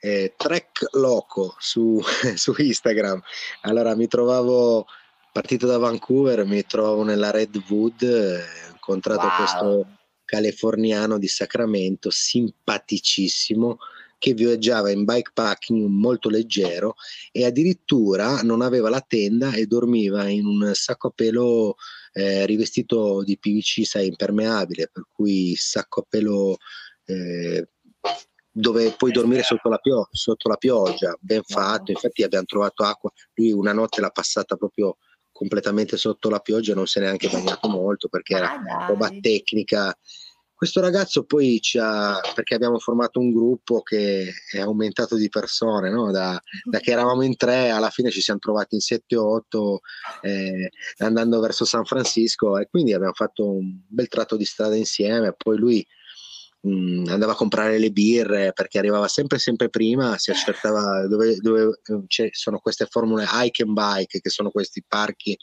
[0.00, 2.00] eh, Trek Loco su,
[2.34, 3.22] su Instagram.
[3.62, 4.86] Allora mi trovavo
[5.32, 9.36] partito da Vancouver, mi trovo nella Redwood, eh, ho incontrato wow.
[9.36, 9.97] questo
[10.28, 13.78] californiano di Sacramento, simpaticissimo,
[14.18, 16.96] che viaggiava in bikepacking molto leggero
[17.32, 21.76] e addirittura non aveva la tenda e dormiva in un sacco a pelo
[22.12, 26.58] eh, rivestito di PVC, sai, impermeabile, per cui sacco a pelo
[27.06, 27.68] eh,
[28.50, 33.10] dove puoi dormire sotto la, pio- sotto la pioggia, ben fatto, infatti abbiamo trovato acqua,
[33.34, 34.98] lui una notte l'ha passata proprio
[35.38, 39.96] completamente sotto la pioggia, non si è neanche bagnato molto perché era ah, roba tecnica.
[40.52, 45.90] Questo ragazzo poi ci ha, perché abbiamo formato un gruppo che è aumentato di persone,
[45.90, 46.10] no?
[46.10, 49.80] da, da, che eravamo in tre, alla fine ci siamo trovati in 7 o 8
[50.22, 55.32] eh, andando verso San Francisco e quindi abbiamo fatto un bel tratto di strada insieme.
[55.36, 55.86] Poi lui
[56.60, 61.36] mh, mm, andava a comprare le birre perché arrivava sempre sempre prima, si accertava dove,
[61.36, 65.36] dove eh, sono queste formule hike and bike, che sono questi parchi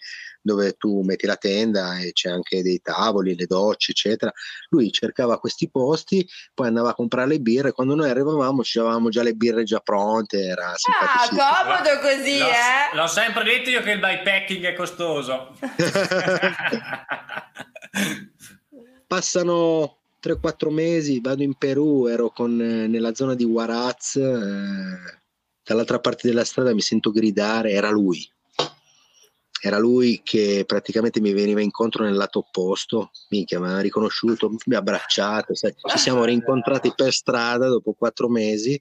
[0.46, 4.32] dove tu metti la tenda e c'è anche dei tavoli, le docce, eccetera.
[4.70, 6.24] Lui cercava questi posti,
[6.54, 7.72] poi andava a comprare le birre.
[7.72, 10.44] Quando noi arrivavamo, ci avevamo già le birre già pronte.
[10.44, 10.76] Era ah,
[11.30, 12.96] comodo così, l'ho, eh?
[12.96, 15.58] L'ho sempre detto io che il bikepacking è costoso.
[19.08, 25.22] Passano 3-4 mesi vado in Perù, ero con, eh, nella zona di Huaraz, eh,
[25.64, 28.27] dall'altra parte della strada mi sento gridare, era lui.
[29.61, 34.76] Era lui che praticamente mi veniva incontro nel lato opposto, minchia, mi ha riconosciuto, mi
[34.76, 35.73] ha abbracciato, sai.
[35.76, 38.80] ci siamo rincontrati per strada dopo quattro mesi,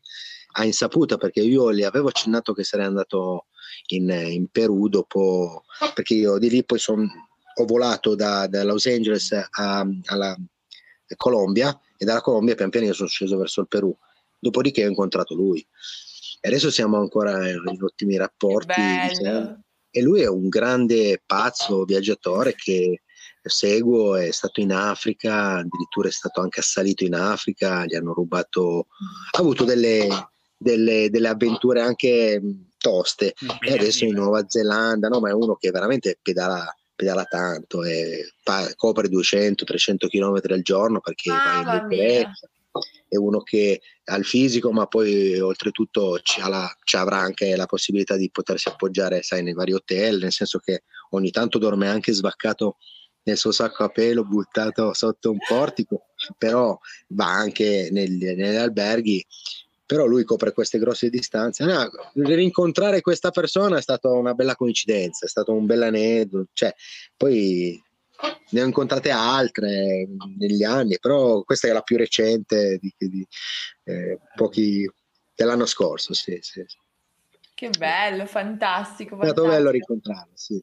[0.57, 3.47] a insaputa perché io gli avevo accennato che sarei andato
[3.89, 5.65] in, in Perù dopo,
[5.95, 7.07] perché io di lì poi son,
[7.55, 10.37] ho volato da, da Los Angeles a, alla,
[11.17, 13.97] Colombia e dalla Colombia pian piano sono sceso verso il Perù.
[14.39, 15.67] Dopodiché ho incontrato lui.
[16.41, 18.81] E adesso siamo ancora in, in ottimi rapporti.
[19.09, 19.63] Diciamo.
[19.91, 23.03] E lui è un grande pazzo viaggiatore che
[23.43, 28.87] seguo, è stato in Africa, addirittura è stato anche assalito in Africa, gli hanno rubato,
[29.33, 30.09] ha avuto delle,
[30.57, 32.41] delle, delle avventure anche
[32.79, 33.35] toste.
[33.61, 38.33] E adesso in Nuova Zelanda, no, ma è uno che veramente pedala pedala tanto e
[38.43, 42.49] pa- copre 200-300 km al giorno perché ah, va in bicicletta.
[43.09, 47.67] È uno che ha il fisico ma poi oltretutto ci, la, ci, avrà anche la
[47.67, 52.13] possibilità di potersi appoggiare sai, nei vari hotel nel senso che ogni tanto dorme anche
[52.13, 52.79] svaccato
[53.23, 56.07] nel suo sacco a pelo buttato sotto un portico
[56.37, 56.77] però
[57.09, 59.25] va anche negli, negli alberghi
[59.95, 61.65] però lui copre queste grosse distanze.
[61.65, 66.49] No, rincontrare questa persona è stata una bella coincidenza, è stato un bel aneddoto.
[66.53, 66.75] Cioè,
[67.17, 67.81] poi
[68.51, 73.25] ne ho incontrate altre negli anni, però questa è la più recente di, di
[73.85, 74.91] eh, pochi
[75.33, 76.13] dell'anno scorso.
[76.13, 76.65] Sì, sì.
[77.55, 79.17] Che bello, fantastico.
[79.21, 80.61] È stato bello rincontrarlo, sì.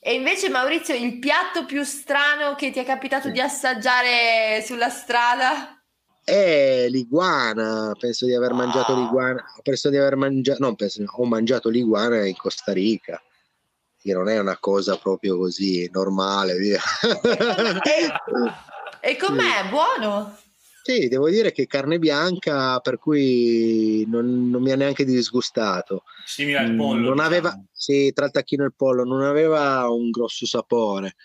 [0.00, 5.78] E invece Maurizio, il piatto più strano che ti è capitato di assaggiare sulla strada?
[6.24, 8.58] Eh, l'iguana, penso di aver wow.
[8.58, 13.22] mangiato l'iguana, penso di aver mangiato, no, penso, ho mangiato l'iguana in Costa Rica,
[14.00, 16.80] che non è una cosa proprio così normale, via.
[17.82, 18.10] e,
[19.00, 19.62] e com'è?
[19.62, 19.68] Sì.
[19.68, 20.38] Buono?
[20.82, 26.04] Sì, devo dire che carne bianca, per cui non, non mi ha neanche disgustato.
[26.26, 27.14] Simile al pollo.
[27.14, 27.22] Non diciamo.
[27.22, 31.16] aveva, sì, tra il tacchino e il pollo, non aveva un grosso sapore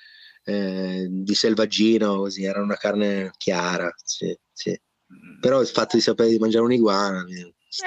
[0.44, 4.80] eh, di selvaggino, così, era una carne chiara, sì, sì.
[5.40, 7.26] Però il fatto di sapere di mangiare un'iguana...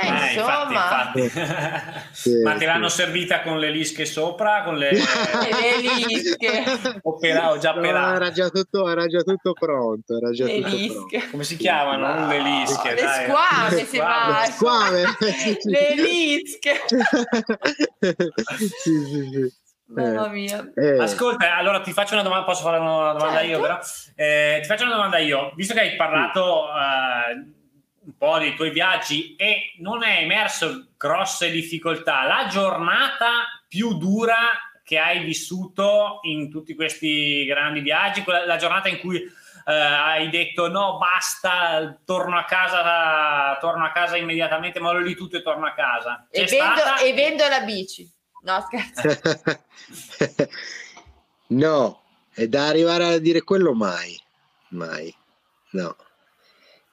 [0.01, 2.01] Eh, eh, insomma, infatti, infatti.
[2.13, 4.63] sì, ma te l'hanno servita con le lische sopra?
[4.63, 6.63] Con le, le lische?
[7.03, 10.17] o, pela, o già no, era, già tutto, era già tutto pronto.
[10.17, 10.95] Era già le tutto lische.
[11.09, 11.31] Pronto.
[11.33, 12.15] Come si chiamano?
[12.15, 12.95] No, le lische.
[12.95, 13.25] Le dai.
[13.25, 14.41] squame, le squame.
[14.41, 15.17] Le squame.
[15.65, 16.81] le lische.
[18.79, 19.61] sì, sì, sì.
[19.95, 20.73] Mamma mia.
[20.75, 20.99] Eh.
[20.99, 23.47] Ascolta, allora ti faccio una domanda, posso fare una domanda certo.
[23.47, 23.79] io però?
[24.17, 27.61] Eh, ti faccio una domanda io, visto che hai parlato eh,
[28.05, 34.37] un po' dei tuoi viaggi e non è emerso grosse difficoltà, la giornata più dura
[34.85, 40.69] che hai vissuto in tutti questi grandi viaggi, la giornata in cui Uh, hai detto
[40.69, 45.73] no basta torno a casa torno a casa immediatamente mollo lì tutto e torno a
[45.73, 46.99] casa e vendo, stata...
[46.99, 48.13] e vendo la bici
[48.43, 49.21] No, scherzo.
[51.49, 52.03] no,
[52.35, 54.19] è da arrivare a dire quello mai,
[54.71, 55.15] mai,
[55.73, 55.97] no.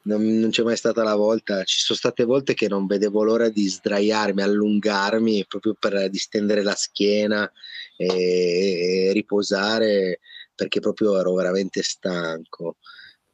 [0.01, 3.49] Non, non, c'è mai stata la volta, ci sono state volte che non vedevo l'ora
[3.49, 7.51] di sdraiarmi, allungarmi proprio per distendere la schiena
[7.97, 10.19] e, e riposare
[10.55, 12.77] perché proprio ero veramente stanco.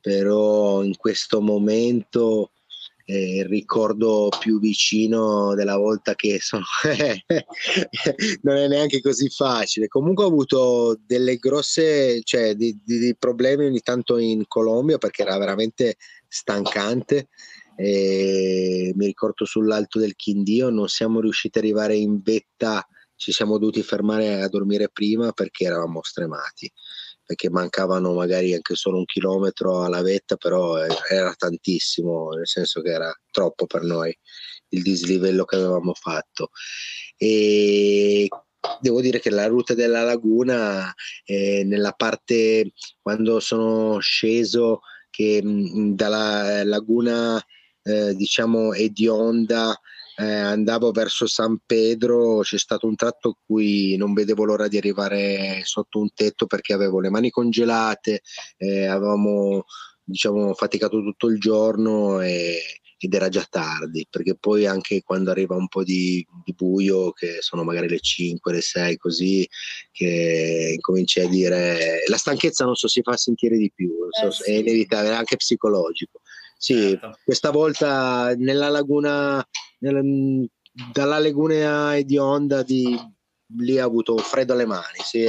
[0.02, 2.52] Però in questo momento
[3.08, 6.64] eh, il ricordo più vicino della volta che sono
[8.42, 9.88] non è neanche così facile.
[9.88, 15.22] Comunque ho avuto delle grosse cioè di, di, di problemi ogni tanto in Colombia perché
[15.22, 17.30] era veramente stancante.
[17.78, 22.88] E mi ricordo sull'alto del Quindio non siamo riusciti ad arrivare in vetta
[23.18, 26.72] ci siamo dovuti fermare a dormire prima perché eravamo stremati
[27.26, 32.92] perché mancavano magari anche solo un chilometro alla vetta, però era tantissimo, nel senso che
[32.92, 34.16] era troppo per noi
[34.70, 36.50] il dislivello che avevamo fatto.
[37.18, 38.28] E
[38.80, 40.94] devo dire che la ruta della laguna,
[41.24, 47.44] eh, nella parte quando sono sceso, che mh, dalla laguna
[47.84, 49.80] eh, diciamo Edionda
[50.18, 54.78] eh, andavo verso San Pedro, c'è stato un tratto in cui non vedevo l'ora di
[54.78, 58.22] arrivare sotto un tetto perché avevo le mani congelate,
[58.58, 59.66] eh, avevamo
[60.04, 62.60] diciamo, faticato tutto il giorno e,
[62.98, 67.38] ed era già tardi, perché poi anche quando arriva un po' di, di, buio, che
[67.40, 69.48] sono magari le 5, le 6, così,
[69.92, 74.54] che cominci a dire la stanchezza non so si fa sentire di più, so, eh
[74.54, 76.22] è inevitabile, è anche psicologico.
[76.58, 77.18] Sì, certo.
[77.24, 79.46] questa volta nella laguna,
[79.80, 80.02] nella,
[80.92, 82.98] dalla laguna di Onda di,
[83.58, 85.00] lì ha avuto freddo alle mani.
[85.04, 85.26] Sì,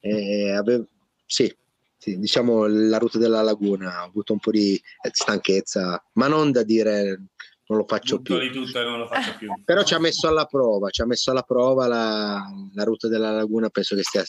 [0.00, 0.86] eh, avevo,
[1.26, 1.54] sì,
[1.96, 4.80] sì, diciamo la ruta della laguna ha avuto un po' di
[5.10, 7.22] stanchezza, ma non da dire
[7.68, 8.60] non lo faccio tutto più.
[8.96, 9.52] Lo faccio più.
[9.64, 12.42] Però ci ha messo alla prova, ci ha messo alla prova la,
[12.74, 14.24] la ruta della laguna, penso che sia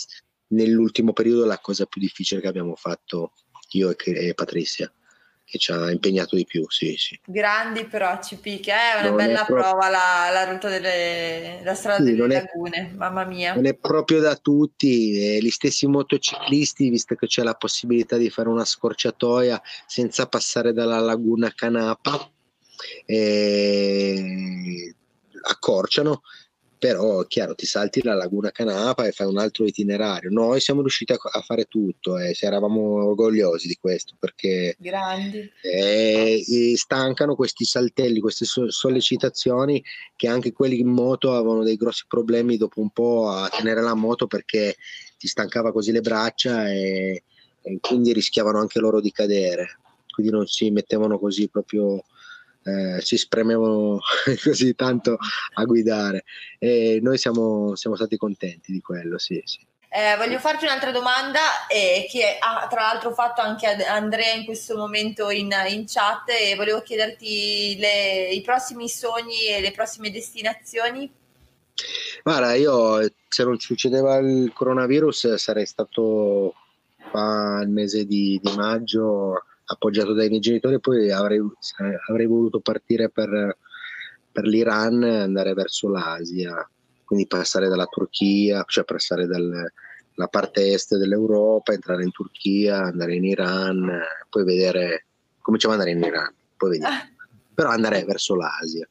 [0.48, 3.34] nell'ultimo periodo la cosa più difficile che abbiamo fatto
[3.74, 3.95] io e,
[4.30, 4.91] e Patrizia
[5.49, 7.19] che ci ha impegnato di più, sì, sì.
[7.26, 9.55] Grandi però CP, che è una non bella è pro...
[9.55, 13.55] prova la, la, ruta delle la strada sì, delle lagune, è, mamma mia.
[13.55, 18.30] Non è proprio da tutti, eh, gli stessi motociclisti, visto che c'è la possibilità di
[18.30, 22.30] fare una scorciatoia senza passare dalla laguna Canapa,
[23.05, 24.93] eh,
[25.41, 26.21] accorciano
[26.80, 30.30] però chiaro ti salti la laguna Canapa e fai un altro itinerario.
[30.31, 34.77] Noi siamo riusciti a, a fare tutto e eh, eravamo orgogliosi di questo perché
[35.61, 36.41] eh,
[36.76, 39.84] stancano questi saltelli queste so- sollecitazioni
[40.15, 43.93] che anche quelli in moto avevano dei grossi problemi dopo un po' a tenere la
[43.93, 44.77] moto perché
[45.18, 47.23] ti stancava così le braccia e,
[47.61, 49.80] e quindi rischiavano anche loro di cadere.
[50.10, 52.03] Quindi non si mettevano così proprio
[52.69, 53.99] eh, si spremevano
[54.43, 55.17] così tanto
[55.53, 56.23] a guidare
[56.57, 59.59] e noi siamo, siamo stati contenti di quello, sì, sì.
[59.91, 64.77] Eh, voglio farti un'altra domanda eh, che ha tra l'altro fatto anche Andrea in questo
[64.77, 71.11] momento in, in chat e volevo chiederti le, i prossimi sogni e le prossime destinazioni.
[72.21, 76.53] Guarda, io se non succedeva il coronavirus sarei stato
[77.09, 81.39] qua il mese di, di maggio appoggiato dai miei genitori, poi avrei,
[82.07, 83.57] avrei voluto partire per,
[84.31, 86.67] per l'Iran e andare verso l'Asia,
[87.05, 93.25] quindi passare dalla Turchia, cioè passare dalla parte est dell'Europa, entrare in Turchia, andare in
[93.25, 93.89] Iran,
[94.29, 95.05] poi vedere,
[95.39, 97.07] cominciamo ad andare in Iran, poi vedere, ah.
[97.53, 98.87] però andare verso l'Asia.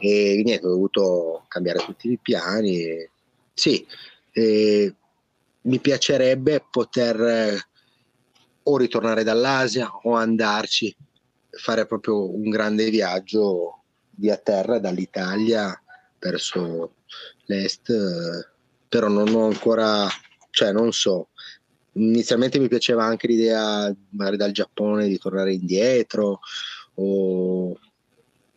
[0.00, 2.82] E niente, ho dovuto cambiare tutti i piani.
[2.82, 3.10] E,
[3.52, 3.86] sì,
[4.32, 4.94] e
[5.60, 7.64] mi piacerebbe poter
[8.68, 10.94] o ritornare dall'Asia o andarci,
[11.50, 13.82] fare proprio un grande viaggio
[14.16, 15.80] via terra dall'Italia
[16.18, 16.94] verso
[17.46, 17.92] l'est,
[18.88, 20.08] però non ho ancora,
[20.50, 21.28] cioè non so.
[21.92, 26.40] Inizialmente mi piaceva anche l'idea magari dal Giappone di tornare indietro,
[26.94, 27.78] o...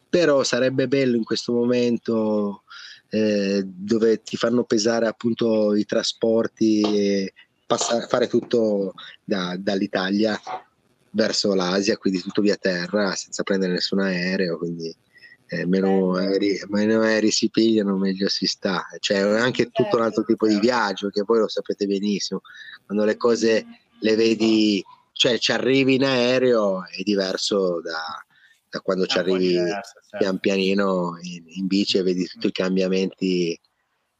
[0.10, 2.64] però sarebbe bello in questo momento
[3.10, 7.34] eh, dove ti fanno pesare appunto i trasporti e
[7.70, 10.42] passare, fare tutto da, dall'Italia
[11.12, 14.92] verso l'Asia, quindi tutto via terra senza prendere nessun aereo, quindi
[15.50, 18.88] eh, meno, aerei, meno, aerei, si pigliano meglio si sta.
[18.98, 22.42] Cioè anche tutto un altro tipo di viaggio che voi lo sapete benissimo,
[22.88, 23.66] quando le cose
[24.00, 28.02] le vedi, cioè ci arrivi in aereo è diverso da,
[28.68, 30.18] da quando ci arrivi diverso, certo.
[30.18, 33.60] pian pianino in, in, bici e vedi tutti i cambiamenti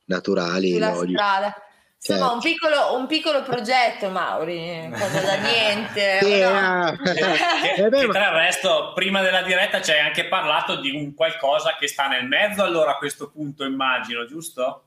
[0.06, 0.74] naturali.
[0.74, 1.64] Sulla strada.
[2.02, 2.34] Insomma, certo.
[2.34, 6.20] un, piccolo, un, piccolo, progetto, Mauri, cosa da niente.
[6.22, 6.96] sì, no?
[7.04, 11.76] che, che tra il resto, prima della diretta ci hai anche parlato di un qualcosa
[11.78, 14.86] che sta nel mezzo, allora a questo punto immagino, giusto?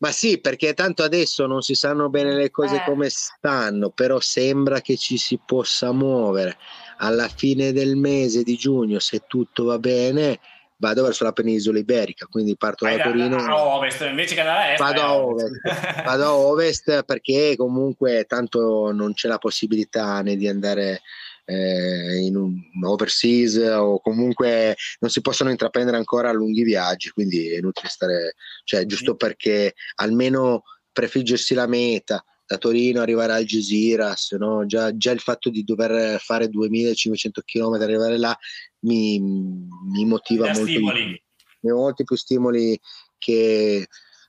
[0.00, 2.84] Ma sì, perché tanto adesso non si sanno bene le cose eh.
[2.84, 6.58] come stanno, però sembra che ci si possa muovere.
[6.98, 10.38] Alla fine del mese di giugno, se tutto va bene,
[10.80, 13.36] vado verso la penisola iberica, quindi parto da, da Torino.
[13.36, 14.80] A ovest invece che da est.
[14.80, 15.60] Vado a ovest,
[16.04, 21.02] vado a ovest perché comunque tanto non c'è la possibilità né di andare
[21.44, 27.58] eh, in un overseas o comunque non si possono intraprendere ancora lunghi viaggi, quindi è
[27.58, 28.34] inutile stare,
[28.64, 30.62] cioè giusto perché almeno
[30.92, 34.66] prefiggersi la meta, da Torino arrivare a Algeciras, no?
[34.66, 38.36] già, già, il fatto di dover fare 2500 km arrivare là
[38.80, 40.62] mi, mi motiva molto.
[40.62, 41.22] Stimoli.
[41.62, 42.80] Mi molti più stimoli
[43.18, 43.86] che,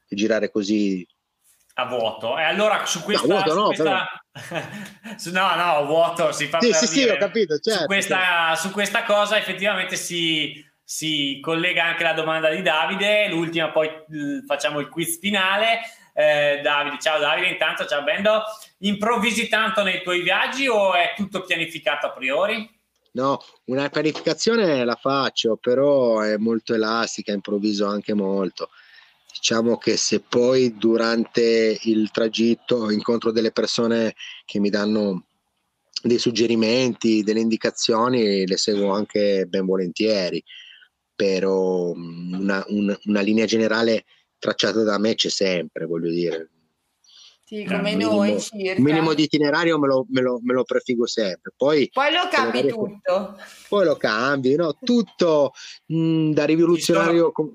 [0.07, 1.07] che girare così
[1.75, 2.37] a vuoto.
[2.37, 3.27] E allora su questa...
[3.27, 4.23] No, vuoto no, questa...
[5.31, 8.55] no, no, vuoto si fa sì, sì, sì, ho capito, certo, su, questa, certo.
[8.55, 13.89] su questa cosa effettivamente si, si collega anche la domanda di Davide, l'ultima poi
[14.45, 15.79] facciamo il quiz finale.
[16.13, 18.43] Eh, Davide, ciao Davide, intanto ciao Bendo,
[18.79, 22.69] improvvisi tanto nei tuoi viaggi o è tutto pianificato a priori?
[23.13, 28.69] No, una pianificazione la faccio, però è molto elastica, improvviso anche molto.
[29.33, 34.15] Diciamo che se poi durante il tragitto incontro delle persone
[34.45, 35.25] che mi danno
[36.01, 40.41] dei suggerimenti, delle indicazioni, le seguo anche ben volentieri,
[41.13, 44.05] però una, una, una linea generale
[44.39, 46.49] tracciata da me c'è sempre, voglio dire.
[47.51, 48.77] Sì, come minimo, noi circa.
[48.77, 51.51] Un minimo di itinerario me lo, me, lo, me lo prefigo sempre.
[51.57, 53.35] Poi, poi lo cambi tutto.
[53.67, 54.77] Poi lo cambi, no?
[54.79, 55.51] Tutto
[55.87, 57.31] mh, mm, da rivoluzionario...
[57.33, 57.53] Com-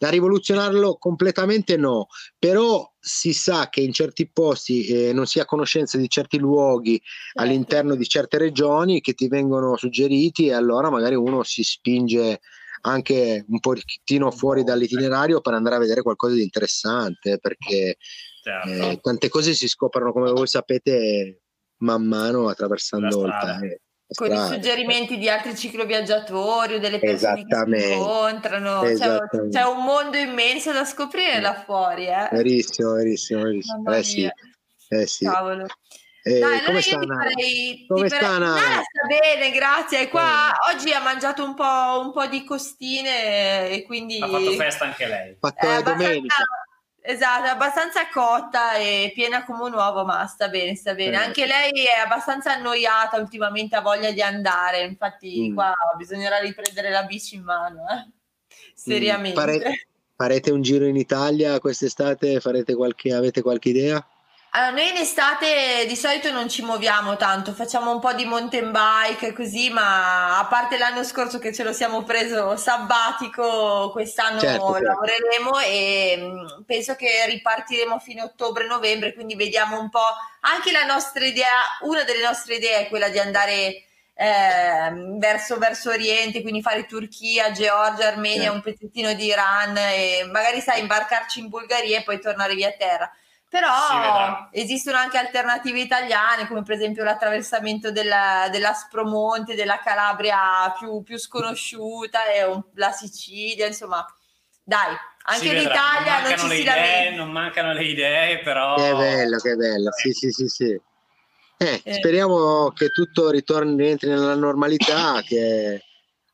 [0.00, 2.06] da rivoluzionarlo completamente no,
[2.38, 7.02] però si sa che in certi posti eh, non si ha conoscenza di certi luoghi
[7.02, 7.40] certo.
[7.40, 12.38] all'interno di certe regioni che ti vengono suggeriti e allora magari uno si spinge
[12.82, 17.96] anche un pochettino fuori dall'itinerario per andare a vedere qualcosa di interessante perché
[18.42, 18.68] certo.
[18.68, 21.42] eh, tante cose si scoprono come voi sapete
[21.78, 23.80] man mano attraversando il paese
[24.14, 29.18] con i suggerimenti di altri cicloviaggiatori o delle persone che si incontrano c'è,
[29.50, 32.28] c'è, un mondo immenso da scoprire là fuori eh.
[32.32, 33.90] verissimo verissimo, verissimo.
[33.90, 34.30] Eh, sì.
[34.88, 35.66] eh sì Cavolo.
[36.28, 38.28] Eh, Dai, allora io ti farei, come ti farei...
[38.28, 38.82] sta, Nara?
[38.82, 40.08] sta bene, grazie.
[40.08, 40.74] Qua eh.
[40.74, 44.20] oggi ha mangiato un po', un po', di costine e quindi...
[44.20, 45.36] Ha fatto festa anche lei.
[45.40, 46.34] Fatto la domenica.
[47.10, 51.16] Esatto, è abbastanza cotta e piena come un uovo, ma sta bene, sta bene.
[51.16, 51.24] Eh.
[51.24, 54.82] Anche lei è abbastanza annoiata ultimamente, ha voglia di andare.
[54.82, 55.54] Infatti, mm.
[55.54, 58.04] qua bisognerà riprendere la bici in mano, eh?
[58.04, 58.10] Mm.
[58.74, 59.40] seriamente.
[59.40, 59.42] Mm.
[59.42, 62.42] Fare, farete un giro in Italia quest'estate?
[62.42, 64.06] Qualche, avete qualche idea?
[64.58, 68.72] Allora, noi in estate di solito non ci muoviamo tanto, facciamo un po' di mountain
[68.72, 74.72] bike così, ma a parte l'anno scorso che ce lo siamo preso sabbatico, quest'anno certo,
[74.72, 74.84] certo.
[74.84, 80.08] lavoreremo e mm, penso che ripartiremo a fine ottobre-novembre, quindi vediamo un po'
[80.40, 81.52] anche la nostra idea,
[81.82, 87.52] una delle nostre idee è quella di andare eh, verso, verso Oriente, quindi fare Turchia,
[87.52, 88.54] Georgia, Armenia, certo.
[88.54, 93.08] un pezzettino di Iran e magari sai imbarcarci in Bulgaria e poi tornare via terra
[93.48, 101.18] però esistono anche alternative italiane come per esempio l'attraversamento della, dell'Aspromonte, della Calabria più, più
[101.18, 104.06] sconosciuta e un, la Sicilia, insomma
[104.62, 108.74] dai, anche l'Italia non, non ci si idee, Non mancano le idee però...
[108.74, 110.80] Che bello, che bello, sì sì sì sì.
[111.60, 111.92] Eh, eh.
[111.94, 115.84] Speriamo che tutto ritorni, rientri nella normalità, che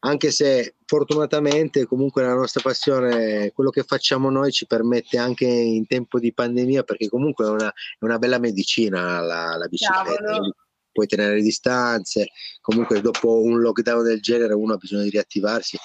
[0.05, 5.87] anche se fortunatamente comunque la nostra passione, quello che facciamo noi ci permette anche in
[5.87, 10.41] tempo di pandemia, perché comunque è una, è una bella medicina la, la bicicletta.
[10.93, 12.29] Puoi tenere le distanze,
[12.61, 15.77] comunque dopo un lockdown del genere uno ha bisogno di riattivarsi.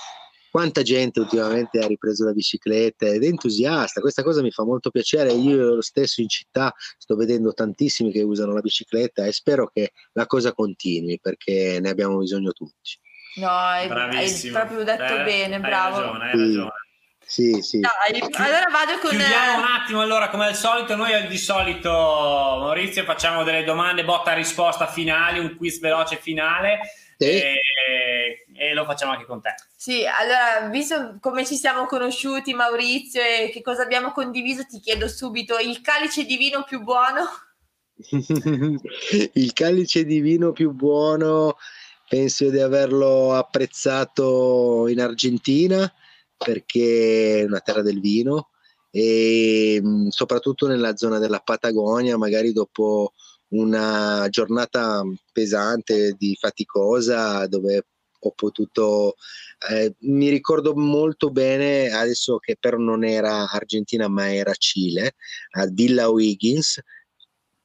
[0.52, 4.92] Quanta gente ultimamente ha ripreso la bicicletta ed è entusiasta, questa cosa mi fa molto
[4.92, 5.32] piacere.
[5.32, 10.28] Io stesso in città sto vedendo tantissimi che usano la bicicletta e spero che la
[10.28, 13.00] cosa continui perché ne abbiamo bisogno tutti.
[13.36, 15.98] No, hai, hai proprio detto eh, bene, bravo.
[15.98, 16.72] Hai ragione, hai ragione.
[17.30, 17.80] Sì, sì.
[17.80, 19.12] Dai, allora vado con...
[19.12, 24.34] Chiudiamo un attimo allora, come al solito, noi di solito, Maurizio, facciamo delle domande botta
[24.34, 26.80] risposta finali, un quiz veloce finale
[27.20, 27.26] sì.
[27.26, 27.62] e,
[28.52, 29.54] e, lo facciamo anche con te.
[29.76, 35.08] Sì, allora, visto come ci siamo conosciuti Maurizio e che cosa abbiamo condiviso, ti chiedo
[35.08, 37.30] subito il calice di vino più buono?
[39.34, 41.58] il calice di vino più buono
[42.10, 45.92] penso di averlo apprezzato in Argentina
[46.36, 48.50] perché è una terra del vino
[48.90, 53.14] e mm, soprattutto nella zona della Patagonia, magari dopo
[53.50, 57.86] una giornata pesante di faticosa dove
[58.22, 59.16] ho potuto
[59.70, 65.16] eh, mi ricordo molto bene adesso che però non era Argentina ma era Cile
[65.52, 66.82] a Villa O'Higgins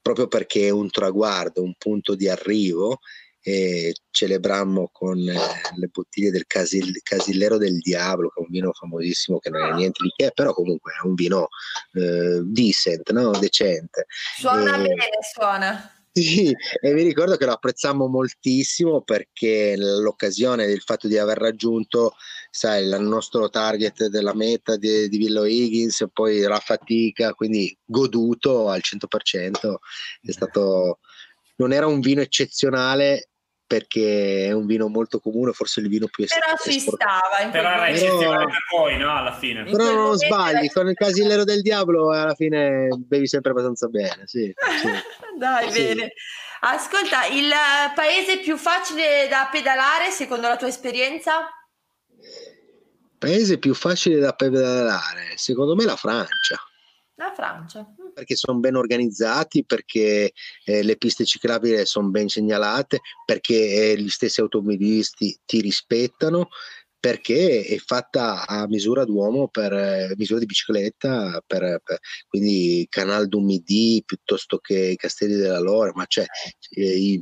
[0.00, 3.00] proprio perché è un traguardo, un punto di arrivo
[3.46, 5.34] e celebrammo con eh,
[5.76, 9.74] le bottiglie del Casil- Casillero del Diavolo, che è un vino famosissimo che non è
[9.74, 11.48] niente di che, però comunque è un vino
[11.92, 13.32] eh, decent, no?
[13.32, 14.06] decente.
[14.38, 14.82] Suona e...
[14.82, 15.92] bene, suona.
[16.10, 22.14] Sì, e mi ricordo che lo apprezzammo moltissimo perché l'occasione del fatto di aver raggiunto
[22.54, 28.68] sai, il nostro target della meta di, di Villo Higgins, poi la fatica, quindi goduto
[28.68, 29.74] al 100%,
[30.22, 31.00] è stato,
[31.56, 33.30] non era un vino eccezionale,
[33.66, 36.62] perché è un vino molto comune, forse il vino più esportato.
[36.62, 37.50] Però ci stava.
[37.50, 39.16] Però era eccezionale per voi, no?
[39.16, 39.64] Alla fine.
[39.64, 44.52] Però non sbagli, con il casillero del diavolo alla fine bevi sempre abbastanza bene, sì.
[44.80, 44.88] sì.
[45.38, 45.82] Dai, sì.
[45.82, 46.12] bene.
[46.60, 47.50] Ascolta, il
[47.94, 51.48] paese più facile da pedalare secondo la tua esperienza?
[53.18, 56.58] Paese più facile da pedalare, secondo me la Francia.
[57.16, 57.80] La Francia.
[57.80, 58.12] Mm.
[58.14, 60.32] Perché sono ben organizzati, perché
[60.64, 66.48] eh, le piste ciclabili sono ben segnalate, perché eh, gli stessi automobilisti ti rispettano,
[67.04, 73.28] perché è fatta a misura d'uomo per eh, misura di bicicletta, per, per, quindi Canal
[73.28, 76.24] du Midi piuttosto che i Castelli della Lore, ma c'è
[76.70, 77.20] eh,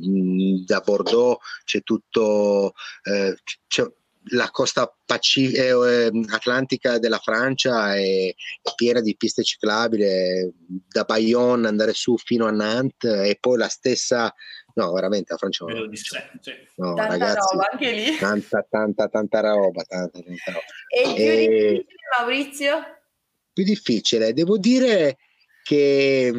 [0.65, 2.71] da Bordeaux c'è tutto,
[3.03, 3.35] eh,
[3.67, 3.85] c'è,
[4.27, 10.51] la costa Paci- eh, atlantica della Francia è, è, piena di piste ciclabili,
[10.87, 14.33] da Bayonne andare su fino a Nantes e poi la stessa,
[14.75, 16.51] no veramente la Francia sì.
[16.77, 18.17] no tanta ragazzi, roba anche lì.
[18.17, 19.83] Tanta, tanta, tanta roba.
[19.83, 20.65] Tanta, tanta roba.
[20.87, 21.47] E il più e...
[21.47, 22.97] difficile Maurizio?
[23.53, 25.17] Più difficile, devo dire
[25.63, 26.31] che,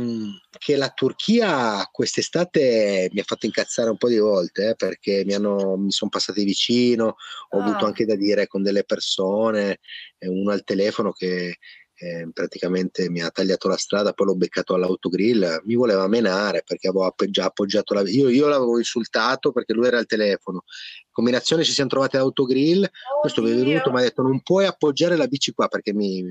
[0.58, 5.34] che, la Turchia quest'estate mi ha fatto incazzare un po' di volte eh, perché mi,
[5.34, 7.16] hanno, mi sono passati vicino,
[7.50, 7.64] ho ah.
[7.64, 9.80] avuto anche da dire con delle persone,
[10.18, 11.56] uno al telefono che
[11.96, 16.88] eh, praticamente mi ha tagliato la strada, poi l'ho beccato all'autogrill, mi voleva menare perché
[16.88, 20.64] avevo già appoggiato la io, io l'avevo insultato perché lui era al telefono.
[20.66, 24.42] In combinazione ci siamo trovati all'autogrill, oh questo mi è venuto, mi ha detto non
[24.42, 26.24] puoi appoggiare la bici qua perché mi,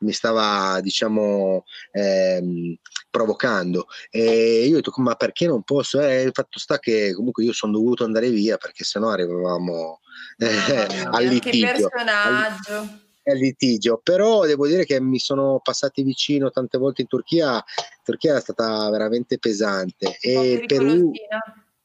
[0.00, 2.76] mi stava diciamo ehm,
[3.10, 6.00] provocando e io ho detto ma perché non posso?
[6.00, 10.00] Eh, il fatto sta che comunque io sono dovuto andare via perché sennò arrivavamo
[10.38, 11.90] eh, al litigio.
[11.90, 17.62] personaggio il litigio, però devo dire che mi sono passati vicino tante volte in Turchia,
[18.02, 20.16] Turchia è stata veramente pesante.
[20.20, 21.10] E Perù,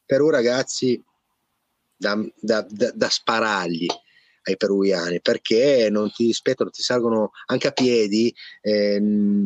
[0.05, 1.03] Perù ragazzi
[1.95, 3.88] da, da, da, da sparargli
[4.43, 9.01] ai peruviani perché non ti rispettano, ti salgono anche a piedi, eh,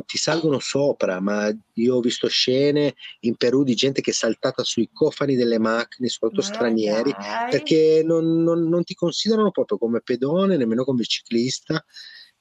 [0.06, 4.64] ti salgono sopra, ma io ho visto scene in Perù di gente che è saltata
[4.64, 7.50] sui cofani delle macchine, soprattutto ma stranieri, dai.
[7.50, 11.84] perché non, non, non, ti considerano proprio come pedone, nemmeno come ciclista,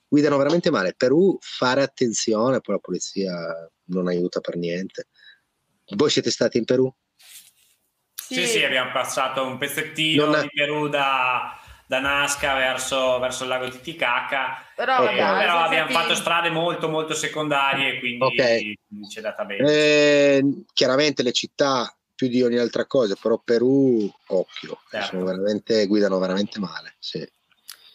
[0.06, 0.94] guidano veramente male.
[0.96, 3.34] Perù fare attenzione, poi la polizia
[3.86, 5.08] non aiuta per niente.
[5.96, 6.92] Voi siete stati in Perù?
[8.14, 10.40] Sì, sì, sì abbiamo passato un pezzettino ha...
[10.40, 15.16] di Perù da da Nasca verso, verso il lago Titicaca però, okay.
[15.16, 18.78] però abbiamo fatto strade molto molto secondarie quindi okay.
[19.08, 24.10] ci è data bene eh, chiaramente le città più di ogni altra cosa però Perù
[24.28, 25.22] occhio certo.
[25.22, 27.18] veramente, guidano veramente male sì.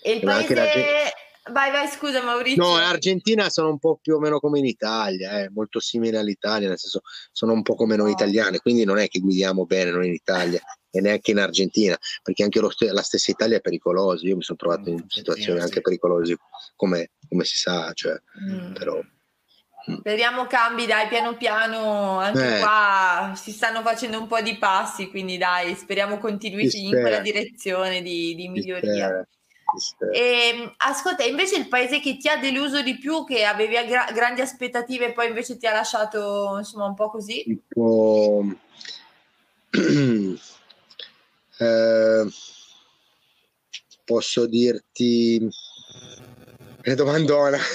[0.01, 1.13] e il paese
[1.51, 2.61] Vai, vai, scusa Maurizio.
[2.61, 6.17] No, in Argentina sono un po' più o meno come in Italia, eh, molto simile
[6.17, 7.01] all'Italia, nel senso
[7.31, 8.13] sono un po' come noi no.
[8.13, 10.61] italiani, quindi non è che guidiamo bene noi in Italia
[10.91, 14.25] e neanche in Argentina, perché anche st- la stessa Italia è pericolosa.
[14.27, 16.37] Io mi sono trovato in situazioni anche pericolose,
[16.75, 18.73] come, come si sa, cioè, mm.
[18.73, 18.99] però.
[19.89, 19.97] Mm.
[19.99, 22.59] Speriamo cambi, dai, piano piano, anche eh.
[22.59, 28.01] qua si stanno facendo un po' di passi, quindi dai, speriamo continui in quella direzione
[28.01, 29.25] di, di miglioria.
[30.11, 34.09] E, ehm, ascolta, invece il paese che ti ha deluso di più, che avevi gra-
[34.11, 37.43] grandi aspettative e poi invece ti ha lasciato insomma un po' così?
[37.45, 38.43] Un po'...
[41.59, 42.25] eh,
[44.05, 45.47] posso dirti...
[46.81, 47.57] Che domandona.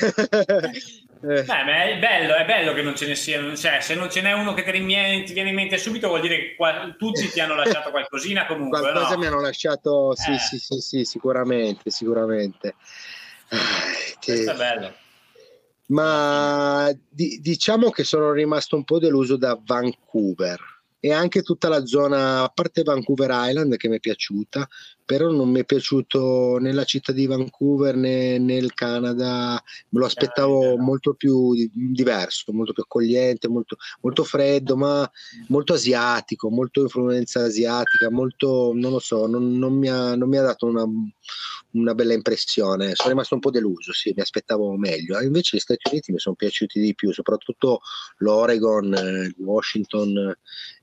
[1.27, 1.43] Eh.
[1.43, 4.21] Beh, ma è bello, è bello che non ce ne siano, cioè se non ce
[4.21, 7.31] n'è uno che ti, rimie, ti viene in mente subito vuol dire che qua, tutti
[7.31, 8.81] ti hanno lasciato qualcosina comunque.
[8.81, 9.19] Qualcosa no?
[9.21, 10.39] mi hanno lasciato, sì, eh.
[10.39, 12.75] sì, sì, sì, sicuramente, sicuramente.
[13.49, 13.57] Eh,
[14.19, 14.33] che...
[14.33, 14.95] Questo è bello.
[15.87, 20.74] Ma di, diciamo che sono rimasto un po' deluso da Vancouver
[21.05, 24.67] e anche tutta la zona, a parte Vancouver Island che mi è piaciuta,
[25.05, 30.01] però non mi è piaciuto né la città di Vancouver né, né il Canada, me
[30.01, 35.09] lo aspettavo molto più diverso, molto più accogliente, molto, molto, freddo, ma
[35.49, 40.39] molto asiatico, molto influenza asiatica, molto, non lo so, non, non, mi, ha, non mi,
[40.39, 40.85] ha, dato una,
[41.73, 45.91] una, bella impressione, sono rimasto un po' deluso, sì, mi aspettavo meglio, invece gli Stati
[45.91, 47.81] Uniti mi sono piaciuti di più, soprattutto
[48.19, 50.35] l'Oregon, eh, Washington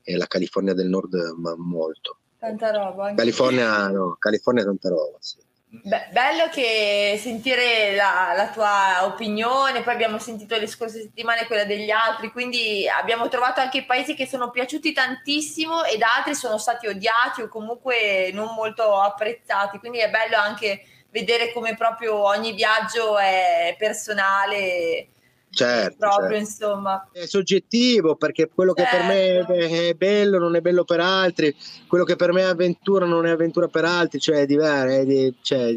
[0.02, 2.18] e la California del Nord, ma molto.
[2.42, 3.14] Tanta roba.
[3.14, 5.36] California, no, California tanta roba, sì.
[5.84, 11.64] Beh, bello che sentire la, la, tua opinione, poi abbiamo sentito le scorse settimane quella
[11.64, 16.88] degli altri, quindi abbiamo trovato anche paesi che sono piaciuti tantissimo ed altri sono stati
[16.88, 23.18] odiati o comunque non molto apprezzati, quindi è bello anche vedere come proprio ogni viaggio
[23.18, 25.10] è personale
[25.52, 26.36] certo, proprio certo.
[26.36, 28.96] insomma è soggettivo perché quello che certo.
[28.96, 29.74] per me certo.
[29.74, 31.54] è bello non è bello per altri
[31.86, 35.74] quello che per me è avventura non è avventura per altri cioè è diverso cioè,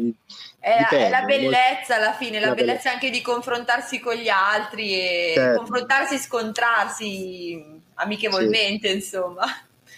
[0.58, 4.14] è, dipende, è, la bellezza alla fine la, la bellezza, bellezza anche di confrontarsi con
[4.14, 5.58] gli altri e certo.
[5.58, 8.94] confrontarsi e scontrarsi amichevolmente sì.
[8.94, 9.44] insomma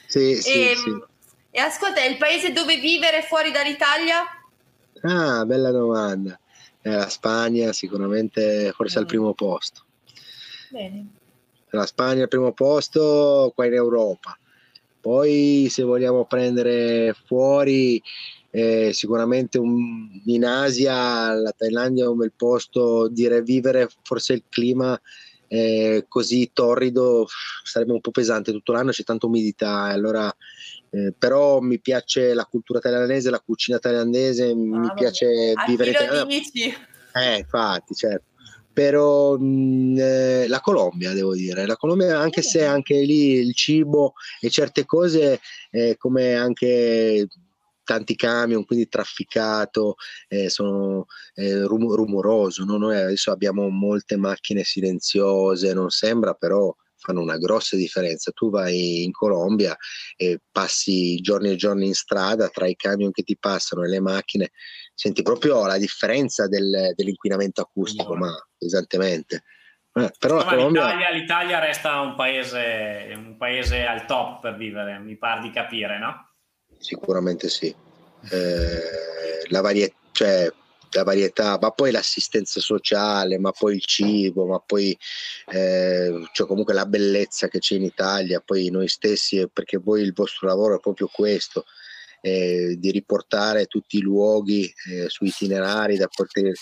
[0.07, 1.03] sì, e, sì.
[1.51, 4.25] e ascolta è il paese dove vivere fuori dall'Italia?
[5.03, 6.39] ah bella domanda
[6.97, 9.03] la Spagna sicuramente forse mm.
[9.03, 9.83] al primo posto.
[10.71, 11.07] Bene.
[11.71, 14.39] La Spagna al primo posto qua in Europa.
[15.01, 18.03] Poi se vogliamo prendere fuori
[18.51, 24.45] eh, sicuramente un, in Asia, la Thailandia è un bel posto, dire vivere forse il
[24.49, 24.99] clima
[25.49, 27.27] eh, così torrido
[27.65, 30.35] sarebbe un po' pesante tutto l'anno, c'è tanta umidità, allora
[30.91, 35.97] eh, però mi piace la cultura thailandese, la cucina thailandese, ah, mi piace vivere in
[37.15, 38.25] Eh, infatti, certo.
[38.73, 44.13] Però mh, eh, la Colombia, devo dire, la Colombia, anche se anche lì il cibo
[44.41, 47.27] e certe cose, eh, come anche
[47.89, 49.95] tanti camion, quindi trafficato,
[50.29, 52.65] eh, sono eh, rum- rumoroso.
[52.65, 52.77] No?
[52.77, 58.31] Noi adesso abbiamo molte macchine silenziose, non sembra, però fanno una grossa differenza.
[58.33, 59.75] Tu vai in Colombia
[60.17, 64.01] e passi giorni e giorni in strada tra i camion che ti passano e le
[64.01, 64.51] macchine,
[64.95, 69.45] senti proprio la differenza del, dell'inquinamento acustico, ma pesantemente.
[69.95, 70.85] Eh, però la Colombia...
[70.85, 75.99] l'Italia, l'Italia, resta un paese, un paese al top per vivere, mi pare di capire,
[75.99, 76.28] no?
[76.79, 77.75] Sicuramente sì.
[78.31, 80.53] Eh, la varietà, cioè,
[80.93, 84.97] la varietà, ma poi l'assistenza sociale, ma poi il cibo, ma poi
[85.53, 90.13] eh, cioè comunque la bellezza che c'è in Italia, poi noi stessi, perché voi il
[90.13, 91.65] vostro lavoro è proprio questo,
[92.21, 96.53] eh, di riportare tutti i luoghi eh, su itinerari da poter,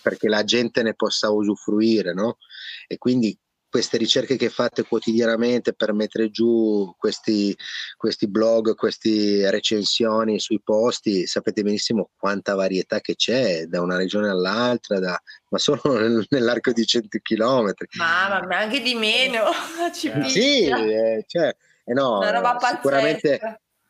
[0.00, 2.38] perché la gente ne possa usufruire, no?
[2.86, 3.36] E quindi
[3.72, 7.56] queste ricerche che fate quotidianamente per mettere giù questi,
[7.96, 14.28] questi blog, queste recensioni sui posti, sapete benissimo quanta varietà che c'è da una regione
[14.28, 15.18] all'altra, da,
[15.48, 15.80] ma solo
[16.28, 17.72] nell'arco di 100 km.
[17.96, 19.44] Ma, ma anche di meno,
[19.94, 23.40] ci eh, Sì, eh, cioè, eh no, una roba sicuramente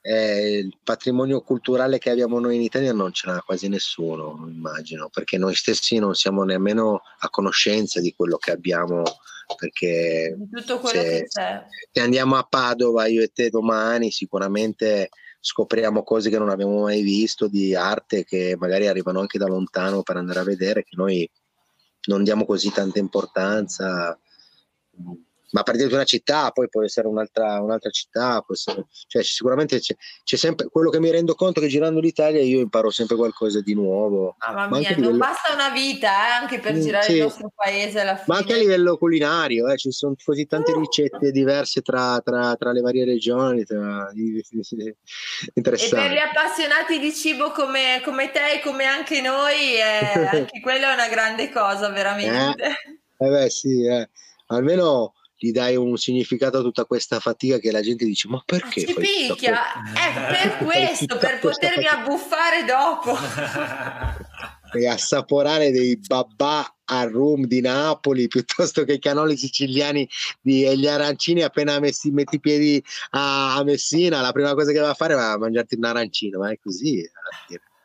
[0.03, 5.09] eh, il patrimonio culturale che abbiamo noi in Italia non ce l'ha quasi nessuno, immagino,
[5.09, 9.03] perché noi stessi non siamo nemmeno a conoscenza di quello che abbiamo
[9.55, 10.37] perché
[10.85, 15.11] se, se andiamo a Padova io e te domani sicuramente
[15.41, 20.03] scopriamo cose che non abbiamo mai visto di arte che magari arrivano anche da lontano
[20.03, 21.29] per andare a vedere che noi
[22.07, 24.19] non diamo così tanta importanza
[25.53, 29.95] ma per dire una città, poi può essere un'altra, un'altra città, essere, cioè sicuramente c'è,
[30.25, 33.75] c'è, sempre quello che mi rendo conto che girando l'Italia io imparo sempre qualcosa di
[33.75, 34.37] nuovo.
[34.39, 35.19] Mamma mia, non livello...
[35.19, 37.13] basta una vita eh, anche per mm, girare sì.
[37.17, 38.25] il nostro paese alla fine.
[38.29, 40.79] Ma anche a livello culinario, eh, ci sono così tante uh.
[40.79, 43.65] ricette diverse tra, tra, tra, le varie regioni.
[43.65, 44.11] Tra...
[45.55, 45.95] Interessanti.
[45.95, 50.61] E per gli appassionati di cibo come, come te e come anche noi, eh, anche
[50.63, 52.65] quella è una grande cosa, veramente.
[53.19, 54.09] Eh, eh beh, sì, eh.
[54.47, 55.13] almeno
[55.43, 58.85] gli dai un significato a tutta questa fatica che la gente dice ma perché?
[58.89, 59.61] Ah, picchia,
[59.93, 63.17] è per questo, per potermi abbuffare dopo.
[64.79, 70.09] e assaporare dei babà al rum di Napoli piuttosto che i canoli siciliani
[70.41, 74.71] di, e gli arancini appena messi, metti i piedi a, a Messina la prima cosa
[74.71, 77.05] che va a fare è mangiarti un arancino ma è così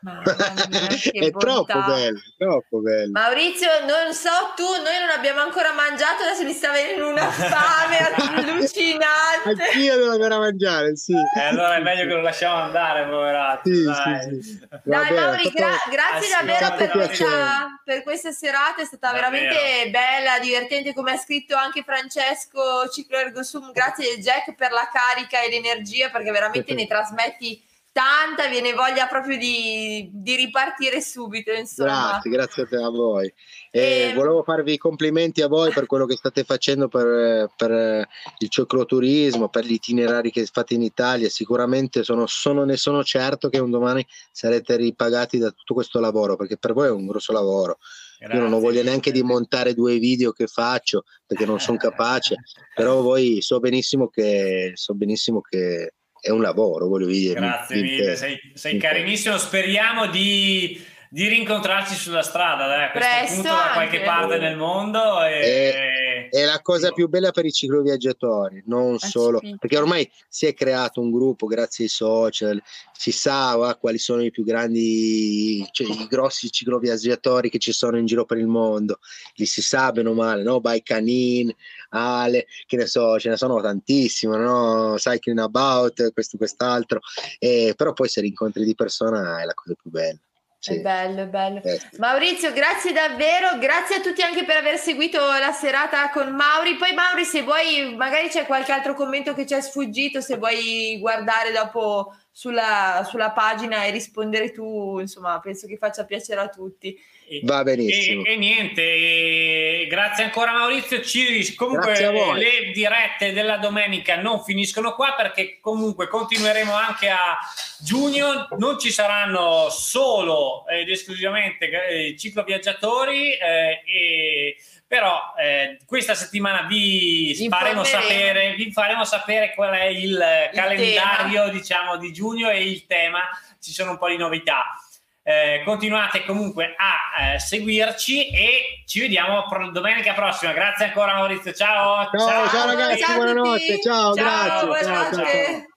[0.00, 3.10] mia, è troppo bello, troppo bello.
[3.10, 7.98] Maurizio, non so tu, noi non abbiamo ancora mangiato, adesso mi sta venendo una fame
[8.14, 9.62] allucinante.
[9.62, 11.14] Anch'io devo andare a mangiare, sì.
[11.14, 13.68] E eh, allora è meglio che lo lasciamo andare, poverato.
[13.68, 14.68] Sì, dai, sì, sì.
[14.84, 19.30] dai Mauri, gra- grazie ah, davvero per questa, per questa, serata, è stata davvero.
[19.30, 23.72] veramente bella, divertente, come ha scritto anche Francesco Ciclo Ergo Sum.
[23.72, 27.66] Grazie Jack per la carica e l'energia, perché veramente ne trasmetti
[27.98, 31.50] tanta, viene voglia proprio di, di ripartire subito.
[31.50, 32.20] Insomma.
[32.22, 33.32] Grazie, grazie a voi.
[33.72, 34.10] E...
[34.10, 38.06] E volevo farvi i complimenti a voi per quello che state facendo per, per
[38.38, 41.28] il cicloturismo, per gli itinerari che fate in Italia.
[41.28, 46.36] Sicuramente sono, sono, ne sono certo che un domani sarete ripagati da tutto questo lavoro,
[46.36, 47.78] perché per voi è un grosso lavoro.
[48.18, 48.36] Grazie.
[48.36, 52.36] Io non ho voglia neanche di montare due video che faccio perché non sono capace,
[52.76, 57.34] però voi so benissimo che, so benissimo che è un lavoro, voglio dire.
[57.34, 60.80] Grazie mille, sei, sei carinissimo, speriamo di,
[61.10, 65.24] di, rincontrarci sulla strada, dai, a questo Presto punto da qualche parte nel mondo.
[65.24, 65.40] E...
[65.40, 70.46] Eh, è la cosa più bella per i cicloviaggiatori, non ah, solo, perché ormai si
[70.46, 72.62] è creato un gruppo grazie ai social,
[72.92, 77.98] si sa va, quali sono i più grandi, cioè i grossi cicloviaggiatori che ci sono
[77.98, 78.98] in giro per il mondo,
[79.34, 80.60] li si sa bene o male, no?
[80.82, 81.52] Canin,
[81.90, 84.94] Ale, che ne so, ce ne sono tantissime, no?
[84.96, 87.00] Cycling About, questo, quest'altro,
[87.38, 90.18] eh, però poi se li incontri di persona è la cosa più bella.
[90.60, 90.74] Sì.
[90.74, 91.62] È bello, è bello.
[91.62, 91.80] Eh.
[91.98, 96.74] Maurizio, grazie davvero, grazie a tutti anche per aver seguito la serata con Mauri.
[96.74, 100.98] Poi Mauri, se vuoi, magari c'è qualche altro commento che ci è sfuggito, se vuoi
[100.98, 106.98] guardare dopo sulla, sulla pagina e rispondere tu, insomma, penso che faccia piacere a tutti.
[107.42, 108.24] Va benissimo.
[108.24, 111.02] E, e niente, e grazie ancora Maurizio.
[111.02, 111.94] Ci, comunque
[112.34, 117.36] le dirette della domenica non finiscono qua perché comunque continueremo anche a
[117.80, 118.48] giugno.
[118.58, 124.56] Non ci saranno solo ed esclusivamente eh, cicloviaggiatori, eh, e,
[124.86, 131.44] però eh, questa settimana vi faremo, sapere, vi faremo sapere qual è il, il calendario
[131.44, 131.48] tema.
[131.48, 133.20] diciamo, di giugno e il tema.
[133.60, 134.80] Ci sono un po' di novità.
[135.28, 140.52] Eh, continuate comunque a eh, seguirci e ci vediamo pro- domenica prossima.
[140.52, 142.08] Grazie ancora Maurizio, ciao.
[142.10, 143.80] Ciao, ciao, ciao ragazzi, ciao buonanotte.
[143.82, 144.66] Ciao, ciao, grazie.
[144.66, 145.14] Buonanotte.
[145.14, 145.24] ciao.
[145.24, 145.67] ciao.